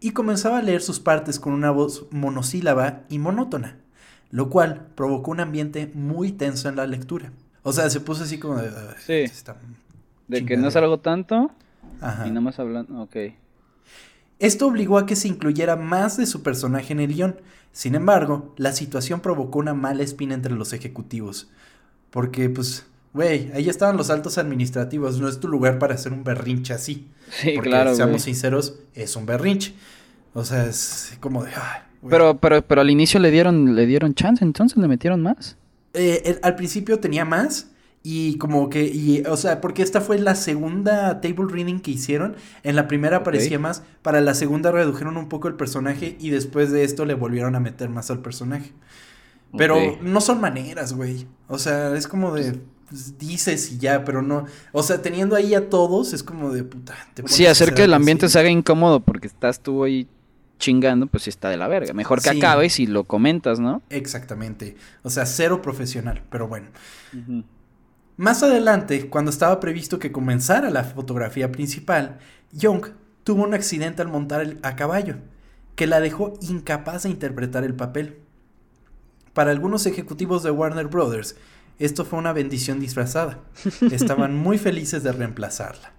y 0.01 0.11
comenzaba 0.11 0.57
a 0.57 0.61
leer 0.63 0.81
sus 0.81 0.99
partes 0.99 1.39
con 1.39 1.53
una 1.53 1.71
voz 1.71 2.07
monosílaba 2.11 3.03
y 3.07 3.19
monótona, 3.19 3.77
lo 4.31 4.49
cual 4.49 4.87
provocó 4.95 5.31
un 5.31 5.39
ambiente 5.39 5.89
muy 5.93 6.33
tenso 6.33 6.67
en 6.67 6.75
la 6.75 6.87
lectura. 6.87 7.31
O 7.61 7.71
sea, 7.71 7.89
se 7.89 8.01
puso 8.01 8.25
así 8.25 8.37
como 8.37 8.57
de... 8.57 8.69
Sí. 8.99 9.31
De 10.27 10.43
que 10.43 10.57
no 10.57 10.69
salgo 10.71 10.99
tanto 10.99 11.49
y 12.25 12.29
nada 12.29 12.41
más 12.41 12.59
hablando, 12.59 13.01
ok. 13.01 13.15
Esto 14.39 14.67
obligó 14.67 14.97
a 14.97 15.05
que 15.05 15.15
se 15.15 15.27
incluyera 15.27 15.75
más 15.75 16.17
de 16.17 16.25
su 16.25 16.43
personaje 16.43 16.93
en 16.93 16.99
el 16.99 17.13
guion. 17.13 17.39
Sin 17.71 17.95
embargo, 17.95 18.53
la 18.57 18.73
situación 18.73 19.21
provocó 19.21 19.59
una 19.59 19.73
mala 19.73 20.03
espina 20.03 20.33
entre 20.33 20.53
los 20.53 20.73
ejecutivos. 20.73 21.49
Porque, 22.09 22.49
pues, 22.49 22.85
güey, 23.13 23.51
ahí 23.53 23.69
estaban 23.69 23.95
los 23.95 24.09
altos 24.09 24.37
administrativos. 24.37 25.19
No 25.19 25.27
es 25.27 25.39
tu 25.39 25.47
lugar 25.47 25.79
para 25.79 25.95
hacer 25.95 26.11
un 26.11 26.23
berrinche 26.23 26.73
así. 26.73 27.07
Sí, 27.29 27.57
claro. 27.59 27.95
Seamos 27.95 28.23
sinceros, 28.23 28.79
es 28.93 29.15
un 29.15 29.25
berrinche. 29.25 29.73
O 30.33 30.43
sea, 30.43 30.65
es 30.65 31.17
como 31.19 31.43
de. 31.43 31.51
pero, 32.09 32.37
pero, 32.37 32.61
pero 32.63 32.81
al 32.81 32.89
inicio 32.89 33.19
le 33.19 33.31
dieron, 33.31 33.75
le 33.75 33.85
dieron 33.85 34.13
chance, 34.13 34.43
entonces 34.43 34.77
le 34.77 34.87
metieron 34.87 35.21
más. 35.21 35.57
Eh, 35.93 36.39
al 36.41 36.55
principio 36.55 36.99
tenía 36.99 37.23
más, 37.23 37.67
y 38.03 38.37
como 38.37 38.69
que, 38.69 38.83
y, 38.83 39.23
o 39.27 39.37
sea, 39.37 39.61
porque 39.61 39.81
esta 39.81 40.01
fue 40.01 40.19
la 40.19 40.35
segunda 40.35 41.21
table 41.21 41.45
reading 41.49 41.79
que 41.79 41.91
hicieron. 41.91 42.35
En 42.63 42.75
la 42.75 42.89
primera 42.89 43.17
aparecía 43.17 43.59
más, 43.59 43.83
para 44.01 44.19
la 44.19 44.33
segunda 44.33 44.71
redujeron 44.71 45.15
un 45.15 45.29
poco 45.29 45.47
el 45.47 45.55
personaje 45.55 46.17
y 46.19 46.29
después 46.29 46.69
de 46.71 46.83
esto 46.83 47.05
le 47.05 47.13
volvieron 47.13 47.55
a 47.55 47.61
meter 47.61 47.87
más 47.87 48.11
al 48.11 48.19
personaje. 48.19 48.73
Pero 49.57 49.77
no 50.01 50.19
son 50.19 50.41
maneras, 50.41 50.93
güey. 50.93 51.27
O 51.47 51.57
sea, 51.57 51.95
es 51.95 52.07
como 52.07 52.33
de 52.33 52.59
pues, 52.89 53.17
dices 53.17 53.71
y 53.71 53.77
ya, 53.77 54.03
pero 54.03 54.21
no. 54.21 54.45
O 54.71 54.83
sea, 54.83 55.01
teniendo 55.01 55.35
ahí 55.35 55.55
a 55.55 55.69
todos, 55.69 56.11
es 56.13 56.23
como 56.23 56.51
de 56.51 56.63
puta. 56.63 56.93
sí, 57.25 57.45
hacer 57.45 57.73
que 57.73 57.85
el 57.85 57.93
ambiente 57.93 58.27
se 58.29 58.37
haga 58.37 58.49
incómodo 58.49 58.99
porque 58.99 59.27
estás 59.27 59.61
tú 59.61 59.83
ahí 59.83 60.07
chingando, 60.59 61.07
pues 61.07 61.23
sí 61.23 61.29
está 61.29 61.49
de 61.49 61.57
la 61.57 61.67
verga. 61.67 61.93
Mejor 61.93 62.21
que 62.21 62.29
acabes 62.29 62.79
y 62.79 62.87
lo 62.87 63.05
comentas, 63.05 63.59
¿no? 63.59 63.81
Exactamente. 63.89 64.75
O 65.03 65.09
sea, 65.09 65.25
cero 65.25 65.61
profesional, 65.61 66.21
pero 66.29 66.47
bueno. 66.47 66.67
Más 68.15 68.43
adelante, 68.43 69.09
cuando 69.09 69.31
estaba 69.31 69.59
previsto 69.59 69.97
que 69.97 70.11
comenzara 70.11 70.69
la 70.69 70.83
fotografía 70.83 71.51
principal, 71.51 72.19
Young 72.51 72.87
tuvo 73.23 73.43
un 73.43 73.55
accidente 73.55 74.01
al 74.03 74.07
montar 74.07 74.57
a 74.61 74.75
caballo, 74.75 75.15
que 75.75 75.87
la 75.87 75.99
dejó 75.99 76.33
incapaz 76.41 77.03
de 77.03 77.09
interpretar 77.09 77.63
el 77.63 77.73
papel. 77.73 78.19
Para 79.33 79.49
algunos 79.49 79.87
ejecutivos 79.87 80.43
de 80.43 80.51
Warner 80.51 80.87
Brothers, 80.87 81.35
esto 81.79 82.05
fue 82.05 82.19
una 82.19 82.33
bendición 82.33 82.79
disfrazada. 82.79 83.39
Estaban 83.91 84.35
muy 84.35 84.59
felices 84.59 85.01
de 85.01 85.11
reemplazarla. 85.11 85.93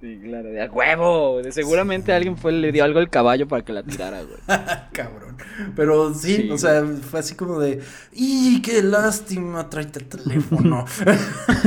Sí, 0.00 0.20
claro, 0.22 0.48
de 0.48 0.62
a 0.62 0.70
huevo. 0.70 1.40
Seguramente 1.50 2.12
alguien 2.12 2.36
fue, 2.36 2.52
le 2.52 2.70
dio 2.70 2.84
algo 2.84 3.00
al 3.00 3.10
caballo 3.10 3.48
para 3.48 3.64
que 3.64 3.72
la 3.72 3.82
tirara, 3.82 4.22
güey. 4.22 4.38
Cabrón. 4.92 5.36
Pero 5.74 6.14
sí, 6.14 6.48
o 6.52 6.58
sea, 6.58 6.84
fue 6.84 7.18
así 7.18 7.34
como 7.34 7.58
de. 7.58 7.80
¡Y 8.12 8.62
qué 8.62 8.82
lástima! 8.82 9.68
Tráete 9.68 10.00
el 10.00 10.06
teléfono. 10.06 10.84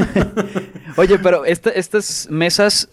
Oye, 0.97 1.19
pero 1.19 1.43
estas 1.43 2.27
mesas 2.29 2.89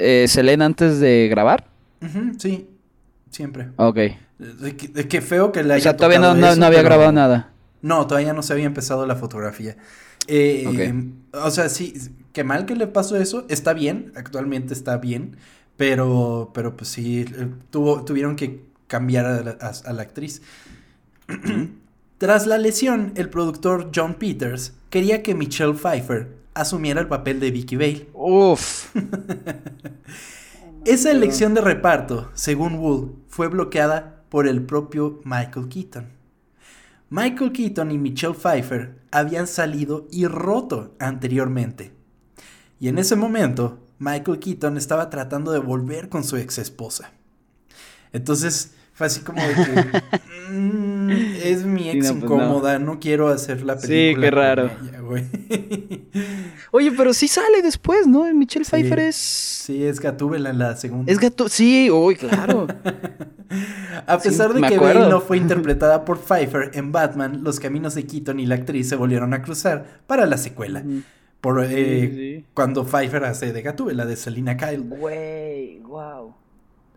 eh, 0.00 0.26
se 0.26 0.42
leen 0.42 0.62
antes 0.62 0.98
de 0.98 1.28
grabar. 1.30 1.68
sí, 2.38 2.68
siempre. 3.30 3.68
Ok. 3.76 3.98
Qué 5.08 5.20
feo 5.20 5.52
que 5.52 5.62
la 5.62 5.76
O 5.76 5.80
sea, 5.80 5.96
todavía 5.96 6.18
no, 6.18 6.66
había 6.66 6.82
grabado 6.82 7.12
nada. 7.12 7.52
No, 7.82 8.08
todavía 8.08 8.32
no 8.32 8.42
se 8.42 8.52
había 8.52 8.66
empezado 8.66 9.06
la 9.06 9.14
fotografía. 9.14 9.76
Eh, 10.26 11.04
O 11.32 11.50
sea, 11.52 11.68
sí, 11.68 11.94
qué 12.32 12.44
mal 12.44 12.66
que 12.66 12.76
le 12.76 12.86
pasó 12.86 13.16
eso. 13.16 13.46
Está 13.48 13.72
bien, 13.72 14.12
actualmente 14.16 14.74
está 14.74 14.98
bien. 14.98 15.36
Pero, 15.76 16.50
pero 16.54 16.76
pues 16.76 16.90
sí, 16.90 17.20
eh, 17.20 17.48
tuvo, 17.70 18.04
tuvieron 18.04 18.36
que 18.36 18.64
cambiar 18.86 19.26
a 19.26 19.92
la, 19.92 20.02
actriz. 20.02 20.42
Tras 22.18 22.46
la 22.46 22.58
lesión, 22.58 23.12
el 23.16 23.30
productor 23.30 23.90
John 23.94 24.14
Peters 24.14 24.74
quería 24.90 25.22
que 25.22 25.34
Michelle 25.34 25.74
Pfeiffer 25.74 26.36
asumiera 26.54 27.00
el 27.00 27.08
papel 27.08 27.40
de 27.40 27.50
Vicky 27.50 27.76
Vale. 27.76 28.08
Uf. 28.12 28.94
Esa 30.84 31.10
elección 31.10 31.54
de 31.54 31.60
reparto, 31.60 32.30
según 32.34 32.74
Wool, 32.74 33.16
fue 33.28 33.48
bloqueada 33.48 34.24
por 34.28 34.46
el 34.46 34.62
propio 34.62 35.20
Michael 35.24 35.68
Keaton. 35.68 36.06
Michael 37.08 37.52
Keaton 37.52 37.90
y 37.90 37.98
Michelle 37.98 38.34
Pfeiffer 38.34 38.98
habían 39.10 39.46
salido 39.46 40.06
y 40.10 40.26
roto 40.26 40.94
anteriormente. 40.98 41.92
Y 42.82 42.88
en 42.88 42.98
ese 42.98 43.14
momento, 43.14 43.78
Michael 44.00 44.40
Keaton 44.40 44.76
estaba 44.76 45.08
tratando 45.08 45.52
de 45.52 45.60
volver 45.60 46.08
con 46.08 46.24
su 46.24 46.36
ex 46.36 46.58
esposa. 46.58 47.12
Entonces, 48.12 48.72
fue 48.92 49.06
así 49.06 49.20
como 49.20 49.40
de 49.40 49.54
que 49.54 50.52
mm, 50.52 51.10
es 51.44 51.64
mi 51.64 51.90
ex 51.90 52.08
pues 52.08 52.24
incómoda, 52.24 52.80
no. 52.80 52.98
quiero 52.98 53.28
hacer 53.28 53.62
la 53.62 53.78
película. 53.78 54.16
Sí, 54.16 54.20
qué 54.20 54.30
raro. 54.32 54.70
Oye, 56.72 56.90
pero 56.90 57.14
sí 57.14 57.28
sale 57.28 57.62
después, 57.62 58.08
¿no? 58.08 58.24
Michelle 58.34 58.64
Pfeiffer 58.64 58.98
es. 58.98 59.14
Sí, 59.14 59.84
es 59.84 60.00
Gatúbela 60.00 60.50
en 60.50 60.58
la 60.58 60.74
segunda. 60.74 61.12
Es 61.12 61.20
Gatú, 61.20 61.48
sí, 61.48 61.88
uy, 61.88 62.16
claro. 62.16 62.66
A 64.08 64.18
pesar 64.18 64.54
de 64.54 64.60
que 64.60 64.76
Bale 64.76 65.08
no 65.08 65.20
fue 65.20 65.36
interpretada 65.36 66.04
por 66.04 66.18
Pfeiffer 66.18 66.72
en 66.74 66.90
Batman, 66.90 67.44
los 67.44 67.60
caminos 67.60 67.94
de 67.94 68.06
Keaton 68.06 68.40
y 68.40 68.46
la 68.46 68.56
actriz 68.56 68.88
se 68.88 68.96
volvieron 68.96 69.34
a 69.34 69.42
cruzar 69.42 70.00
para 70.08 70.26
la 70.26 70.36
secuela. 70.36 70.82
Por, 71.42 71.60
eh, 71.68 72.44
Cuando 72.54 72.84
Pfeiffer 72.84 73.24
hace 73.24 73.52
de 73.52 73.62
Gatúbela, 73.62 74.06
de 74.06 74.14
Selina 74.14 74.56
Kyle. 74.56 74.78
Güey, 74.78 75.80
wow. 75.80 76.32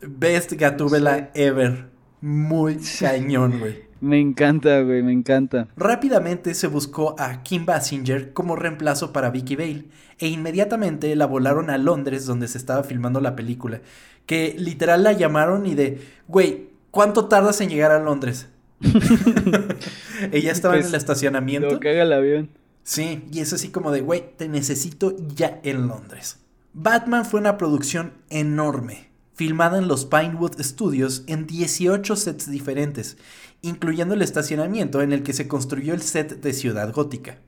Best 0.02 0.54
Gatúbela 0.54 1.32
ever. 1.34 1.88
Muy 2.22 2.78
cañón, 3.00 3.58
güey. 3.60 3.86
Me 4.02 4.20
encanta, 4.20 4.82
güey, 4.82 5.02
me 5.02 5.14
encanta. 5.14 5.68
Rápidamente 5.76 6.54
se 6.54 6.68
buscó 6.68 7.16
a 7.18 7.42
Kim 7.42 7.66
Basinger 7.66 8.34
como 8.34 8.56
reemplazo 8.56 9.12
para 9.12 9.32
Vicky 9.32 9.56
Vale 9.56 9.86
e 10.20 10.28
inmediatamente 10.28 11.16
la 11.16 11.26
volaron 11.26 11.72
a 11.72 11.80
Londres 11.80 12.28
donde 12.28 12.48
se 12.48 12.60
estaba 12.60 12.84
filmando 12.84 13.22
la 13.22 13.36
película. 13.36 13.82
Que 14.28 14.54
literal 14.60 15.02
la 15.04 15.14
llamaron 15.14 15.66
y 15.66 15.74
de, 15.74 16.02
güey, 16.28 16.68
¿cuánto 16.92 17.26
tardas 17.26 17.62
en 17.62 17.70
llegar 17.70 17.92
a 17.92 18.00
Londres? 18.00 18.48
Ella 20.32 20.52
estaba 20.52 20.76
en 20.76 20.82
pues, 20.82 20.94
el 20.94 20.98
estacionamiento. 20.98 21.72
Lo 21.72 21.80
caga 21.80 22.04
el 22.04 22.14
avión. 22.14 22.50
Sí, 22.86 23.26
y 23.32 23.40
es 23.40 23.52
así 23.52 23.70
como 23.70 23.92
de, 23.92 24.02
güey, 24.02 24.38
te 24.38 24.48
necesito 24.48 25.16
ya 25.36 25.60
en 25.64 25.88
Londres. 25.88 26.38
Batman 26.74 27.26
fue 27.26 27.40
una 27.40 27.58
producción 27.58 28.14
enorme, 28.30 29.10
filmada 29.34 29.80
en 29.80 29.88
los 29.88 30.06
Pinewood 30.06 30.62
Studios 30.62 31.24
en 31.26 31.48
18 31.48 32.16
sets 32.16 32.48
diferentes, 32.48 33.18
incluyendo 33.64 34.14
el 34.14 34.22
estacionamiento 34.22 35.02
en 35.02 35.14
el 35.14 35.24
que 35.24 35.34
se 35.34 35.48
construyó 35.48 35.96
el 35.96 36.04
set 36.04 36.42
de 36.42 36.54
Ciudad 36.54 36.94
Gótica. 36.94 37.40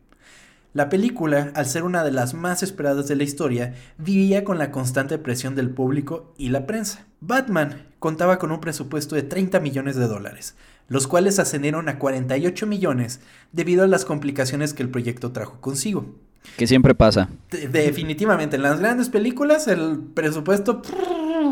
La 0.73 0.89
película, 0.89 1.51
al 1.53 1.67
ser 1.67 1.83
una 1.83 2.03
de 2.03 2.11
las 2.11 2.33
más 2.33 2.63
esperadas 2.63 3.07
de 3.07 3.15
la 3.15 3.23
historia, 3.23 3.75
vivía 3.99 4.43
con 4.43 4.57
la 4.57 4.71
constante 4.71 5.19
presión 5.19 5.53
del 5.53 5.69
público 5.69 6.33
y 6.39 6.49
la 6.49 6.65
prensa. 6.65 7.05
Batman 7.21 7.85
contaba 7.99 8.39
con 8.39 8.51
un 8.51 8.59
presupuesto 8.59 9.13
de 9.13 9.21
30 9.21 9.59
millones 9.59 9.97
de 9.97 10.07
dólares, 10.07 10.55
los 10.87 11.07
cuales 11.07 11.39
ascendieron 11.39 11.89
a 11.89 11.99
48 11.99 12.65
millones 12.67 13.19
debido 13.51 13.83
a 13.83 13.87
las 13.87 14.05
complicaciones 14.05 14.73
que 14.73 14.83
el 14.83 14.89
proyecto 14.89 15.31
trajo 15.31 15.59
consigo. 15.59 16.15
Que 16.55 16.65
siempre 16.67 16.95
pasa. 16.95 17.29
definitivamente, 17.71 18.55
en 18.55 18.61
las 18.61 18.79
grandes 18.79 19.09
películas 19.09 19.67
el 19.67 19.99
presupuesto 20.13 20.81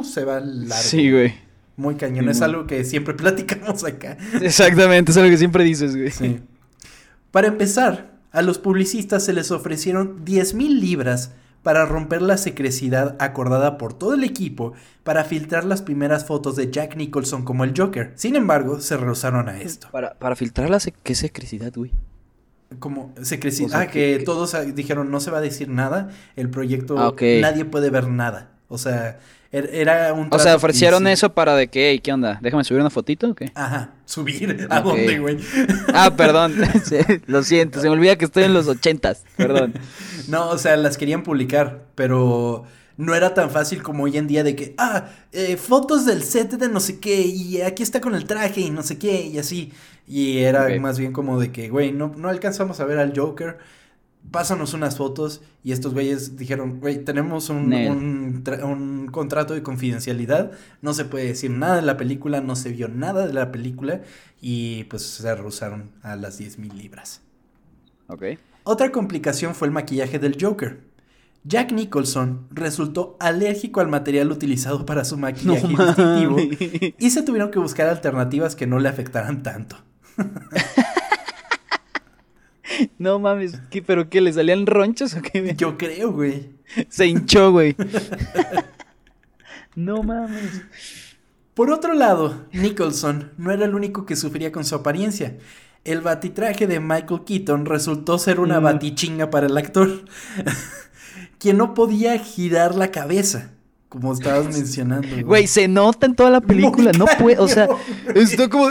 se 0.04 0.24
va 0.24 0.40
largo. 0.40 0.84
Sí, 0.84 1.12
güey. 1.12 1.34
Muy 1.78 1.96
cañón, 1.96 2.30
es 2.30 2.42
algo 2.42 2.66
que 2.68 2.86
siempre 2.86 3.14
platicamos 3.16 3.84
acá. 3.84 4.18
Exactamente, 4.42 5.12
es 5.12 5.18
algo 5.18 5.30
que 5.30 5.38
siempre 5.38 5.64
dices, 5.64 5.96
güey. 5.96 6.12
Sí. 6.12 6.40
Para 7.32 7.48
empezar, 7.48 8.16
A 8.32 8.42
los 8.42 8.58
publicistas 8.60 9.24
se 9.24 9.32
les 9.32 9.50
ofrecieron 9.52 10.26
10 10.26 10.56
mil 10.56 10.82
libras 10.82 11.32
para 11.66 11.88
romper 11.88 12.22
la 12.22 12.38
secrecidad 12.38 13.16
acordada 13.18 13.80
por 13.80 13.96
todo 13.96 14.14
el 14.14 14.24
equipo 14.24 14.74
para 15.04 15.24
filtrar 15.24 15.66
las 15.66 15.82
primeras 15.82 16.24
fotos 16.24 16.56
de 16.56 16.70
Jack 16.70 16.96
Nicholson 16.96 17.44
como 17.44 17.64
el 17.64 17.74
Joker. 17.76 18.14
Sin 18.14 18.36
embargo, 18.36 18.80
se 18.82 18.96
rehusaron 18.98 19.50
a 19.50 19.60
esto. 19.60 19.88
Para, 19.92 20.14
para 20.14 20.36
filtrar 20.36 20.70
la 20.70 20.78
¿qué 21.02 21.16
secrecidad, 21.16 21.74
güey? 21.76 21.92
Como 22.78 23.16
secrecidad. 23.20 23.82
ah, 23.82 23.88
que, 23.88 24.22
todos 24.24 24.56
dijeron 24.76 25.10
no 25.10 25.20
se 25.20 25.32
va 25.32 25.40
a 25.40 25.42
decir 25.42 25.68
nada. 25.68 26.12
El 26.36 26.52
proyecto, 26.52 27.00
ah, 27.00 27.16
nadie 27.42 27.66
puede 27.66 27.90
ver 27.90 28.10
nada. 28.10 28.52
O 28.68 28.78
sea, 28.78 29.20
era 29.56 30.14
un 30.14 30.28
o 30.32 30.40
sea, 30.40 30.56
ofrecieron 30.56 31.08
eso 31.08 31.34
para 31.34 31.56
de 31.56 31.68
que, 31.68 32.00
¿qué 32.04 32.12
onda? 32.12 32.40
Déjame 32.42 32.64
subir 32.64 32.82
una 32.82 32.90
fotito 32.90 33.30
o 33.30 33.36
qué? 33.36 33.52
Ajá, 33.56 33.92
subir. 34.06 34.68
¿A 34.70 34.82
dónde, 34.82 35.20
güey? 35.20 35.38
Ah, 35.94 36.14
perdón. 36.16 36.56
lo 37.28 37.44
siento, 37.44 37.80
se 37.80 37.88
me 37.88 37.94
olvida 37.94 38.18
que 38.18 38.26
estoy 38.26 38.44
en 38.44 38.54
los 38.54 38.68
ochentas. 38.68 39.24
Perdón. 39.38 39.74
no, 40.28 40.50
o 40.50 40.58
sea, 40.58 40.76
las 40.76 40.98
querían 40.98 41.24
publicar, 41.24 41.86
pero 41.96 42.66
no 42.98 43.16
era 43.16 43.34
tan 43.34 43.50
fácil 43.50 43.82
como 43.82 44.04
hoy 44.04 44.18
en 44.18 44.28
día 44.28 44.44
de 44.44 44.56
que, 44.56 44.76
ah, 44.78 45.06
eh, 45.32 45.58
fotos 45.58 46.06
del 46.06 46.24
set 46.24 46.52
de 46.52 46.68
no 46.68 46.80
sé 46.80 47.00
qué, 47.00 47.22
y 47.22 47.62
aquí 47.62 47.84
está 47.84 48.02
con 48.02 48.16
el 48.16 48.26
traje 48.26 48.62
y 48.62 48.70
no 48.72 48.84
sé 48.84 48.98
qué, 48.98 49.26
y 49.28 49.38
así. 49.38 49.72
Y 50.08 50.40
era 50.40 50.68
más 50.80 51.00
bien 51.00 51.14
como 51.14 51.40
de 51.40 51.52
que, 51.52 51.70
güey, 51.70 51.92
no, 51.92 52.14
no 52.16 52.30
alcanzamos 52.30 52.80
a 52.80 52.86
ver 52.86 53.00
al 53.00 53.18
Joker 53.18 53.58
pásanos 54.32 54.74
unas 54.74 54.98
fotos 54.98 55.42
y 55.64 55.72
estos 55.72 55.94
güeyes 55.94 56.38
dijeron, 56.38 56.80
güey, 56.80 57.04
tenemos 57.04 57.50
un, 57.50 57.74
un, 57.74 59.08
contrato 59.12 59.54
de 59.54 59.64
confidencialidad, 59.64 60.52
no 60.82 60.94
se 60.94 61.06
puede 61.06 61.28
decir 61.28 61.52
nada 61.52 61.78
de 61.78 61.82
la 61.82 61.98
película, 61.98 62.42
no 62.42 62.56
se 62.56 62.70
vio 62.70 62.88
nada 62.88 63.28
de 63.28 63.34
la 63.34 63.52
película 63.52 64.02
y 64.42 64.86
pues 64.86 65.04
se 65.04 65.34
rehusaron 65.34 65.92
a 66.02 66.16
las 66.16 66.38
10 66.38 66.60
mil 66.60 66.78
libras. 66.78 67.22
Ok. 68.08 68.24
Otra 68.64 68.92
complicación 68.92 69.56
fue 69.56 69.68
el 69.68 69.74
maquillaje 69.74 70.20
del 70.20 70.38
Joker. 70.40 70.82
Jack 71.44 71.72
Nicholson 71.72 72.48
resultó 72.50 73.18
alérgico 73.20 73.80
al 73.80 73.88
material 73.88 74.32
utilizado 74.32 74.86
para 74.86 75.06
su 75.06 75.16
maquillaje 75.18 75.68
distintivo 75.68 76.38
y 76.98 77.10
se 77.12 77.22
tuvieron 77.22 77.52
que 77.52 77.60
buscar 77.60 77.88
alternativas 77.88 78.56
que 78.56 78.66
no 78.66 78.80
le 78.80 78.90
afectaran 78.90 79.44
tanto. 79.44 79.78
No 82.98 83.20
mames, 83.20 83.60
¿qué, 83.70 83.82
¿pero 83.82 84.10
qué? 84.10 84.22
¿Le 84.22 84.34
salían 84.34 84.66
ronchos 84.66 85.14
o 85.16 85.22
qué? 85.22 85.54
Yo 85.58 85.78
creo, 85.78 86.12
güey. 86.12 86.50
Se 86.90 87.08
hinchó, 87.08 87.52
güey. 87.52 87.76
no 89.76 90.04
mames. 90.04 90.62
Por 91.54 91.72
otro 91.72 91.94
lado, 91.94 92.46
Nicholson 92.52 93.32
no 93.38 93.52
era 93.52 93.66
el 93.66 93.76
único 93.76 94.06
que 94.06 94.16
sufría 94.16 94.52
con 94.52 94.66
su 94.66 94.76
apariencia. 94.76 95.38
El 95.86 96.02
batitraje 96.02 96.68
de 96.68 96.80
Michael 96.80 97.22
Keaton 97.26 97.66
resultó 97.66 98.18
ser 98.18 98.40
una 98.40 98.60
mm. 98.60 98.64
batichinga 98.64 99.30
para 99.30 99.48
el 99.48 99.58
actor, 99.58 100.04
quien 101.40 101.58
no 101.58 101.74
podía 101.74 102.18
girar 102.18 102.76
la 102.76 102.92
cabeza, 102.92 103.52
como 103.88 104.12
estabas 104.12 104.48
mencionando. 104.48 105.08
Güey, 105.24 105.48
se 105.48 105.68
nota 105.68 106.08
en 106.08 106.16
toda 106.16 106.32
la 106.32 106.42
película, 106.42 106.92
no 106.92 107.06
puede, 107.20 107.38
o 107.38 107.48
sea, 107.48 107.70
está 108.16 108.50
como... 108.50 108.68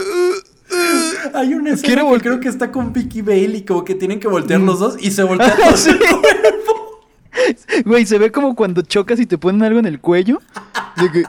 Hay 1.33 1.55
una 1.55 1.71
escena 1.71 2.03
que 2.11 2.21
creo 2.21 2.41
que 2.41 2.49
está 2.49 2.71
con 2.71 2.93
Vicky 2.93 3.23
Bale 3.23 3.57
y 3.57 3.63
como 3.65 3.85
que 3.85 3.95
tienen 3.95 4.21
que 4.21 4.29
voltear 4.29 4.61
los 4.61 4.79
dos 4.79 4.97
y 5.01 5.11
se 5.11 5.23
voltean 5.23 5.59
los 5.71 5.87
el 5.87 5.99
Güey, 7.85 8.07
se 8.07 8.19
ve 8.19 8.31
como 8.31 8.55
cuando 8.55 8.83
chocas 8.83 9.19
y 9.21 9.27
te 9.27 9.39
ponen 9.39 9.63
algo 9.63 9.79
en 9.79 9.87
el 9.87 10.01
cuello. 10.01 10.41
De 10.97 11.11
que, 11.11 11.25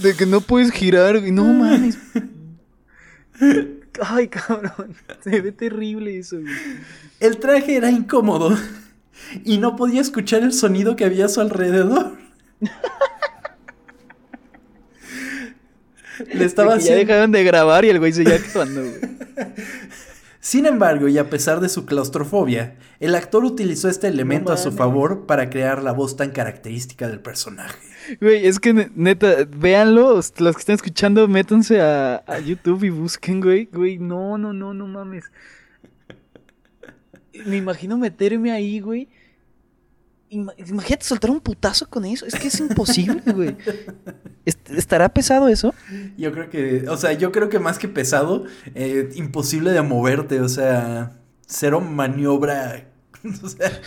de 0.00 0.16
que 0.16 0.26
no 0.26 0.40
puedes 0.40 0.70
girar. 0.70 1.20
No 1.22 1.44
mames. 1.44 1.98
Ay, 4.00 4.28
cabrón. 4.28 4.94
Se 5.22 5.40
ve 5.40 5.52
terrible 5.52 6.18
eso, 6.18 6.40
güey. 6.40 6.54
El 7.20 7.38
traje 7.38 7.76
era 7.76 7.90
incómodo 7.90 8.56
y 9.44 9.58
no 9.58 9.76
podía 9.76 10.00
escuchar 10.00 10.42
el 10.42 10.52
sonido 10.52 10.96
que 10.96 11.04
había 11.04 11.26
a 11.26 11.28
su 11.28 11.40
alrededor. 11.40 12.16
Le 16.34 16.44
estaba 16.44 16.74
haciendo... 16.74 17.02
Ya 17.02 17.06
dejaron 17.06 17.32
de 17.32 17.44
grabar 17.44 17.84
y 17.84 17.90
el 17.90 17.98
güey 17.98 18.12
seguía 18.12 18.34
actuando, 18.34 18.82
Sin 20.40 20.66
embargo, 20.66 21.06
y 21.06 21.18
a 21.18 21.30
pesar 21.30 21.60
de 21.60 21.68
su 21.68 21.86
claustrofobia, 21.86 22.74
el 22.98 23.14
actor 23.14 23.44
utilizó 23.44 23.88
este 23.88 24.08
elemento 24.08 24.52
a 24.52 24.56
su 24.56 24.72
favor 24.72 25.24
para 25.24 25.48
crear 25.50 25.84
la 25.84 25.92
voz 25.92 26.16
tan 26.16 26.30
característica 26.32 27.06
del 27.06 27.20
personaje. 27.20 27.78
Güey, 28.20 28.44
es 28.44 28.58
que 28.58 28.90
neta, 28.96 29.46
véanlo, 29.56 30.16
los 30.16 30.32
que 30.32 30.40
están 30.40 30.74
escuchando, 30.74 31.28
métanse 31.28 31.80
a, 31.80 32.24
a 32.26 32.40
YouTube 32.40 32.82
y 32.82 32.90
busquen, 32.90 33.40
güey. 33.40 33.68
Güey, 33.72 33.98
no, 33.98 34.36
no, 34.36 34.52
no, 34.52 34.74
no 34.74 34.88
mames. 34.88 35.30
Me 37.46 37.58
imagino 37.58 37.96
meterme 37.96 38.50
ahí, 38.50 38.80
güey 38.80 39.08
Imagínate 40.32 41.04
soltar 41.04 41.30
un 41.30 41.40
putazo 41.40 41.86
con 41.90 42.06
eso. 42.06 42.24
Es 42.24 42.34
que 42.34 42.48
es 42.48 42.58
imposible, 42.58 43.20
güey. 43.34 43.54
¿Estará 44.44 45.12
pesado 45.12 45.46
eso? 45.48 45.74
Yo 46.16 46.32
creo 46.32 46.48
que, 46.48 46.88
o 46.88 46.96
sea, 46.96 47.12
yo 47.12 47.32
creo 47.32 47.50
que 47.50 47.58
más 47.58 47.78
que 47.78 47.86
pesado, 47.86 48.44
eh, 48.74 49.10
imposible 49.14 49.72
de 49.72 49.82
moverte, 49.82 50.40
o 50.40 50.48
sea, 50.48 51.18
cero 51.46 51.82
maniobra, 51.82 52.88
o 53.42 53.48
sea, 53.48 53.80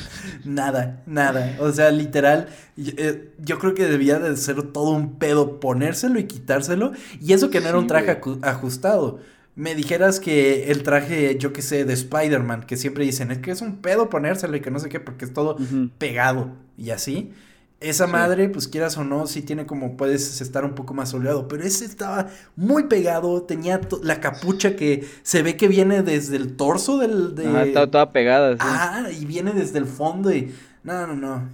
nada, 0.43 1.01
nada. 1.07 1.57
O 1.59 1.71
sea, 1.71 1.89
literal, 1.89 2.47
eh, 2.77 3.33
yo 3.39 3.57
creo 3.57 3.73
que 3.73 3.87
debía 3.87 4.19
de 4.19 4.37
ser 4.37 4.61
todo 4.71 4.91
un 4.91 5.17
pedo 5.17 5.59
ponérselo 5.59 6.19
y 6.19 6.25
quitárselo. 6.25 6.91
Y 7.19 7.33
eso 7.33 7.49
que 7.49 7.59
no 7.59 7.69
era 7.69 7.79
un 7.79 7.87
traje 7.87 8.21
ajustado 8.43 9.19
me 9.55 9.73
dijeras 9.73 10.19
que 10.19 10.69
el 10.69 10.83
traje, 10.83 11.37
yo 11.37 11.53
que 11.53 11.61
sé, 11.61 11.85
de 11.85 11.93
Spider-Man, 11.93 12.63
que 12.63 12.75
siempre 12.75 13.05
dicen, 13.05 13.31
es 13.31 13.39
que 13.39 13.51
es 13.51 13.61
un 13.61 13.77
pedo 13.77 14.09
ponérselo 14.09 14.55
y 14.57 14.61
que 14.61 14.71
no 14.71 14.79
sé 14.79 14.89
qué, 14.89 14.99
porque 14.99 15.25
es 15.25 15.33
todo 15.33 15.57
pegado 15.97 16.51
y 16.77 16.89
así. 16.89 17.31
Esa 17.79 18.07
madre, 18.07 18.49
pues 18.49 18.67
quieras 18.67 18.97
o 18.97 19.03
no, 19.03 19.27
sí 19.27 19.41
tiene 19.41 19.65
como 19.65 19.95
puedes 19.95 20.41
estar 20.41 20.65
un 20.65 20.75
poco 20.75 20.93
más 20.93 21.09
soleado, 21.09 21.47
pero 21.47 21.63
ese 21.63 21.85
estaba 21.85 22.27
muy 22.55 22.83
pegado, 22.83 23.43
tenía 23.43 23.79
la 24.01 24.19
capucha 24.19 24.75
que 24.75 25.05
se 25.23 25.43
ve 25.43 25.55
que 25.55 25.67
viene 25.67 26.01
desde 26.01 26.35
el 26.37 26.55
torso 26.55 26.97
del... 26.97 27.35
De... 27.35 27.47
Ah, 27.47 27.63
está 27.63 27.89
toda 27.89 28.11
pegada. 28.11 28.55
Ah, 28.59 29.09
y 29.11 29.25
viene 29.25 29.51
desde 29.51 29.77
el 29.77 29.85
fondo 29.85 30.33
y... 30.33 30.53
No, 30.83 31.07
no, 31.07 31.15
no, 31.15 31.49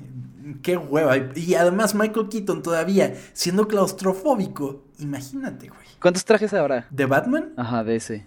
qué 0.61 0.77
hueva. 0.77 1.17
Y 1.35 1.55
además 1.55 1.95
Michael 1.95 2.29
Keaton 2.29 2.61
todavía, 2.61 3.15
siendo 3.33 3.67
claustrofóbico, 3.67 4.83
imagínate, 4.99 5.67
güey. 5.67 5.81
¿Cuántos 6.01 6.25
trajes 6.25 6.53
habrá? 6.53 6.87
¿De 6.89 7.05
Batman? 7.05 7.53
Ajá, 7.57 7.83
de 7.83 7.95
ese. 7.95 8.25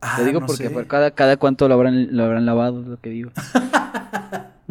Ah, 0.00 0.14
Te 0.16 0.24
digo 0.24 0.40
porque 0.46 0.70
por 0.70 0.86
cada, 0.86 1.10
cada 1.10 1.36
cuánto 1.36 1.66
lo 1.68 1.74
habrán, 1.74 2.16
lo 2.16 2.24
habrán 2.24 2.46
lavado, 2.46 2.80
es 2.82 2.86
lo 2.86 3.00
que 3.00 3.10
digo. 3.10 3.30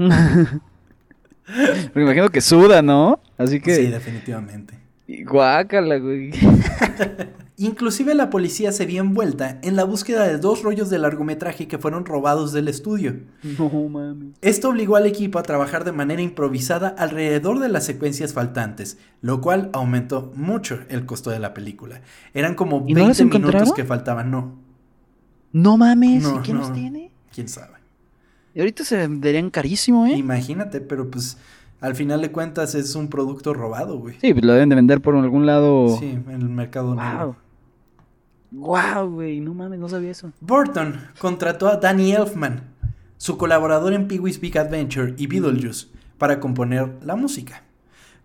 Me 1.93 2.01
imagino 2.03 2.29
que 2.29 2.41
suda, 2.41 2.81
¿no? 2.81 3.19
Así 3.37 3.59
que. 3.59 3.75
Sí, 3.75 3.87
definitivamente. 3.87 4.79
Guácala, 5.25 5.97
güey. 5.97 6.31
Inclusive 7.59 8.13
la 8.13 8.29
policía 8.29 8.71
se 8.71 8.85
vio 8.85 9.01
envuelta 9.01 9.59
en 9.63 9.75
la 9.75 9.83
búsqueda 9.83 10.27
de 10.27 10.37
dos 10.37 10.61
rollos 10.61 10.91
de 10.91 10.99
largometraje 10.99 11.67
que 11.67 11.79
fueron 11.79 12.05
robados 12.05 12.53
del 12.53 12.67
estudio. 12.67 13.15
No 13.57 13.89
mames. 13.89 14.35
Esto 14.41 14.69
obligó 14.69 14.95
al 14.95 15.07
equipo 15.07 15.39
a 15.39 15.43
trabajar 15.43 15.83
de 15.83 15.91
manera 15.91 16.21
improvisada 16.21 16.89
alrededor 16.89 17.57
de 17.57 17.69
las 17.69 17.83
secuencias 17.83 18.33
faltantes, 18.33 18.99
lo 19.21 19.41
cual 19.41 19.71
aumentó 19.73 20.31
mucho 20.35 20.77
el 20.89 21.07
costo 21.07 21.31
de 21.31 21.39
la 21.39 21.55
película. 21.55 22.01
Eran 22.35 22.53
como 22.53 22.85
20 22.85 23.25
minutos 23.25 23.73
que 23.73 23.85
faltaban, 23.85 24.29
no. 24.29 24.59
No 25.51 25.77
mames, 25.77 26.27
¿y 26.27 26.37
quién 26.43 26.57
los 26.57 26.71
tiene? 26.73 27.11
¿Quién 27.33 27.49
sabe? 27.49 27.73
Y 28.53 28.59
ahorita 28.59 28.83
se 28.83 28.97
venderían 28.97 29.49
carísimo, 29.49 30.05
¿eh? 30.05 30.11
Imagínate, 30.11 30.79
pero 30.79 31.09
pues 31.09 31.37
al 31.81 31.95
final 31.95 32.21
de 32.21 32.31
cuentas 32.31 32.75
es 32.75 32.93
un 32.93 33.07
producto 33.07 33.55
robado, 33.55 33.97
güey. 33.97 34.15
Sí, 34.21 34.31
pues 34.31 34.45
lo 34.45 34.53
deben 34.53 34.69
de 34.69 34.75
vender 34.75 35.01
por 35.01 35.15
algún 35.15 35.47
lado. 35.47 35.97
Sí, 35.97 36.05
en 36.05 36.41
el 36.41 36.49
mercado 36.49 36.93
negro. 36.93 37.35
Wow, 38.51 39.09
güey, 39.09 39.39
no 39.41 39.53
mames, 39.53 39.79
no 39.79 39.89
sabía 39.89 40.11
eso. 40.11 40.31
Burton 40.39 40.95
contrató 41.19 41.67
a 41.67 41.77
Danny 41.77 42.13
Elfman, 42.13 42.61
su 43.17 43.37
colaborador 43.37 43.93
en 43.93 44.07
Pee-wee's 44.07 44.39
Big 44.39 44.57
Adventure 44.57 45.13
y 45.17 45.27
Beetlejuice, 45.27 45.87
para 46.17 46.39
componer 46.39 46.97
la 47.03 47.15
música. 47.15 47.63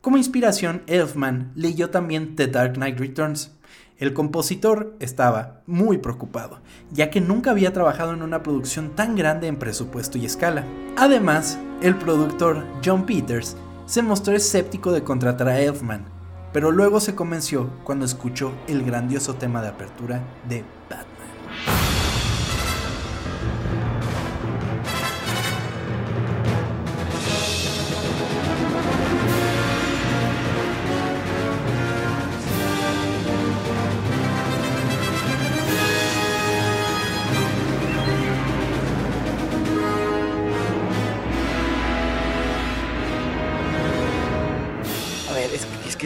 Como 0.01 0.17
inspiración, 0.17 0.83
Elfman 0.87 1.53
leyó 1.55 1.91
también 1.91 2.35
The 2.37 2.49
Dark 2.49 2.75
Knight 2.75 2.99
Returns. 2.99 3.53
El 3.99 4.15
compositor 4.15 4.97
estaba 4.99 5.61
muy 5.67 5.99
preocupado, 5.99 6.61
ya 6.91 7.09
que 7.11 7.21
nunca 7.21 7.53
había 7.53 7.73
trabajado 7.73 8.13
en 8.13 8.23
una 8.23 8.43
producción 8.43 8.97
tan 8.97 9.15
grande 9.15 9.47
en 9.47 9.57
presupuesto 9.57 10.19
y 10.19 10.27
escala. 10.27 10.65
Además, 10.97 11.59
el 11.83 11.95
productor 11.97 12.65
John 12.85 13.07
Peters 13.07 13.57
se 13.87 14.03
mostró 14.03 14.35
escéptico 14.35 14.91
de 14.91 15.05
contratar 15.05 15.49
a 15.49 15.61
Elfman, 15.61 16.05
pero 16.53 16.71
luego 16.71 17.01
se 17.01 17.15
convenció 17.15 17.71
cuando 17.85 18.05
escuchó 18.05 18.53
el 18.69 18.85
grandioso 18.85 19.35
tema 19.35 19.63
de 19.63 19.69
apertura 19.69 20.23
de 20.49 20.65
Batman. 20.89 21.12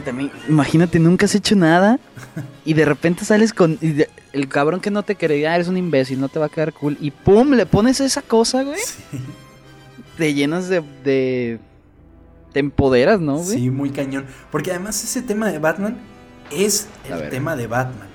También, 0.07 0.31
imagínate, 0.49 1.01
nunca 1.01 1.27
has 1.27 1.35
hecho 1.35 1.57
nada 1.57 1.99
y 2.65 2.75
de 2.75 2.85
repente 2.85 3.25
sales 3.25 3.53
con 3.53 3.77
el 3.81 4.49
cabrón 4.49 4.81
que 4.81 4.93
no 4.93 5.03
te 5.03 5.17
creía, 5.17 5.53
eres 5.53 5.67
un 5.67 5.77
imbécil, 5.77 6.21
no 6.21 6.29
te 6.29 6.39
va 6.39 6.47
a 6.47 6.49
quedar 6.49 6.73
cool. 6.73 6.97
Y 7.01 7.11
pum, 7.11 7.55
le 7.55 7.67
pones 7.67 8.01
esa 8.01 8.23
cosa, 8.23 8.63
güey. 8.63 8.79
Te 10.17 10.33
llenas 10.33 10.69
de, 10.69 10.85
de. 11.03 11.59
Te 12.53 12.61
empoderas, 12.61 13.21
¿no, 13.21 13.39
güey? 13.39 13.59
Sí, 13.59 13.71
muy 13.71 13.91
cañón. 13.91 14.27
Porque 14.53 14.71
además 14.71 15.03
ese 15.03 15.23
tema 15.23 15.51
de 15.51 15.59
Batman 15.59 15.99
es 16.53 16.87
el 17.11 17.29
tema 17.29 17.57
de 17.57 17.67
Batman. 17.67 18.09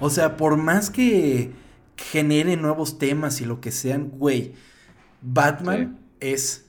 O 0.00 0.08
sea, 0.08 0.38
por 0.38 0.56
más 0.56 0.88
que 0.88 1.52
genere 1.96 2.56
nuevos 2.56 2.98
temas 2.98 3.42
y 3.42 3.44
lo 3.44 3.60
que 3.60 3.70
sean, 3.70 4.08
güey, 4.14 4.54
Batman 5.20 5.98
es 6.20 6.64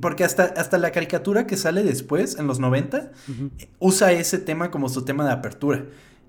porque 0.00 0.24
hasta, 0.24 0.44
hasta 0.44 0.78
la 0.78 0.90
caricatura 0.90 1.46
que 1.46 1.56
sale 1.56 1.82
después, 1.82 2.38
en 2.38 2.46
los 2.46 2.58
90, 2.58 3.12
usa 3.78 4.12
ese 4.12 4.38
tema 4.38 4.70
como 4.70 4.88
su 4.88 5.04
tema 5.04 5.24
de 5.24 5.32
apertura. 5.32 5.84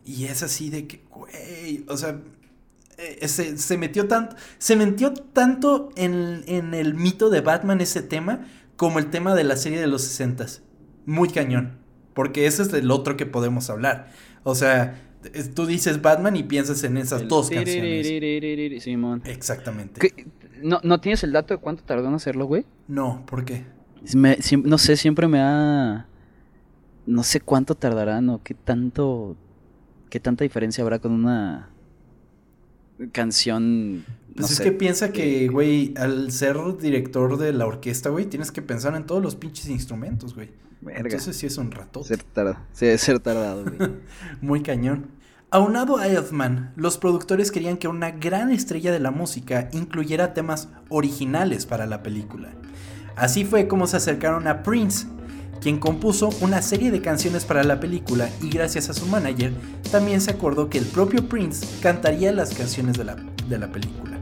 Y 0.06 0.26
es 0.26 0.44
así 0.44 0.70
de 0.70 0.86
que, 0.88 1.02
güey, 1.10 1.86
o 1.88 1.98
sea, 1.98 2.20
eh, 2.98 3.28
se, 3.28 3.78
metió 3.78 4.08
tanto, 4.08 4.36
se 4.58 4.76
metió 4.76 5.14
tanto 5.14 5.90
en, 5.96 6.44
en, 6.48 6.74
el 6.74 6.94
mito 6.94 7.30
de 7.30 7.42
Batman 7.42 7.82
ese 7.82 8.02
tema 8.02 8.46
como 8.76 9.00
el 9.00 9.10
tema 9.10 9.36
de 9.36 9.44
la 9.44 9.58
serie 9.58 9.80
de 9.80 9.88
los 9.88 10.04
60 10.04 10.46
Muy 11.06 11.30
cañón. 11.30 11.78
Porque 12.14 12.48
ese 12.48 12.64
es 12.64 12.74
el 12.74 12.92
otro 12.92 13.18
que 13.18 13.26
podemos 13.26 13.70
hablar. 13.70 14.12
O 14.44 14.56
sea, 14.56 15.02
tú 15.54 15.66
dices 15.66 16.02
Batman 16.02 16.36
y 16.36 16.44
piensas 16.44 16.84
en 16.84 16.98
esas 16.98 17.28
dos 17.28 17.50
canciones. 17.50 18.84
Simón. 18.84 19.22
Exactamente. 19.26 20.14
¿No, 20.66 20.80
¿No 20.82 21.00
tienes 21.00 21.24
el 21.24 21.32
dato 21.32 21.54
de 21.54 21.60
cuánto 21.60 21.84
tardó 21.84 22.08
en 22.08 22.16
hacerlo, 22.16 22.48
güey? 22.48 22.66
No, 22.88 23.24
¿por 23.28 23.46
qué? 23.46 23.66
no 24.16 24.78
sé, 24.80 24.98
siempre 24.98 25.28
me 25.28 25.40
ha... 25.40 26.08
No 27.06 27.22
sé 27.22 27.40
cuánto 27.40 27.76
tardará, 27.76 28.20
¿no? 28.20 28.42
¿Qué 28.44 28.56
tanto... 28.56 29.38
¿Qué 30.10 30.20
tanta 30.20 30.44
diferencia 30.44 30.84
habrá 30.84 30.98
con 30.98 31.12
una 31.12 31.70
canción? 33.12 34.06
Pues 34.36 34.50
es 34.50 34.60
que 34.60 34.72
piensa 34.72 35.12
que, 35.12 35.50
güey, 35.50 35.94
al 35.98 36.32
ser 36.32 36.58
director 36.80 37.38
de 37.38 37.54
la 37.54 37.68
orquesta, 37.68 38.10
güey, 38.10 38.26
tienes 38.26 38.52
que 38.52 38.64
pensar 38.64 38.96
en 38.96 39.06
todos 39.06 39.22
los 39.22 39.36
pinches 39.36 39.70
instrumentos, 39.70 40.34
güey. 40.34 40.50
Entonces 40.88 41.38
sí 41.38 41.46
es 41.46 41.60
un 41.60 41.70
rato. 41.70 42.04
Ser 42.04 42.24
tardado. 42.24 42.58
Sí, 42.74 42.98
ser 42.98 43.20
tardado, 43.20 43.66
güey. 43.66 43.92
Muy 44.42 44.64
cañón. 44.64 45.12
Aunado 45.52 45.98
a 45.98 46.08
Elfman, 46.08 46.74
los 46.76 46.98
productores 46.98 47.52
querían 47.52 47.78
que 47.78 47.88
una 47.88 48.12
gran 48.12 48.52
estrella 48.52 48.92
de 48.92 49.00
la 49.00 49.12
música 49.12 49.70
incluyera 49.74 50.34
temas 50.34 50.70
originales 50.90 51.66
para 51.66 51.86
la 51.86 52.02
película. 52.02 52.50
Así 53.16 53.46
fue 53.46 53.68
como 53.68 53.86
se 53.86 53.98
acercaron 53.98 54.48
a 54.48 54.64
Prince, 54.64 55.08
quien 55.62 55.80
compuso 55.80 56.30
una 56.42 56.62
serie 56.62 56.92
de 56.92 57.02
canciones 57.02 57.46
para 57.46 57.64
la 57.64 57.80
película 57.80 58.28
y 58.42 58.50
gracias 58.50 58.90
a 58.90 58.94
su 58.94 59.06
manager 59.06 59.54
también 59.92 60.20
se 60.20 60.32
acordó 60.32 60.70
que 60.70 60.80
el 60.80 60.86
propio 60.86 61.30
Prince 61.30 61.66
cantaría 61.82 62.32
las 62.32 62.54
canciones 62.54 62.98
de 62.98 63.06
la, 63.06 63.16
de 63.16 63.58
la 63.58 63.72
película. 63.72 64.15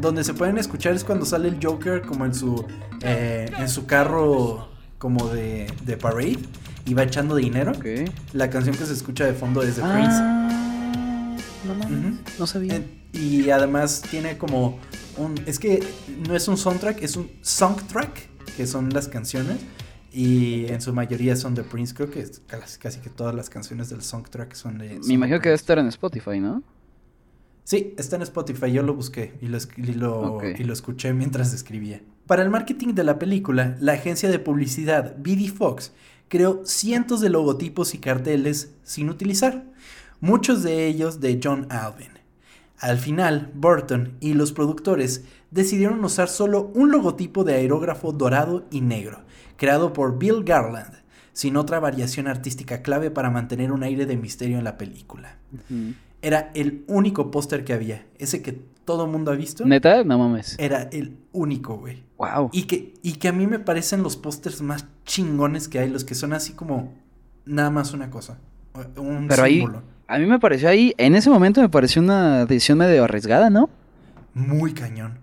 Donde 0.00 0.24
se 0.24 0.34
pueden 0.34 0.58
escuchar 0.58 0.94
es 0.94 1.04
cuando 1.04 1.24
sale 1.26 1.48
el 1.48 1.58
Joker 1.62 2.02
como 2.02 2.24
en 2.24 2.34
su 2.34 2.64
eh, 3.02 3.50
en 3.58 3.68
su 3.68 3.86
carro 3.86 4.68
como 4.98 5.28
de, 5.28 5.66
de 5.84 5.96
parade 5.96 6.38
y 6.86 6.94
va 6.94 7.02
echando 7.04 7.36
dinero. 7.36 7.72
La 8.32 8.50
canción 8.50 8.76
que 8.76 8.84
se 8.84 8.92
escucha 8.92 9.24
de 9.24 9.32
fondo 9.34 9.62
es 9.62 9.76
de 9.76 9.82
ah, 9.84 11.36
No, 11.64 12.18
no 12.38 12.46
sabía. 12.46 12.82
y 13.12 13.50
además 13.50 14.02
tiene 14.10 14.36
como 14.38 14.78
un 15.16 15.34
es 15.46 15.58
que 15.58 15.82
no 16.28 16.34
es 16.34 16.48
un 16.48 16.56
soundtrack, 16.56 17.02
es 17.02 17.16
un 17.16 17.30
soundtrack, 17.42 18.28
que 18.56 18.66
son 18.66 18.90
las 18.90 19.08
canciones. 19.08 19.58
Y 20.12 20.66
en 20.66 20.80
su 20.80 20.92
mayoría 20.92 21.36
son 21.36 21.54
de 21.54 21.62
Prince. 21.62 21.94
Creo 21.94 22.10
que 22.10 22.26
casi, 22.80 22.98
que 22.98 23.10
todas 23.10 23.32
las 23.32 23.48
canciones 23.48 23.90
del 23.90 24.02
soundtrack 24.02 24.54
son 24.54 24.78
de. 24.78 24.98
Me 25.06 25.14
imagino 25.14 25.38
que 25.38 25.50
debe 25.50 25.54
estar 25.56 25.78
en 25.78 25.86
Spotify, 25.86 26.40
¿no? 26.40 26.62
Sí, 27.70 27.94
está 27.98 28.16
en 28.16 28.22
Spotify, 28.22 28.72
yo 28.72 28.82
lo 28.82 28.94
busqué 28.94 29.38
y 29.40 29.46
lo, 29.46 30.40
y 30.42 30.64
lo, 30.64 30.72
escuché 30.72 31.12
mientras 31.12 31.54
escribía. 31.54 32.02
Para 32.26 32.42
el 32.42 32.50
marketing 32.50 32.94
de 32.94 33.04
la 33.04 33.20
película, 33.20 33.76
la 33.78 33.92
agencia 33.92 34.28
de 34.28 34.40
publicidad 34.40 35.14
BD 35.18 35.46
Fox 35.54 35.92
creó 36.26 36.62
cientos 36.64 37.20
de 37.20 37.30
logotipos 37.30 37.94
y 37.94 37.98
carteles 37.98 38.74
sin 38.82 39.08
utilizar, 39.08 39.66
muchos 40.18 40.64
de 40.64 40.88
ellos 40.88 41.20
de 41.20 41.38
John 41.40 41.68
Alvin. 41.70 42.10
Al 42.80 42.98
final, 42.98 43.52
Burton 43.54 44.16
y 44.18 44.34
los 44.34 44.50
productores 44.50 45.22
decidieron 45.52 46.04
usar 46.04 46.28
solo 46.28 46.72
un 46.74 46.90
logotipo 46.90 47.44
de 47.44 47.54
aerógrafo 47.54 48.10
dorado 48.10 48.66
y 48.72 48.80
negro, 48.80 49.20
creado 49.56 49.92
por 49.92 50.18
Bill 50.18 50.42
Garland, 50.42 51.04
sin 51.32 51.56
otra 51.56 51.78
variación 51.78 52.26
artística 52.26 52.82
clave 52.82 53.12
para 53.12 53.30
mantener 53.30 53.70
un 53.70 53.84
aire 53.84 54.06
de 54.06 54.16
misterio 54.16 54.58
en 54.58 54.64
la 54.64 54.76
película 54.76 55.38
era 56.22 56.50
el 56.54 56.84
único 56.86 57.30
póster 57.30 57.64
que 57.64 57.72
había. 57.72 58.06
Ese 58.18 58.42
que 58.42 58.52
todo 58.84 59.06
mundo 59.06 59.30
ha 59.30 59.36
visto. 59.36 59.64
¿Neta? 59.64 60.04
No 60.04 60.18
mames. 60.18 60.56
Era 60.58 60.82
el 60.92 61.16
único, 61.32 61.76
güey. 61.76 62.02
Wow. 62.18 62.50
Y 62.52 62.64
que, 62.64 62.94
y 63.02 63.14
que 63.14 63.28
a 63.28 63.32
mí 63.32 63.46
me 63.46 63.58
parecen 63.58 64.02
los 64.02 64.16
pósters 64.16 64.62
más 64.62 64.86
chingones 65.04 65.68
que 65.68 65.78
hay, 65.78 65.88
los 65.88 66.04
que 66.04 66.14
son 66.14 66.32
así 66.32 66.52
como 66.52 66.92
nada 67.44 67.70
más 67.70 67.92
una 67.92 68.10
cosa. 68.10 68.38
Un 68.96 69.26
Pero 69.28 69.42
ahí, 69.42 69.64
a 70.06 70.18
mí 70.18 70.26
me 70.26 70.38
pareció 70.38 70.68
ahí, 70.68 70.94
en 70.96 71.14
ese 71.14 71.30
momento 71.30 71.60
me 71.60 71.68
pareció 71.68 72.02
una 72.02 72.46
decisión 72.46 72.78
medio 72.78 73.04
arriesgada, 73.04 73.50
¿no? 73.50 73.70
Muy 74.34 74.72
cañón. 74.72 75.18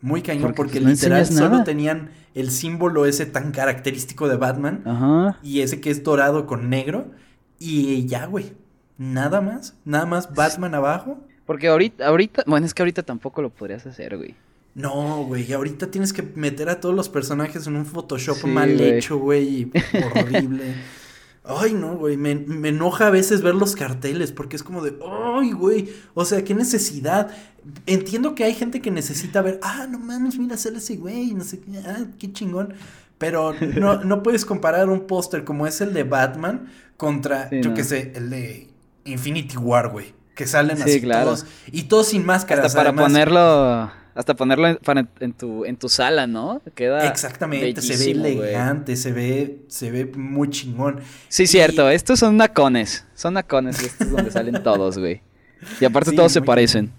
Muy 0.00 0.22
cañón, 0.22 0.52
porque, 0.54 0.78
literal 0.78 1.26
solo 1.26 1.64
tenían 1.64 2.10
el 2.34 2.50
símbolo 2.50 3.06
ese 3.06 3.26
tan 3.26 3.50
característico 3.50 4.28
de 4.28 4.36
Batman. 4.36 4.82
Ajá. 4.84 5.38
Y 5.42 5.60
ese 5.60 5.80
que 5.80 5.90
es 5.90 6.04
dorado 6.04 6.46
con 6.46 6.68
negro. 6.68 7.10
Y 7.58 8.04
ya, 8.06 8.26
güey. 8.26 8.52
Nada 8.98 9.40
más, 9.40 9.74
nada 9.84 10.06
más 10.06 10.34
Batman 10.34 10.74
abajo. 10.74 11.18
Porque 11.44 11.68
ahorita, 11.68 12.06
ahorita, 12.06 12.44
bueno, 12.46 12.66
es 12.66 12.74
que 12.74 12.82
ahorita 12.82 13.02
tampoco 13.02 13.42
lo 13.42 13.50
podrías 13.50 13.86
hacer, 13.86 14.16
güey. 14.16 14.34
No, 14.74 15.24
güey, 15.24 15.50
ahorita 15.52 15.90
tienes 15.90 16.12
que 16.12 16.22
meter 16.22 16.68
a 16.68 16.80
todos 16.80 16.94
los 16.94 17.08
personajes 17.08 17.66
en 17.66 17.76
un 17.76 17.86
Photoshop 17.86 18.44
mal 18.44 18.78
hecho, 18.78 19.18
güey, 19.18 19.70
horrible. 20.14 20.74
Ay, 21.48 21.74
no, 21.74 21.96
güey, 21.96 22.16
me, 22.16 22.34
me, 22.34 22.70
enoja 22.70 23.06
a 23.06 23.10
veces 23.10 23.40
ver 23.40 23.54
los 23.54 23.76
carteles 23.76 24.32
porque 24.32 24.56
es 24.56 24.64
como 24.64 24.82
de, 24.82 24.96
ay, 25.06 25.52
güey, 25.52 25.88
o 26.12 26.24
sea, 26.24 26.42
qué 26.42 26.54
necesidad. 26.54 27.30
Entiendo 27.86 28.34
que 28.34 28.42
hay 28.42 28.52
gente 28.52 28.82
que 28.82 28.90
necesita 28.90 29.42
ver, 29.42 29.60
ah, 29.62 29.86
no 29.88 30.00
mames, 30.00 30.38
mira, 30.38 30.56
sale 30.56 30.78
ese 30.78 30.96
güey, 30.96 31.34
no 31.34 31.44
sé 31.44 31.60
qué, 31.60 31.78
ah, 31.86 32.04
qué 32.18 32.32
chingón. 32.32 32.74
Pero 33.16 33.54
no, 33.78 33.98
no 34.04 34.24
puedes 34.24 34.44
comparar 34.44 34.90
un 34.90 35.06
póster 35.06 35.44
como 35.44 35.68
es 35.68 35.80
el 35.80 35.94
de 35.94 36.02
Batman 36.02 36.68
contra, 36.96 37.48
yo 37.50 37.74
qué 37.74 37.84
sé, 37.84 38.12
el 38.16 38.28
de 38.28 38.68
Infinity 39.06 39.56
War, 39.56 39.88
güey. 39.88 40.14
Que 40.34 40.46
salen 40.46 40.80
así 40.82 41.00
todos. 41.00 41.46
Y 41.72 41.84
todos 41.84 42.08
sin 42.08 42.24
máscaras. 42.24 42.66
Hasta 42.66 42.78
para 42.78 42.92
ponerlo. 42.92 43.90
Hasta 44.14 44.34
ponerlo 44.34 44.78
en, 45.20 45.32
tu, 45.34 45.66
en 45.66 45.76
tu 45.76 45.90
sala, 45.90 46.26
¿no? 46.26 46.62
Queda. 46.74 47.06
Exactamente, 47.06 47.82
se 47.82 47.98
ve 47.98 48.12
elegante, 48.12 48.96
se 48.96 49.12
ve, 49.12 49.58
se 49.68 49.90
ve 49.90 50.06
muy 50.06 50.48
chingón. 50.48 51.00
Sí, 51.28 51.46
cierto, 51.46 51.90
estos 51.90 52.20
son 52.20 52.38
nacones. 52.38 53.04
Son 53.14 53.34
nacones, 53.34 53.78
estos 53.78 54.06
es 54.06 54.10
donde 54.10 54.30
salen 54.30 54.62
todos, 54.62 54.96
güey. 54.96 55.20
Y 55.80 55.84
aparte 55.84 56.12
todos 56.16 56.32
se 56.32 56.40
parecen. 56.40 56.92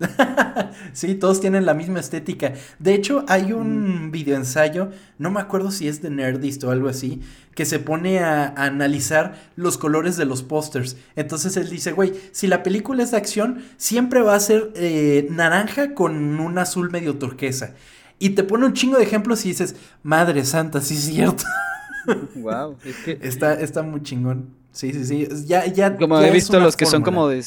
sí, 0.92 1.14
todos 1.14 1.40
tienen 1.40 1.66
la 1.66 1.74
misma 1.74 2.00
estética. 2.00 2.54
De 2.78 2.94
hecho, 2.94 3.24
hay 3.28 3.52
un 3.52 4.10
video 4.10 4.36
ensayo, 4.36 4.90
no 5.18 5.30
me 5.30 5.40
acuerdo 5.40 5.70
si 5.70 5.88
es 5.88 6.02
de 6.02 6.10
Nerdist 6.10 6.62
o 6.64 6.70
algo 6.70 6.88
así, 6.88 7.20
que 7.54 7.64
se 7.64 7.78
pone 7.78 8.20
a, 8.20 8.48
analizar 8.56 9.50
los 9.56 9.78
colores 9.78 10.16
de 10.16 10.24
los 10.24 10.42
pósters. 10.42 10.96
Entonces 11.16 11.56
él 11.56 11.68
dice, 11.68 11.92
güey, 11.92 12.12
si 12.32 12.46
la 12.46 12.62
película 12.62 13.02
es 13.02 13.10
de 13.10 13.16
acción, 13.16 13.64
siempre 13.76 14.22
va 14.22 14.34
a 14.34 14.40
ser 14.40 14.72
eh, 14.76 15.26
naranja 15.30 15.94
con 15.94 16.38
un 16.38 16.58
azul 16.58 16.90
medio 16.90 17.16
turquesa. 17.18 17.74
Y 18.20 18.30
te 18.30 18.44
pone 18.44 18.66
un 18.66 18.72
chingo 18.72 18.98
de 18.98 19.04
ejemplos 19.04 19.44
y 19.44 19.50
dices, 19.50 19.76
madre 20.02 20.44
santa, 20.44 20.80
sí 20.80 20.94
es 20.94 21.04
cierto. 21.04 21.44
Wow, 22.36 22.78
está, 23.20 23.52
está 23.52 23.82
muy 23.82 24.02
chingón. 24.02 24.48
Sí, 24.72 24.94
sí, 24.94 25.04
sí. 25.04 25.28
Ya, 25.44 25.66
ya. 25.66 25.94
Como 25.94 26.18
he 26.20 26.30
visto 26.30 26.58
los 26.58 26.74
que 26.74 26.86
son 26.86 27.02
como 27.02 27.28
de 27.28 27.44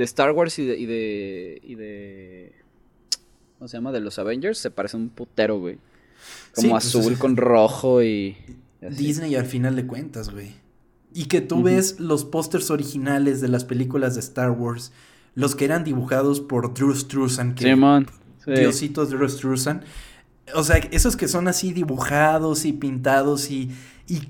de 0.00 0.04
Star 0.04 0.32
Wars 0.32 0.58
y 0.58 0.64
de, 0.64 1.60
y 1.62 1.74
de, 1.74 2.54
¿Cómo 3.58 3.68
se 3.68 3.76
llama? 3.76 3.92
De 3.92 4.00
los 4.00 4.18
Avengers 4.18 4.56
se 4.56 4.70
parece 4.70 4.96
un 4.96 5.10
putero, 5.10 5.60
güey. 5.60 5.76
Como 6.54 6.70
pues, 6.70 6.86
azul 6.86 7.18
con 7.18 7.36
rojo 7.36 8.02
y... 8.02 8.34
Disney 8.80 9.34
al 9.34 9.44
final 9.44 9.76
de 9.76 9.86
cuentas, 9.86 10.30
güey. 10.30 10.54
Y 11.12 11.26
que 11.26 11.42
tú 11.42 11.62
ves 11.62 12.00
los 12.00 12.24
pósters 12.24 12.70
originales 12.70 13.42
de 13.42 13.48
las 13.48 13.66
películas 13.66 14.14
de 14.14 14.20
Star 14.20 14.52
Wars, 14.52 14.90
los 15.34 15.54
que 15.54 15.66
eran 15.66 15.84
dibujados 15.84 16.40
por 16.40 16.72
Drew 16.72 16.94
Struzan, 16.94 17.54
que 17.54 17.64
Simón, 17.64 18.06
Diosito 18.46 19.04
Drew 19.04 19.28
Struzan. 19.28 19.82
O 20.54 20.64
sea, 20.64 20.78
esos 20.78 21.14
que 21.16 21.28
son 21.28 21.46
así 21.46 21.74
dibujados 21.74 22.64
y 22.64 22.72
pintados 22.72 23.50
y, 23.50 23.70
y, 24.08 24.20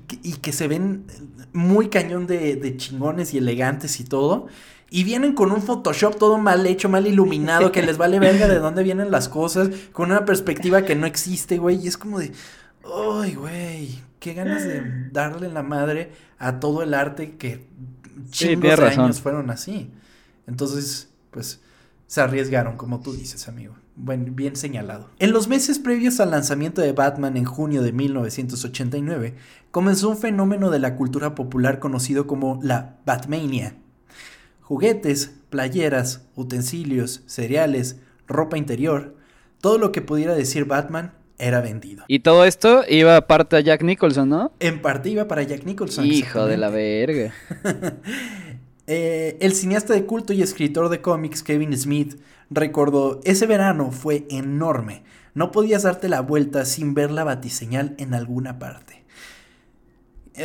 que 0.41 0.51
se 0.51 0.67
ven 0.67 1.05
muy 1.53 1.87
cañón 1.87 2.27
de, 2.27 2.57
de 2.57 2.75
chingones 2.75 3.33
y 3.33 3.37
elegantes 3.37 4.01
y 4.01 4.03
todo. 4.03 4.47
Y 4.93 5.05
vienen 5.05 5.31
con 5.33 5.53
un 5.53 5.61
Photoshop 5.61 6.17
todo 6.17 6.37
mal 6.37 6.67
hecho, 6.67 6.89
mal 6.89 7.07
iluminado, 7.07 7.71
que 7.71 7.81
les 7.81 7.97
vale 7.97 8.19
verga 8.19 8.49
de 8.49 8.59
dónde 8.59 8.83
vienen 8.83 9.09
las 9.09 9.29
cosas, 9.29 9.69
con 9.93 10.11
una 10.11 10.25
perspectiva 10.25 10.81
que 10.81 10.95
no 10.95 11.05
existe, 11.05 11.59
güey. 11.59 11.81
Y 11.81 11.87
es 11.87 11.97
como 11.97 12.19
de, 12.19 12.33
ay, 12.83 13.35
güey, 13.35 13.99
qué 14.19 14.33
ganas 14.33 14.65
de 14.65 14.83
darle 15.13 15.47
la 15.47 15.63
madre 15.63 16.11
a 16.37 16.59
todo 16.59 16.83
el 16.83 16.93
arte 16.93 17.37
que 17.37 17.69
chingos 18.31 18.77
de 18.77 18.85
años 18.85 19.21
fueron 19.21 19.49
así. 19.49 19.89
Entonces, 20.45 21.07
pues, 21.31 21.61
se 22.07 22.19
arriesgaron, 22.19 22.75
como 22.75 22.99
tú 22.99 23.13
dices, 23.13 23.47
amigo. 23.47 23.75
Bueno, 23.95 24.25
bien 24.33 24.57
señalado. 24.57 25.09
En 25.19 25.31
los 25.31 25.47
meses 25.47 25.79
previos 25.79 26.19
al 26.19 26.31
lanzamiento 26.31 26.81
de 26.81 26.91
Batman 26.91 27.37
en 27.37 27.45
junio 27.45 27.81
de 27.81 27.93
1989, 27.93 29.35
comenzó 29.71 30.09
un 30.09 30.17
fenómeno 30.17 30.69
de 30.69 30.79
la 30.79 30.97
cultura 30.97 31.33
popular 31.33 31.79
conocido 31.79 32.27
como 32.27 32.59
la 32.61 32.97
Batmania 33.05 33.77
juguetes, 34.71 35.33
playeras, 35.49 36.29
utensilios, 36.33 37.23
cereales, 37.25 37.97
ropa 38.25 38.57
interior, 38.57 39.17
todo 39.59 39.77
lo 39.77 39.91
que 39.91 40.01
pudiera 40.01 40.33
decir 40.33 40.63
Batman 40.63 41.11
era 41.37 41.59
vendido. 41.59 42.05
Y 42.07 42.19
todo 42.19 42.45
esto 42.45 42.85
iba 42.87 43.17
aparte 43.17 43.57
a 43.57 43.59
Jack 43.59 43.83
Nicholson, 43.83 44.29
¿no? 44.29 44.53
En 44.61 44.81
parte 44.81 45.09
iba 45.09 45.27
para 45.27 45.43
Jack 45.43 45.65
Nicholson. 45.65 46.05
Hijo 46.05 46.45
de 46.45 46.55
la 46.55 46.69
verga. 46.69 47.33
Eh, 48.87 49.37
el 49.39 49.53
cineasta 49.53 49.93
de 49.93 50.05
culto 50.05 50.33
y 50.33 50.41
escritor 50.41 50.89
de 50.89 51.01
cómics 51.01 51.43
Kevin 51.43 51.77
Smith 51.77 52.19
recordó, 52.49 53.21
ese 53.23 53.45
verano 53.45 53.91
fue 53.91 54.25
enorme. 54.29 55.03
No 55.33 55.51
podías 55.51 55.83
darte 55.83 56.09
la 56.09 56.19
vuelta 56.21 56.65
sin 56.65 56.93
ver 56.93 57.09
la 57.11 57.23
batiseñal 57.23 57.95
en 57.99 58.13
alguna 58.13 58.59
parte. 58.59 59.05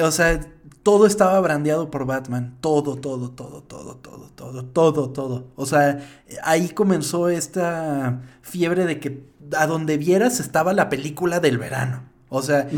O 0.00 0.12
sea, 0.12 0.38
todo 0.86 1.04
estaba 1.04 1.40
brandeado 1.40 1.90
por 1.90 2.06
Batman. 2.06 2.58
Todo, 2.60 2.94
todo, 2.94 3.32
todo, 3.32 3.60
todo, 3.60 3.96
todo, 3.96 4.28
todo, 4.36 4.64
todo, 4.66 5.10
todo. 5.10 5.48
O 5.56 5.66
sea, 5.66 5.98
ahí 6.44 6.68
comenzó 6.68 7.28
esta 7.28 8.22
fiebre 8.40 8.84
de 8.84 9.00
que 9.00 9.24
a 9.56 9.66
donde 9.66 9.98
vieras 9.98 10.38
estaba 10.38 10.72
la 10.72 10.88
película 10.88 11.40
del 11.40 11.58
verano. 11.58 12.04
O 12.28 12.40
sea, 12.40 12.68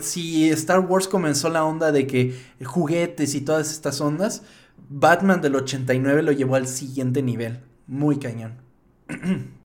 si 0.00 0.50
Star 0.50 0.80
Wars 0.80 1.06
comenzó 1.06 1.48
la 1.48 1.64
onda 1.64 1.92
de 1.92 2.08
que 2.08 2.36
juguetes 2.64 3.36
y 3.36 3.42
todas 3.42 3.70
estas 3.70 4.00
ondas, 4.00 4.42
Batman 4.88 5.40
del 5.40 5.54
89 5.54 6.24
lo 6.24 6.32
llevó 6.32 6.56
al 6.56 6.66
siguiente 6.66 7.22
nivel. 7.22 7.60
Muy 7.86 8.16
cañón. 8.18 8.54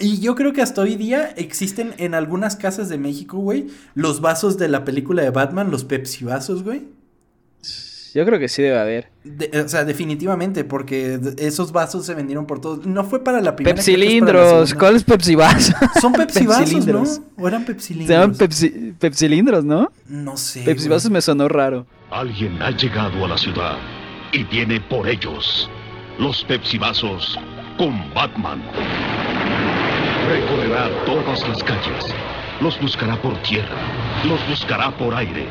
Y 0.00 0.20
yo 0.20 0.34
creo 0.36 0.52
que 0.52 0.62
hasta 0.62 0.80
hoy 0.80 0.94
día 0.94 1.32
existen 1.36 1.94
en 1.98 2.14
algunas 2.14 2.54
casas 2.54 2.88
de 2.88 2.98
México, 2.98 3.38
güey, 3.38 3.66
los 3.94 4.20
vasos 4.20 4.56
de 4.56 4.68
la 4.68 4.84
película 4.84 5.22
de 5.22 5.30
Batman, 5.30 5.70
los 5.70 5.84
Pepsi 5.84 6.24
vasos, 6.24 6.62
güey. 6.62 6.82
Yo 8.14 8.24
creo 8.24 8.38
que 8.38 8.48
sí 8.48 8.62
debe 8.62 8.78
haber. 8.78 9.10
o 9.64 9.68
sea, 9.68 9.84
definitivamente, 9.84 10.64
porque 10.64 11.20
esos 11.36 11.72
vasos 11.72 12.06
se 12.06 12.14
vendieron 12.14 12.46
por 12.46 12.60
todos. 12.60 12.86
No 12.86 13.04
fue 13.04 13.22
para 13.22 13.40
la 13.40 13.54
primera. 13.54 13.74
Pepsilindros. 13.74 14.74
¿Cuáles 14.74 15.04
Pepsi 15.04 15.34
vasos? 15.34 15.74
Son 16.00 16.12
Pepsi 16.12 16.46
vasos, 16.46 16.86
¿no? 16.86 17.04
¿O 17.36 17.48
eran 17.48 17.64
Pepsilindros? 17.64 18.08
Se 18.08 18.20
llaman 18.20 18.36
Pepsi, 18.36 18.94
Pepsilindros, 18.98 19.64
¿no? 19.64 19.92
No 20.08 20.36
sé. 20.36 20.62
Pepsi 20.62 20.88
vasos 20.88 21.10
me 21.10 21.20
sonó 21.20 21.48
raro. 21.48 21.86
Alguien 22.10 22.60
ha 22.62 22.70
llegado 22.70 23.24
a 23.24 23.28
la 23.28 23.36
ciudad 23.38 23.76
y 24.32 24.44
viene 24.44 24.80
por 24.80 25.08
ellos. 25.08 25.68
Los 26.18 26.44
Pepsi 26.44 26.78
vasos 26.78 27.38
con 27.76 27.92
Batman. 28.14 28.62
Recorrerá 30.28 30.90
todas 31.06 31.48
las 31.48 31.62
calles. 31.64 32.14
Los 32.60 32.78
buscará 32.80 33.16
por 33.16 33.38
tierra. 33.38 33.78
Los 34.24 34.46
buscará 34.46 34.90
por 34.90 35.14
aire. 35.14 35.48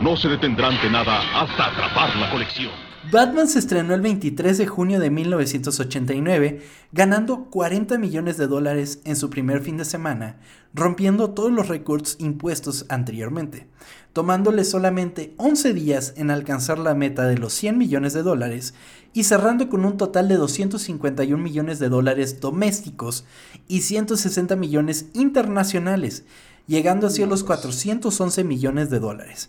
No 0.00 0.16
se 0.16 0.28
detendrán 0.28 0.72
ante 0.72 0.90
nada 0.90 1.20
hasta 1.32 1.66
atrapar 1.66 2.16
la 2.16 2.28
colección. 2.28 2.85
Batman 3.10 3.46
se 3.46 3.60
estrenó 3.60 3.94
el 3.94 4.00
23 4.00 4.58
de 4.58 4.66
junio 4.66 4.98
de 4.98 5.10
1989, 5.10 6.62
ganando 6.90 7.44
40 7.50 7.98
millones 7.98 8.36
de 8.36 8.48
dólares 8.48 9.00
en 9.04 9.14
su 9.14 9.30
primer 9.30 9.60
fin 9.60 9.76
de 9.76 9.84
semana, 9.84 10.40
rompiendo 10.74 11.30
todos 11.30 11.52
los 11.52 11.68
récords 11.68 12.16
impuestos 12.18 12.84
anteriormente, 12.88 13.68
tomándole 14.12 14.64
solamente 14.64 15.34
11 15.36 15.72
días 15.72 16.14
en 16.16 16.30
alcanzar 16.30 16.80
la 16.80 16.94
meta 16.94 17.26
de 17.26 17.38
los 17.38 17.52
100 17.52 17.78
millones 17.78 18.12
de 18.12 18.24
dólares 18.24 18.74
y 19.12 19.24
cerrando 19.24 19.68
con 19.68 19.84
un 19.84 19.96
total 19.96 20.26
de 20.26 20.36
251 20.36 21.40
millones 21.40 21.78
de 21.78 21.88
dólares 21.88 22.40
domésticos 22.40 23.24
y 23.68 23.82
160 23.82 24.56
millones 24.56 25.06
internacionales, 25.12 26.24
llegando 26.66 27.06
así 27.06 27.22
a 27.22 27.26
los 27.26 27.44
411 27.44 28.42
millones 28.42 28.90
de 28.90 28.98
dólares. 28.98 29.48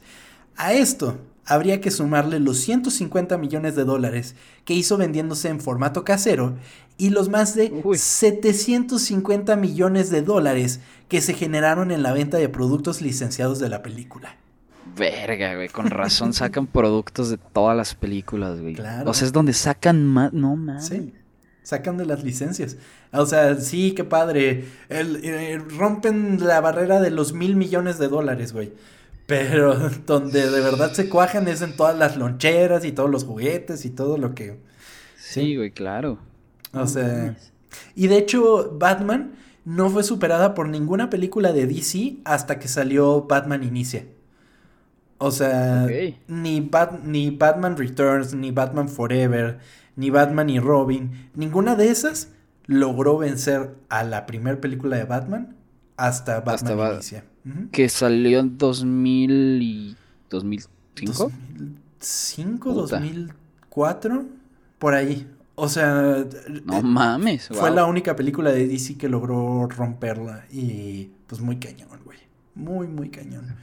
A 0.58 0.74
esto 0.74 1.18
habría 1.48 1.82
que 1.82 1.92
sumarle 1.92 2.40
los 2.40 2.60
150 2.60 3.38
millones 3.38 3.76
de 3.76 3.86
dólares 3.86 4.36
que 4.66 4.74
hizo 4.74 4.98
vendiéndose 4.98 5.48
en 5.48 5.62
formato 5.62 6.04
casero 6.04 6.56
y 6.98 7.10
los 7.10 7.30
más 7.30 7.56
de 7.56 7.72
750 7.96 9.56
millones 9.56 10.10
de 10.10 10.22
dólares 10.22 10.82
que 11.08 11.22
se 11.22 11.34
generaron 11.34 11.92
en 11.92 12.04
la 12.04 12.14
venta 12.14 12.38
de 12.38 12.50
productos 12.50 13.02
licenciados 13.02 13.60
de 13.60 13.70
la 13.70 13.82
película. 13.82 14.36
Verga, 14.98 15.56
güey, 15.56 15.70
con 15.70 15.90
razón 15.90 16.34
sacan 16.34 16.68
productos 16.68 17.30
de 17.30 17.38
todas 17.38 17.78
las 17.78 17.94
películas, 17.94 18.60
güey. 18.60 18.74
Claro. 18.74 19.10
O 19.10 19.14
sea, 19.14 19.28
es 19.28 19.34
donde 19.34 19.54
sacan 19.54 20.04
más, 20.04 20.34
no 20.34 20.56
más. 20.56 20.88
Sí, 20.88 21.14
sacan 21.64 21.98
de 21.98 22.06
las 22.06 22.24
licencias. 22.24 22.78
O 23.12 23.26
sea, 23.26 23.56
sí, 23.56 23.94
qué 23.94 24.04
padre. 24.04 24.66
Eh, 24.90 25.62
rompen 25.78 26.46
la 26.46 26.62
barrera 26.62 27.00
de 27.00 27.12
los 27.12 27.34
mil 27.34 27.56
millones 27.56 28.00
de 28.00 28.08
dólares, 28.08 28.54
güey. 28.54 28.74
Pero 29.28 29.90
donde 30.08 30.50
de 30.50 30.62
verdad 30.62 30.94
se 30.94 31.10
cuajan 31.10 31.48
es 31.48 31.62
en 31.62 31.76
todas 31.76 31.96
las 31.98 32.18
loncheras 32.18 32.84
y 32.84 32.92
todos 32.92 33.12
los 33.12 33.26
juguetes 33.26 33.86
y 33.86 33.92
todo 33.92 34.18
lo 34.18 34.34
que. 34.34 34.60
Sí, 35.20 35.56
güey, 35.56 35.72
claro. 35.72 36.18
O 36.74 36.88
sea. 36.88 37.38
Y 37.94 38.08
de 38.08 38.18
hecho, 38.18 38.76
Batman 38.80 39.36
no 39.66 39.90
fue 39.90 40.04
superada 40.04 40.56
por 40.56 40.70
ninguna 40.70 41.10
película 41.10 41.52
de 41.52 41.68
DC 41.68 42.18
hasta 42.24 42.58
que 42.58 42.68
salió 42.68 43.24
Batman 43.24 43.64
Inicia. 43.64 44.06
O 45.20 45.32
sea, 45.32 45.88
ni, 46.28 46.70
ni 47.04 47.32
Batman 47.32 47.76
Returns, 47.76 48.34
ni 48.34 48.52
Batman 48.52 48.88
Forever, 48.88 49.60
ni 49.96 50.10
Batman 50.10 50.50
y 50.50 50.60
Robin, 50.60 51.30
ninguna 51.34 51.76
de 51.76 51.90
esas 51.90 52.30
logró 52.66 53.18
vencer 53.18 53.76
a 53.90 54.04
la 54.04 54.26
primera 54.26 54.62
película 54.62 54.96
de 54.96 55.06
Batman 55.06 55.56
hasta 55.98 56.40
Batman 56.42 56.94
Inicia. 56.94 57.26
Que 57.72 57.90
salió 57.90 58.40
en 58.40 58.58
2000 58.58 59.62
y 59.62 59.96
2005. 60.30 61.32
2005, 62.00 62.74
2004, 62.74 64.26
por 64.80 64.94
ahí. 64.94 65.28
O 65.56 65.70
sea, 65.70 66.26
no 66.66 66.82
mames. 66.84 67.50
Fue 67.52 67.72
la 67.72 67.86
única 67.86 68.16
película 68.16 68.52
de 68.52 68.68
DC 68.68 68.98
que 68.98 69.10
logró 69.10 69.68
romperla 69.68 70.46
y 70.52 71.10
pues 71.26 71.42
muy 71.42 71.58
cañón, 71.58 72.00
güey. 72.06 72.20
Muy, 72.54 72.88
muy 72.88 73.10
cañón. 73.10 73.56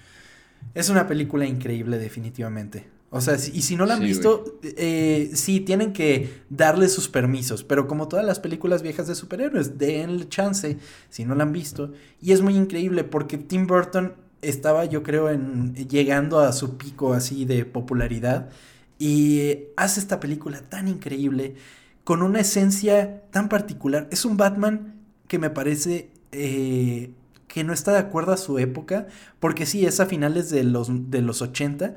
Es 0.74 0.88
una 0.88 1.06
película 1.06 1.46
increíble 1.46 1.98
definitivamente. 1.98 2.88
O 3.16 3.20
sea, 3.20 3.36
y 3.36 3.62
si 3.62 3.76
no 3.76 3.86
la 3.86 3.94
han 3.94 4.00
visto, 4.00 4.58
eh, 4.64 5.30
sí, 5.34 5.60
tienen 5.60 5.92
que 5.92 6.42
darle 6.50 6.88
sus 6.88 7.08
permisos. 7.08 7.62
Pero 7.62 7.86
como 7.86 8.08
todas 8.08 8.26
las 8.26 8.40
películas 8.40 8.82
viejas 8.82 9.06
de 9.06 9.14
superhéroes, 9.14 9.78
denle 9.78 10.28
chance 10.28 10.78
si 11.10 11.24
no 11.24 11.36
la 11.36 11.44
han 11.44 11.52
visto. 11.52 11.92
Y 12.20 12.32
es 12.32 12.40
muy 12.40 12.56
increíble 12.56 13.04
porque 13.04 13.38
Tim 13.38 13.68
Burton 13.68 14.14
estaba, 14.42 14.84
yo 14.86 15.04
creo, 15.04 15.30
en, 15.30 15.76
llegando 15.76 16.40
a 16.40 16.52
su 16.52 16.76
pico 16.76 17.12
así 17.12 17.44
de 17.44 17.64
popularidad. 17.64 18.50
Y 18.98 19.58
hace 19.76 20.00
esta 20.00 20.18
película 20.18 20.62
tan 20.62 20.88
increíble, 20.88 21.54
con 22.02 22.20
una 22.20 22.40
esencia 22.40 23.22
tan 23.30 23.48
particular. 23.48 24.08
Es 24.10 24.24
un 24.24 24.36
Batman 24.36 24.96
que 25.28 25.38
me 25.38 25.50
parece 25.50 26.10
eh, 26.32 27.12
que 27.46 27.62
no 27.62 27.72
está 27.72 27.92
de 27.92 27.98
acuerdo 27.98 28.32
a 28.32 28.38
su 28.38 28.58
época. 28.58 29.06
Porque 29.38 29.66
sí, 29.66 29.86
es 29.86 30.00
a 30.00 30.06
finales 30.06 30.50
de 30.50 30.64
los, 30.64 30.88
de 31.12 31.22
los 31.22 31.42
80 31.42 31.94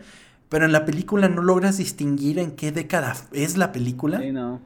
pero 0.50 0.66
en 0.66 0.72
la 0.72 0.86
película 0.86 1.28
no 1.28 1.42
logras 1.42 1.78
distinguir 1.78 2.40
en 2.40 2.52
qué 2.52 2.72
década 2.72 3.16
es 3.34 3.58
la 3.58 3.72
película. 3.72 4.20
Sí, 4.20 4.32
no. 4.32 4.62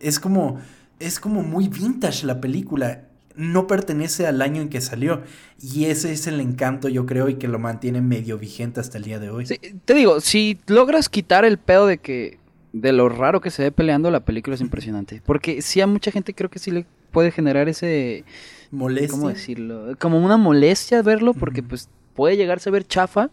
Es 0.00 0.18
como, 0.18 0.58
es 0.98 1.20
como 1.20 1.42
muy 1.42 1.68
vintage 1.68 2.26
la 2.26 2.40
película. 2.40 3.02
No 3.34 3.66
pertenece 3.66 4.26
al 4.26 4.40
año 4.40 4.62
en 4.62 4.70
que 4.70 4.80
salió. 4.80 5.22
Y 5.60 5.86
ese 5.86 6.12
es 6.12 6.26
el 6.26 6.40
encanto, 6.40 6.88
yo 6.88 7.04
creo, 7.04 7.28
y 7.28 7.34
que 7.34 7.48
lo 7.48 7.58
mantiene 7.58 8.00
medio 8.00 8.38
vigente 8.38 8.80
hasta 8.80 8.96
el 8.96 9.04
día 9.04 9.18
de 9.18 9.28
hoy. 9.28 9.44
te 9.44 9.94
digo, 9.94 10.20
si 10.20 10.58
logras 10.66 11.10
quitar 11.10 11.44
el 11.44 11.58
pedo 11.58 11.86
de 11.86 11.98
que. 11.98 12.38
de 12.72 12.92
lo 12.92 13.10
raro 13.10 13.42
que 13.42 13.50
se 13.50 13.64
ve 13.64 13.72
peleando, 13.72 14.10
la 14.10 14.20
película 14.20 14.54
es 14.54 14.62
impresionante. 14.62 15.20
Porque 15.26 15.60
sí 15.60 15.82
a 15.82 15.86
mucha 15.86 16.10
gente 16.10 16.32
creo 16.32 16.48
que 16.48 16.58
sí 16.58 16.70
le 16.70 16.86
puede 17.10 17.30
generar 17.30 17.68
ese. 17.68 18.24
Molestia. 18.70 19.10
¿Cómo 19.10 19.28
decirlo? 19.28 19.94
Como 19.98 20.18
una 20.18 20.38
molestia 20.38 21.02
verlo, 21.02 21.34
porque 21.34 21.62
pues 21.62 21.90
puede 22.14 22.38
llegarse 22.38 22.70
a 22.70 22.72
ver 22.72 22.86
chafa 22.86 23.30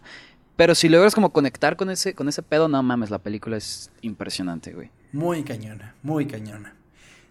Pero 0.56 0.76
si 0.76 0.88
logras 0.88 1.16
como 1.16 1.32
conectar 1.32 1.76
con 1.76 1.90
ese, 1.90 2.14
con 2.14 2.30
ese 2.30 2.44
pedo, 2.44 2.68
no 2.68 2.82
mames, 2.84 3.10
la 3.10 3.20
película 3.20 3.58
es 3.58 3.92
impresionante, 4.02 4.74
güey. 4.74 4.92
Muy 5.12 5.44
cañona, 5.44 5.96
muy 6.04 6.28
cañona. 6.28 6.76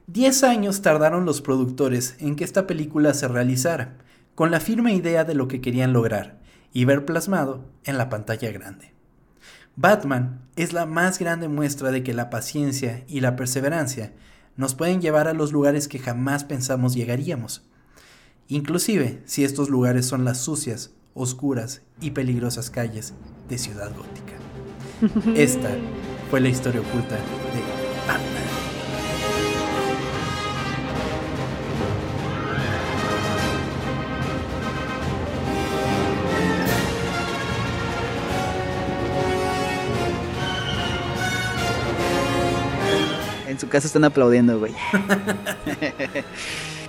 Diez 0.08 0.42
años 0.42 0.82
tardaron 0.82 1.24
los 1.24 1.40
productores 1.40 2.16
en 2.18 2.34
que 2.34 2.44
esta 2.44 2.66
película 2.66 3.14
se 3.14 3.28
realizara, 3.28 3.96
con 4.34 4.50
la 4.50 4.60
firme 4.60 4.94
idea 4.94 5.24
de 5.24 5.34
lo 5.34 5.46
que 5.46 5.60
querían 5.60 5.92
lograr 5.92 6.40
y 6.72 6.84
ver 6.84 7.04
plasmado 7.04 7.64
en 7.84 7.98
la 7.98 8.08
pantalla 8.08 8.50
grande. 8.50 8.92
Batman 9.76 10.42
es 10.56 10.72
la 10.72 10.86
más 10.86 11.18
grande 11.18 11.48
muestra 11.48 11.90
de 11.92 12.02
que 12.02 12.14
la 12.14 12.30
paciencia 12.30 13.04
y 13.06 13.20
la 13.20 13.36
perseverancia 13.36 14.12
nos 14.56 14.74
pueden 14.74 15.00
llevar 15.00 15.28
a 15.28 15.32
los 15.32 15.52
lugares 15.52 15.88
que 15.88 15.98
jamás 15.98 16.44
pensamos 16.44 16.94
llegaríamos, 16.94 17.62
inclusive 18.48 19.22
si 19.24 19.44
estos 19.44 19.70
lugares 19.70 20.06
son 20.06 20.24
las 20.24 20.38
sucias, 20.38 20.92
oscuras 21.14 21.82
y 22.00 22.12
peligrosas 22.12 22.70
calles 22.70 23.14
de 23.48 23.58
Ciudad 23.58 23.90
Gótica. 23.94 24.32
Esta 25.40 25.70
fue 26.30 26.40
la 26.40 26.48
historia 26.48 26.80
oculta 26.80 27.16
de 27.16 27.22
Batman. 28.06 28.42
En 43.48 43.58
su 43.58 43.68
casa 43.68 43.86
están 43.86 44.04
aplaudiendo, 44.04 44.58
güey. 44.58 44.72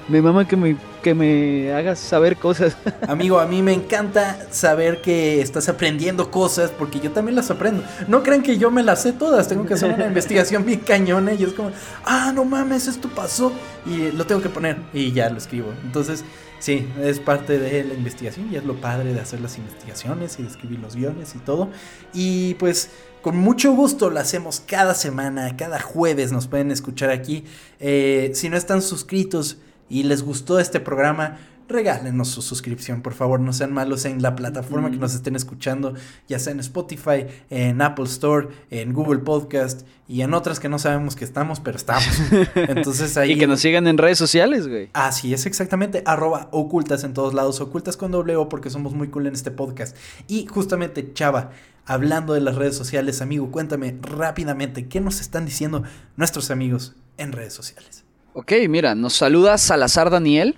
Mi 0.10 0.22
mamá 0.22 0.46
que 0.46 0.58
me, 0.58 0.76
que 1.02 1.14
me 1.14 1.72
hagas 1.72 1.98
saber 2.00 2.36
cosas. 2.36 2.76
Amigo, 3.08 3.40
a 3.40 3.46
mí 3.46 3.62
me 3.62 3.74
encanta 3.74 4.48
saber 4.52 5.02
que 5.02 5.42
estás 5.42 5.70
aprendiendo 5.70 6.30
cosas 6.30 6.72
porque 6.72 7.00
yo 7.00 7.12
también 7.12 7.36
las 7.36 7.50
aprendo. 7.50 7.84
No 8.08 8.22
crean 8.22 8.44
que 8.44 8.58
yo 8.58 8.70
me 8.70 8.84
las 8.84 9.02
sé 9.04 9.14
todas, 9.14 9.48
tengo 9.48 9.66
que 9.66 9.76
hacer 9.76 9.94
una 9.94 10.06
investigación 10.08 10.66
bien 10.66 10.82
cañona 10.82 11.34
y 11.34 11.44
es 11.44 11.54
como, 11.54 11.72
ah, 12.04 12.34
no 12.36 12.44
mames, 12.44 12.88
esto 12.88 13.08
pasó 13.10 13.54
y 13.86 14.12
lo 14.12 14.26
tengo 14.26 14.42
que 14.42 14.50
poner 14.50 14.78
y 14.94 15.14
ya 15.14 15.30
lo 15.30 15.38
escribo. 15.38 15.74
Entonces, 15.84 16.26
sí, 16.60 16.86
es 17.02 17.20
parte 17.20 17.58
de 17.58 17.86
la 17.86 17.94
investigación 17.94 18.52
y 18.52 18.58
es 18.58 18.66
lo 18.66 18.76
padre 18.76 19.14
de 19.14 19.22
hacer 19.22 19.40
las 19.40 19.58
investigaciones 19.58 20.38
y 20.38 20.44
de 20.44 20.50
escribir 20.50 20.80
los 20.80 20.98
guiones 20.98 21.34
y 21.36 21.40
todo. 21.40 21.70
Y 22.14 22.56
pues 22.56 22.90
con 23.22 23.38
mucho 23.38 23.72
gusto 23.72 24.10
lo 24.10 24.20
hacemos 24.20 24.62
cada 24.66 24.96
semana, 24.96 25.56
cada 25.56 25.80
jueves 25.80 26.34
nos 26.34 26.48
pueden 26.48 26.72
escuchar 26.72 27.10
aquí. 27.10 27.46
Eh, 27.80 28.32
si 28.34 28.50
no 28.50 28.58
están 28.58 28.82
suscritos, 28.82 29.60
y 29.90 30.04
les 30.04 30.24
gustó 30.24 30.60
este 30.60 30.80
programa, 30.80 31.38
regálenos 31.68 32.28
su 32.30 32.42
suscripción, 32.42 33.02
por 33.02 33.14
favor, 33.14 33.40
no 33.40 33.54
sean 33.54 33.74
malos 33.74 34.06
en 34.06 34.22
la 34.22 34.36
plataforma 34.36 34.92
que 34.92 34.98
nos 34.98 35.16
estén 35.16 35.36
escuchando, 35.36 35.94
ya 36.28 36.40
sea 36.40 36.54
en 36.54 36.60
Spotify, 36.60 37.26
en 37.50 37.82
Apple 37.82 38.06
Store, 38.06 38.50
en 38.70 38.94
Google 38.94 39.20
Podcast 39.20 39.88
y 40.08 40.22
en 40.22 40.34
otras 40.34 40.60
que 40.60 40.70
no 40.70 40.80
sabemos 40.80 41.16
que 41.16 41.26
estamos, 41.26 41.60
pero 41.60 41.78
estamos. 41.78 42.08
Entonces 42.56 43.18
ahí... 43.18 43.34
y 43.34 43.38
que 43.38 43.48
nos 43.48 43.62
sigan 43.62 43.88
en 43.88 43.98
redes 43.98 44.18
sociales, 44.18 44.68
güey. 44.68 44.90
Así 44.94 45.34
es, 45.34 45.46
exactamente, 45.46 46.04
arroba 46.06 46.50
ocultas 46.52 47.04
en 47.04 47.14
todos 47.14 47.34
lados, 47.34 47.60
ocultas 47.62 47.98
con 47.98 48.12
doble 48.12 48.36
O 48.36 48.50
porque 48.50 48.70
somos 48.70 48.94
muy 48.94 49.10
cool 49.10 49.28
en 49.28 49.34
este 49.34 49.52
podcast. 49.52 49.96
Y 50.28 50.46
justamente, 50.48 51.14
Chava, 51.14 51.52
hablando 51.86 52.34
de 52.34 52.42
las 52.42 52.56
redes 52.56 52.76
sociales, 52.76 53.22
amigo, 53.22 53.52
cuéntame 53.52 53.98
rápidamente, 54.02 54.88
¿qué 54.88 55.02
nos 55.02 55.22
están 55.22 55.46
diciendo 55.46 55.84
nuestros 56.18 56.52
amigos 56.52 56.96
en 57.18 57.32
redes 57.32 57.54
sociales? 57.54 58.04
Ok, 58.34 58.52
mira, 58.68 58.96
nos 58.96 59.14
saluda 59.14 59.58
Salazar 59.58 60.10
Daniel, 60.10 60.56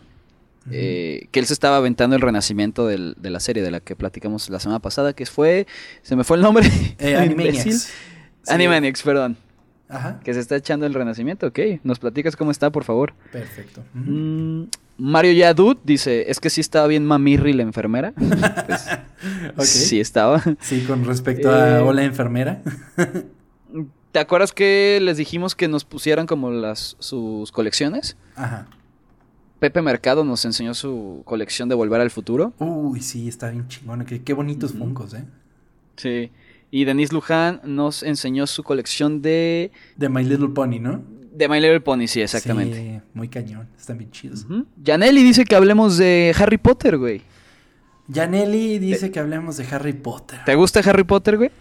eh, 0.72 1.28
que 1.32 1.40
él 1.40 1.46
se 1.46 1.54
estaba 1.54 1.78
aventando 1.78 2.16
el 2.16 2.22
renacimiento 2.22 2.88
de 2.88 3.30
la 3.30 3.40
serie 3.40 3.62
de 3.62 3.72
la 3.72 3.82
que 3.82 3.96
platicamos 3.96 4.50
la 4.50 4.60
semana 4.60 4.80
pasada, 4.80 5.14
que 5.14 5.26
fue, 5.26 5.68
se 6.02 6.16
me 6.16 6.24
fue 6.24 6.38
el 6.38 6.44
nombre. 6.44 6.70
Eh, 7.00 7.16
Animaniacs. 7.18 7.92
Animaniacs, 8.48 9.04
perdón. 9.04 9.38
Ajá. 9.90 10.20
Que 10.24 10.34
se 10.34 10.40
está 10.40 10.56
echando 10.56 10.86
el 10.86 10.94
renacimiento, 10.94 11.48
ok. 11.48 11.60
¿Nos 11.84 12.00
platicas 12.00 12.36
cómo 12.36 12.50
está, 12.50 12.72
por 12.72 12.86
favor? 12.86 13.14
Perfecto. 13.32 13.84
Mm, 13.94 14.64
Mario 14.98 15.34
Yadut 15.34 15.80
dice, 15.84 16.32
es 16.32 16.40
que 16.40 16.50
sí 16.50 16.62
estaba 16.62 16.88
bien 16.88 17.06
mamirri 17.06 17.54
la 17.54 17.64
enfermera. 17.64 18.14
Pues, 19.56 19.70
Sí 19.70 20.00
estaba. 20.00 20.44
Sí, 20.60 20.84
con 20.86 21.04
respecto 21.06 21.50
a 21.50 21.80
eh, 21.80 21.82
Hola 21.82 22.04
enfermera. 22.04 22.62
¿Te 24.16 24.20
acuerdas 24.20 24.54
que 24.54 24.98
les 25.02 25.18
dijimos 25.18 25.56
que 25.56 25.68
nos 25.68 25.84
pusieran 25.84 26.26
como 26.26 26.50
las 26.50 26.96
sus 27.00 27.52
colecciones? 27.52 28.16
Ajá. 28.38 28.66
Pepe 29.60 29.82
Mercado 29.82 30.24
nos 30.24 30.46
enseñó 30.46 30.74
su 30.74 31.22
colección 31.26 31.68
de 31.68 31.76
Volver 31.76 32.00
al 32.00 32.10
Futuro. 32.12 32.54
Uy, 32.60 33.02
sí, 33.02 33.28
está 33.28 33.50
bien 33.50 33.68
chingona. 33.68 34.06
Qué, 34.06 34.34
bonitos 34.34 34.72
funcos, 34.72 35.16
¿eh? 35.16 35.26
Sí. 35.98 36.32
Y 36.72 36.86
Denise 36.86 37.14
Luján 37.14 37.60
nos 37.66 38.04
enseñó 38.04 38.48
su 38.48 38.64
colección 38.64 39.22
de... 39.22 39.74
De 39.98 40.08
My 40.08 40.24
Little 40.24 40.48
Pony, 40.48 40.80
¿no? 40.80 41.04
De 41.34 41.50
My 41.50 41.60
Little 41.60 41.82
Pony, 41.82 42.08
sí, 42.08 42.22
exactamente. 42.22 42.78
Sí, 42.78 43.10
muy 43.14 43.28
cañón. 43.28 43.68
Están 43.78 43.98
bien 43.98 44.12
chidos. 44.12 44.48
Janelli 44.82 45.24
dice 45.24 45.44
que 45.44 45.58
hablemos 45.58 45.98
de 45.98 46.34
Harry 46.40 46.58
Potter, 46.58 46.98
güey. 46.98 47.22
Janelli 48.10 48.80
dice 48.80 49.12
que 49.12 49.20
hablemos 49.20 49.58
de 49.58 49.66
Harry 49.70 49.92
Potter. 49.92 50.40
¿Te 50.46 50.56
gusta 50.56 50.80
Harry 50.80 51.04
Potter, 51.04 51.36
güey? 51.36 51.52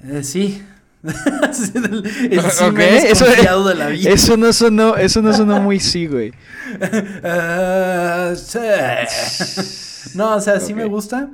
Eh, 0.00 0.24
sí, 0.24 0.60
el, 1.02 2.06
eso, 2.32 3.26
de 3.64 3.74
la 3.74 3.88
vida. 3.90 4.10
Eso 4.10 4.36
no 4.36 4.52
sonó, 4.52 4.96
eso 4.96 5.22
no 5.22 5.32
sonó 5.32 5.60
muy 5.60 5.80
sí, 5.80 6.06
güey. 6.06 6.32
Ah, 7.24 8.34
no, 10.14 10.36
o 10.36 10.40
sea, 10.40 10.60
sí 10.60 10.74
me 10.74 10.84
gusta. 10.84 11.30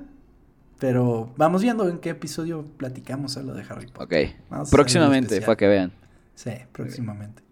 Pero 0.78 1.32
vamos 1.36 1.62
viendo 1.62 1.88
en 1.88 1.98
qué 1.98 2.10
episodio 2.10 2.66
platicamos 2.76 3.36
a 3.36 3.42
lo 3.42 3.54
de 3.54 3.62
Harry 3.68 3.86
Potter. 3.86 4.34
Ok. 4.50 4.70
próximamente, 4.70 5.40
para 5.40 5.56
que 5.56 5.66
vean. 5.66 5.92
Sí, 6.34 6.50
próximamente. 6.72 7.42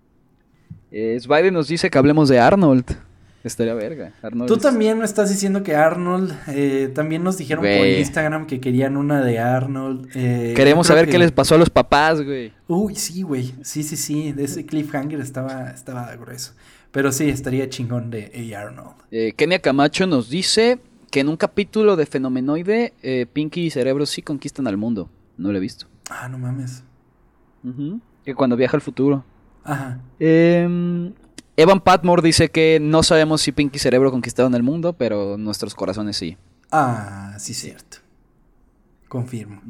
Eh, 0.90 1.18
nos 1.50 1.68
dice 1.68 1.88
que 1.88 1.98
hablemos 1.98 2.28
de 2.28 2.38
Arnold. 2.38 2.84
Estaría 3.45 3.74
verga. 3.74 4.12
Tú 4.47 4.57
también 4.57 4.99
me 4.99 5.05
estás 5.05 5.28
diciendo 5.28 5.62
que 5.62 5.74
Arnold. 5.74 6.32
Eh, 6.49 6.90
también 6.95 7.24
nos 7.24 7.38
dijeron 7.38 7.64
por 7.64 7.86
Instagram 7.86 8.47
que 8.47 8.61
querían 8.61 8.97
una 8.97 9.20
de 9.24 9.40
Arnold. 9.40 10.09
Eh, 10.14 10.53
Queremos 10.55 10.86
saber 10.86 11.09
qué 11.09 11.18
les 11.18 11.32
pasó 11.32 11.57
a 11.57 11.59
los 11.59 11.68
papás, 11.68 12.22
güey. 12.22 12.53
Uy, 12.68 12.95
sí, 12.95 13.22
güey. 13.22 13.53
Sí, 13.62 13.82
sí, 13.82 13.97
sí. 13.97 14.32
De 14.32 14.45
ese 14.45 14.64
cliffhanger 14.64 15.20
estaba, 15.20 15.70
estaba 15.70 16.14
grueso. 16.16 16.53
Pero 16.93 17.11
sí, 17.11 17.28
estaría 17.28 17.68
chingón 17.68 18.11
de. 18.11 18.55
Arnold. 18.57 18.95
Eh, 19.11 19.32
Kenia 19.36 19.59
Camacho 19.59 20.07
nos 20.07 20.30
dice 20.30 20.78
que 21.11 21.20
en 21.20 21.28
un 21.28 21.36
capítulo 21.36 21.97
de 21.97 22.07
Fenomenoide, 22.07 22.93
Pinky 23.32 23.66
y 23.66 23.70
Cerebro 23.70 24.07
sí 24.07 24.22
conquistan 24.22 24.68
al 24.68 24.76
mundo. 24.76 25.11
No 25.36 25.51
lo 25.51 25.59
he 25.59 25.61
visto. 25.61 25.86
Ah, 26.11 26.28
no 26.28 26.38
mames. 26.38 26.84
Que 28.24 28.34
cuando 28.34 28.57
viaja 28.57 28.76
al 28.76 28.82
futuro. 28.82 29.24
Ajá. 29.64 30.01
Eh, 30.20 31.12
Evan 31.57 31.80
Patmore 31.80 32.22
dice 32.22 32.50
que 32.50 32.78
no 32.80 33.03
sabemos 33.03 33.42
si 33.42 33.53
Pinky 33.53 33.78
Cerebro 33.78 34.11
conquistaron 34.11 34.55
el 34.55 34.62
mundo, 34.62 34.94
pero 34.94 35.36
nuestros 35.36 35.74
corazones 35.74 36.16
sí. 36.16 36.36
Ah, 36.70 37.34
sí, 37.38 37.53
cierto. 37.53 37.98
Confirmo. 39.09 39.61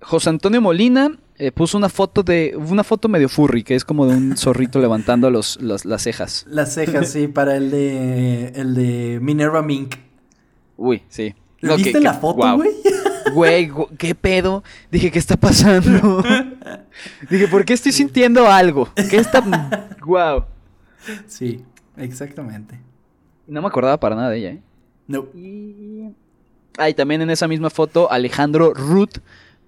José 0.00 0.30
Antonio 0.30 0.60
Molina 0.60 1.16
eh, 1.36 1.52
puso 1.52 1.78
una 1.78 1.88
foto 1.88 2.24
de. 2.24 2.56
Una 2.56 2.82
foto 2.82 3.08
medio 3.08 3.28
furry, 3.28 3.62
que 3.62 3.76
es 3.76 3.84
como 3.84 4.06
de 4.06 4.16
un 4.16 4.36
zorrito 4.36 4.78
levantando 4.80 5.30
los, 5.30 5.60
las 5.60 6.02
cejas. 6.02 6.44
Las 6.48 6.74
cejas, 6.74 7.10
sí, 7.10 7.28
para 7.28 7.56
el 7.56 7.70
de. 7.70 8.48
el 8.56 8.74
de 8.74 9.20
Minerva 9.22 9.62
Mink. 9.62 9.94
Uy, 10.76 11.02
sí. 11.08 11.34
¿Viste 11.60 12.00
la 12.00 12.14
foto, 12.14 12.56
güey? 12.56 12.70
Güey, 13.32 13.72
¿qué 13.98 14.14
pedo? 14.14 14.62
Dije, 14.92 15.10
¿qué 15.10 15.18
está 15.18 15.36
pasando? 15.36 16.22
Dije, 17.30 17.48
¿por 17.48 17.64
qué 17.64 17.72
estoy 17.72 17.90
sintiendo 17.90 18.46
algo? 18.46 18.88
¿Qué 19.10 19.16
está.? 19.16 19.40
¡Wow! 20.04 20.44
Sí, 21.26 21.64
exactamente. 21.96 22.78
No 23.46 23.60
me 23.60 23.68
acordaba 23.68 23.98
para 24.00 24.16
nada 24.16 24.30
de 24.30 24.38
ella, 24.38 24.50
¿eh? 24.50 24.62
No. 25.06 25.26
Y... 25.34 26.10
Ah, 26.78 26.88
y 26.88 26.94
también 26.94 27.22
en 27.22 27.30
esa 27.30 27.46
misma 27.46 27.70
foto, 27.70 28.10
Alejandro 28.10 28.74
Ruth 28.74 29.18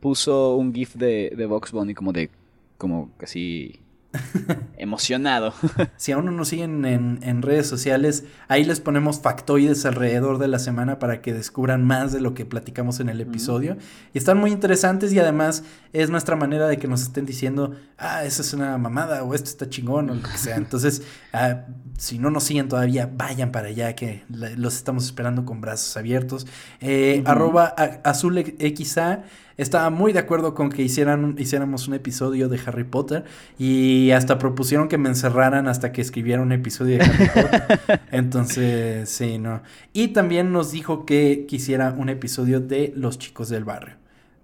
puso 0.01 0.57
un 0.57 0.75
GIF 0.75 0.95
de, 0.95 1.33
de 1.37 1.47
Box 1.47 1.73
Bunny 1.73 1.95
como 1.95 2.13
de. 2.13 2.31
como 2.79 3.11
casi 3.17 3.81
emocionado. 4.79 5.53
si 5.97 6.13
aún 6.13 6.27
no 6.27 6.33
nos 6.33 6.49
siguen 6.49 6.85
en, 6.85 7.43
redes 7.43 7.67
sociales, 7.67 8.25
ahí 8.49 8.65
les 8.65 8.81
ponemos 8.81 9.21
factoides 9.21 9.85
alrededor 9.87 10.39
de 10.39 10.49
la 10.49 10.59
semana 10.59 10.99
para 10.99 11.21
que 11.21 11.33
descubran 11.33 11.85
más 11.85 12.13
de 12.13 12.21
lo 12.21 12.35
que 12.35 12.45
platicamos 12.45 13.01
en 13.01 13.09
el 13.09 13.21
episodio. 13.21 13.77
Y 14.13 14.19
están 14.19 14.39
muy 14.39 14.51
interesantes 14.51 15.13
y 15.13 15.19
además 15.19 15.65
es 15.93 16.11
nuestra 16.11 16.37
manera 16.37 16.67
de 16.67 16.79
que 16.79 16.89
nos 16.89 17.03
estén 17.03 17.27
diciendo, 17.27 17.75
ah, 17.99 18.25
esa 18.25 18.43
es 18.43 18.53
una 18.53 18.77
mamada 18.79 19.23
o 19.23 19.35
esto 19.35 19.51
está 19.51 19.69
chingón 19.69 20.11
o 20.11 20.15
lo 20.15 20.23
que 20.23 20.39
sea. 20.39 20.57
Entonces, 20.57 21.03
ah, 21.33 21.67
si 21.99 22.19
no 22.19 22.31
nos 22.31 22.45
siguen 22.45 22.69
todavía, 22.69 23.11
vayan 23.13 23.53
para 23.53 23.69
allá 23.69 23.95
que 23.95 24.25
los 24.29 24.77
estamos 24.77 25.05
esperando 25.05 25.45
con 25.45 25.61
brazos 25.61 25.97
abiertos. 25.97 26.47
Eh, 26.81 27.23
arroba 27.27 27.75
azulxa 28.05 29.25
estaba 29.57 29.91
muy 29.91 30.13
de 30.13 30.19
acuerdo 30.19 30.55
con 30.55 30.71
que 30.71 30.83
hicieran, 30.83 31.37
hiciéramos 31.39 31.89
un 31.89 31.95
episodio 31.95 32.49
de 32.49 32.61
Harry 32.67 32.85
Potter 32.85 33.25
y 33.59 34.11
hasta 34.11 34.39
propusieron 34.39 34.89
que 34.89 34.99
me 34.99 35.09
encerraran 35.09 35.67
hasta 35.69 35.93
que 35.93 36.03
escribiera 36.03 36.43
un 36.43 36.53
episodio 36.53 36.99
de 36.99 37.05
Harry 37.05 37.29
Potter. 37.29 38.01
Entonces, 38.11 39.09
sí, 39.09 39.39
no. 39.39 39.63
Y 39.93 40.09
también 40.09 40.53
nos 40.53 40.73
dijo 40.73 41.07
que 41.07 41.47
quisiera 41.49 41.95
un 41.97 42.09
episodio 42.09 42.61
de 42.61 42.93
Los 42.97 43.19
chicos 43.19 43.49
del 43.49 43.65
barrio. 43.65 43.95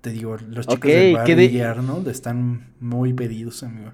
Te 0.01 0.11
digo, 0.11 0.37
los 0.49 0.67
chicos 0.67 0.91
del 0.91 1.15
barrio 1.15 1.43
y 1.43 1.61
Arnold 1.61 2.09
están 2.09 2.73
muy 2.81 3.13
pedidos, 3.13 3.63
amigo. 3.63 3.93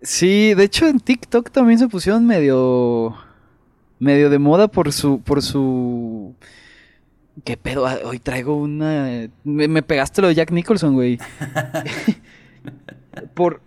Sí, 0.00 0.54
de 0.54 0.64
hecho 0.64 0.86
en 0.86 1.00
TikTok 1.00 1.50
también 1.50 1.78
se 1.78 1.88
pusieron 1.88 2.24
medio 2.24 3.16
medio 3.98 4.30
de 4.30 4.38
moda 4.38 4.68
por 4.68 4.92
su 4.92 5.20
por 5.20 5.42
su 5.42 6.34
¿Qué 7.44 7.56
pedo? 7.56 7.86
Ah, 7.86 7.98
hoy 8.04 8.18
traigo 8.18 8.56
una. 8.56 9.28
Me, 9.44 9.82
pegaste 9.82 10.22
lo 10.22 10.28
de 10.28 10.34
Jack 10.34 10.50
Nicholson, 10.50 10.94
güey. 10.94 11.18
por, 13.34 13.60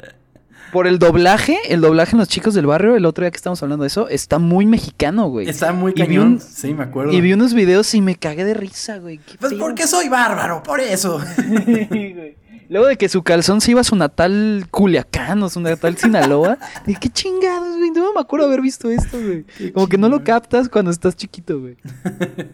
por 0.71 0.87
el 0.87 0.99
doblaje, 0.99 1.57
el 1.69 1.81
doblaje 1.81 2.13
en 2.13 2.19
Los 2.19 2.27
Chicos 2.27 2.53
del 2.53 2.65
Barrio, 2.65 2.95
el 2.95 3.05
otro 3.05 3.23
día 3.23 3.31
que 3.31 3.37
estamos 3.37 3.61
hablando 3.63 3.83
de 3.83 3.87
eso, 3.87 4.09
está 4.09 4.39
muy 4.39 4.65
mexicano, 4.65 5.27
güey. 5.29 5.47
Está 5.47 5.73
muy 5.73 5.93
cañón. 5.93 6.39
sí, 6.39 6.73
me 6.73 6.83
acuerdo. 6.83 7.11
Y 7.11 7.21
vi 7.21 7.33
unos 7.33 7.53
videos 7.53 7.93
y 7.93 8.01
me 8.01 8.15
cagué 8.15 8.43
de 8.45 8.53
risa, 8.53 8.97
güey. 8.97 9.19
Pues 9.39 9.53
porque 9.53 9.87
soy 9.87 10.09
bárbaro, 10.09 10.63
por 10.63 10.79
eso. 10.79 11.19
Luego 12.71 12.87
de 12.87 12.95
que 12.95 13.09
su 13.09 13.21
calzón 13.21 13.59
se 13.59 13.71
iba 13.71 13.81
a 13.81 13.83
su 13.83 13.97
natal 13.97 14.65
Culiacán 14.71 15.43
o 15.43 15.49
su 15.49 15.59
natal 15.59 15.97
Sinaloa. 15.97 16.57
Dije, 16.85 17.01
qué 17.01 17.09
chingados, 17.09 17.75
güey. 17.77 17.91
No 17.91 18.13
me 18.13 18.21
acuerdo 18.21 18.45
haber 18.45 18.61
visto 18.61 18.89
esto, 18.89 19.17
güey. 19.19 19.43
Como 19.73 19.89
que 19.89 19.97
no 19.97 20.07
lo 20.07 20.23
captas 20.23 20.69
cuando 20.69 20.89
estás 20.89 21.17
chiquito, 21.17 21.59
güey. 21.59 21.75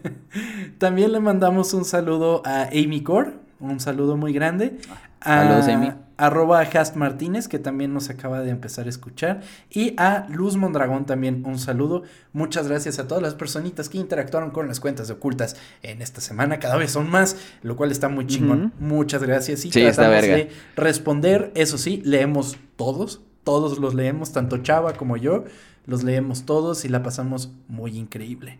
También 0.78 1.12
le 1.12 1.20
mandamos 1.20 1.72
un 1.72 1.84
saludo 1.84 2.42
a 2.44 2.64
Amy 2.64 3.00
Core. 3.00 3.34
Un 3.60 3.80
saludo 3.80 4.16
muy 4.16 4.32
grande. 4.32 4.78
Saludos, 5.20 5.68
Amy 5.68 5.92
arroba 6.18 6.60
Hast 6.60 6.96
Martínez, 6.96 7.46
que 7.48 7.60
también 7.60 7.94
nos 7.94 8.10
acaba 8.10 8.40
de 8.40 8.50
empezar 8.50 8.86
a 8.86 8.88
escuchar, 8.90 9.40
y 9.70 9.94
a 9.96 10.26
Luz 10.28 10.56
Mondragón 10.56 11.06
también 11.06 11.44
un 11.46 11.58
saludo. 11.58 12.02
Muchas 12.32 12.68
gracias 12.68 12.98
a 12.98 13.06
todas 13.06 13.22
las 13.22 13.34
personitas 13.34 13.88
que 13.88 13.98
interactuaron 13.98 14.50
con 14.50 14.66
las 14.66 14.80
cuentas 14.80 15.08
ocultas 15.10 15.56
en 15.82 16.02
esta 16.02 16.20
semana, 16.20 16.58
cada 16.58 16.76
vez 16.76 16.90
son 16.90 17.08
más, 17.08 17.36
lo 17.62 17.76
cual 17.76 17.92
está 17.92 18.08
muy 18.08 18.26
chingón. 18.26 18.72
Muchas 18.80 19.22
gracias 19.22 19.64
y 19.64 19.70
tratamos 19.70 20.22
de 20.22 20.50
responder, 20.74 21.52
eso 21.54 21.78
sí, 21.78 22.02
leemos 22.04 22.58
todos, 22.76 23.22
todos 23.44 23.78
los 23.78 23.94
leemos, 23.94 24.32
tanto 24.32 24.58
Chava 24.58 24.94
como 24.94 25.16
yo, 25.16 25.44
los 25.86 26.02
leemos 26.02 26.44
todos 26.44 26.84
y 26.84 26.88
la 26.88 27.04
pasamos 27.04 27.52
muy 27.68 27.96
increíble. 27.96 28.58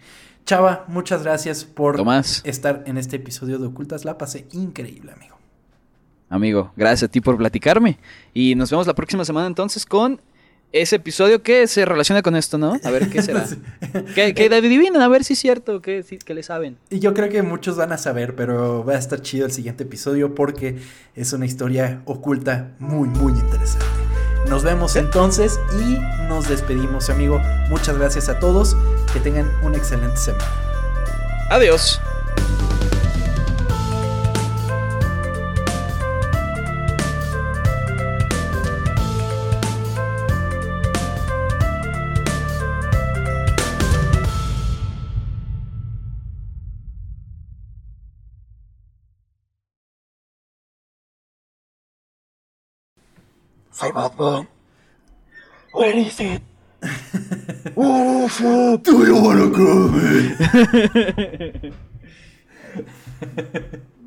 Chava, 0.49 0.87
muchas 0.89 1.25
gracias 1.25 1.67
por 1.67 2.03
estar 2.45 2.83
en 2.87 2.97
este 2.97 3.17
episodio 3.17 3.59
de 3.59 3.67
Ocultas, 3.67 4.07
la 4.07 4.17
pasé 4.17 4.47
increíble, 4.53 5.13
amigo. 5.13 5.37
Amigo, 6.31 6.73
gracias 6.75 7.11
a 7.11 7.13
ti 7.13 7.21
por 7.21 7.37
platicarme. 7.37 7.99
Y 8.33 8.55
nos 8.55 8.71
vemos 8.71 8.87
la 8.87 8.95
próxima 8.95 9.27
semana 9.27 9.47
entonces 9.47 9.85
con 9.85 10.23
ese 10.73 10.97
episodio 10.97 11.43
que 11.43 11.67
se 11.67 11.85
relaciona 11.85 12.23
con 12.23 12.35
esto, 12.35 12.57
¿no? 12.57 12.81
A 12.83 12.91
ver 12.91 13.11
qué 13.11 13.21
será. 13.23 13.47
que, 14.15 14.33
que 14.33 14.47
adivinen, 14.47 15.03
a 15.03 15.09
ver 15.09 15.23
si 15.23 15.35
es 15.35 15.39
cierto, 15.39 15.83
que, 15.83 16.03
que 16.25 16.33
le 16.33 16.43
saben. 16.43 16.79
Y 16.89 16.99
yo 16.99 17.13
creo 17.13 17.29
que 17.29 17.43
muchos 17.43 17.77
van 17.77 17.93
a 17.93 17.99
saber, 17.99 18.35
pero 18.35 18.83
va 18.87 18.95
a 18.95 18.99
estar 18.99 19.21
chido 19.21 19.45
el 19.45 19.53
siguiente 19.53 19.85
episodio 19.85 20.35
porque 20.35 20.79
es 21.15 21.31
una 21.35 21.45
historia 21.45 22.01
oculta 22.07 22.71
muy, 22.79 23.11
muy 23.11 23.35
interesante. 23.35 23.85
Nos 24.49 24.65
vemos 24.65 24.97
entonces 24.97 25.61
y 25.79 25.99
nos 26.27 26.49
despedimos, 26.49 27.11
amigo. 27.11 27.39
Muchas 27.69 27.99
gracias 27.99 28.31
a 28.31 28.39
todos. 28.39 28.79
Que 29.13 29.21
tengan 29.21 29.51
una 29.63 29.79
excelente 29.79 30.17
semana. 30.19 30.45
Adiós. 31.51 32.01
Soy 53.79 53.93
Batman. 53.93 54.49
Where 55.73 55.97
is 55.97 56.19
it? 56.19 56.43
Oh, 57.77 58.29
fuck. 58.29 58.83
Do 58.83 59.05
you 59.05 59.15
wanna 59.23 59.51
come? 59.51 59.99
Paramos. 63.19 63.83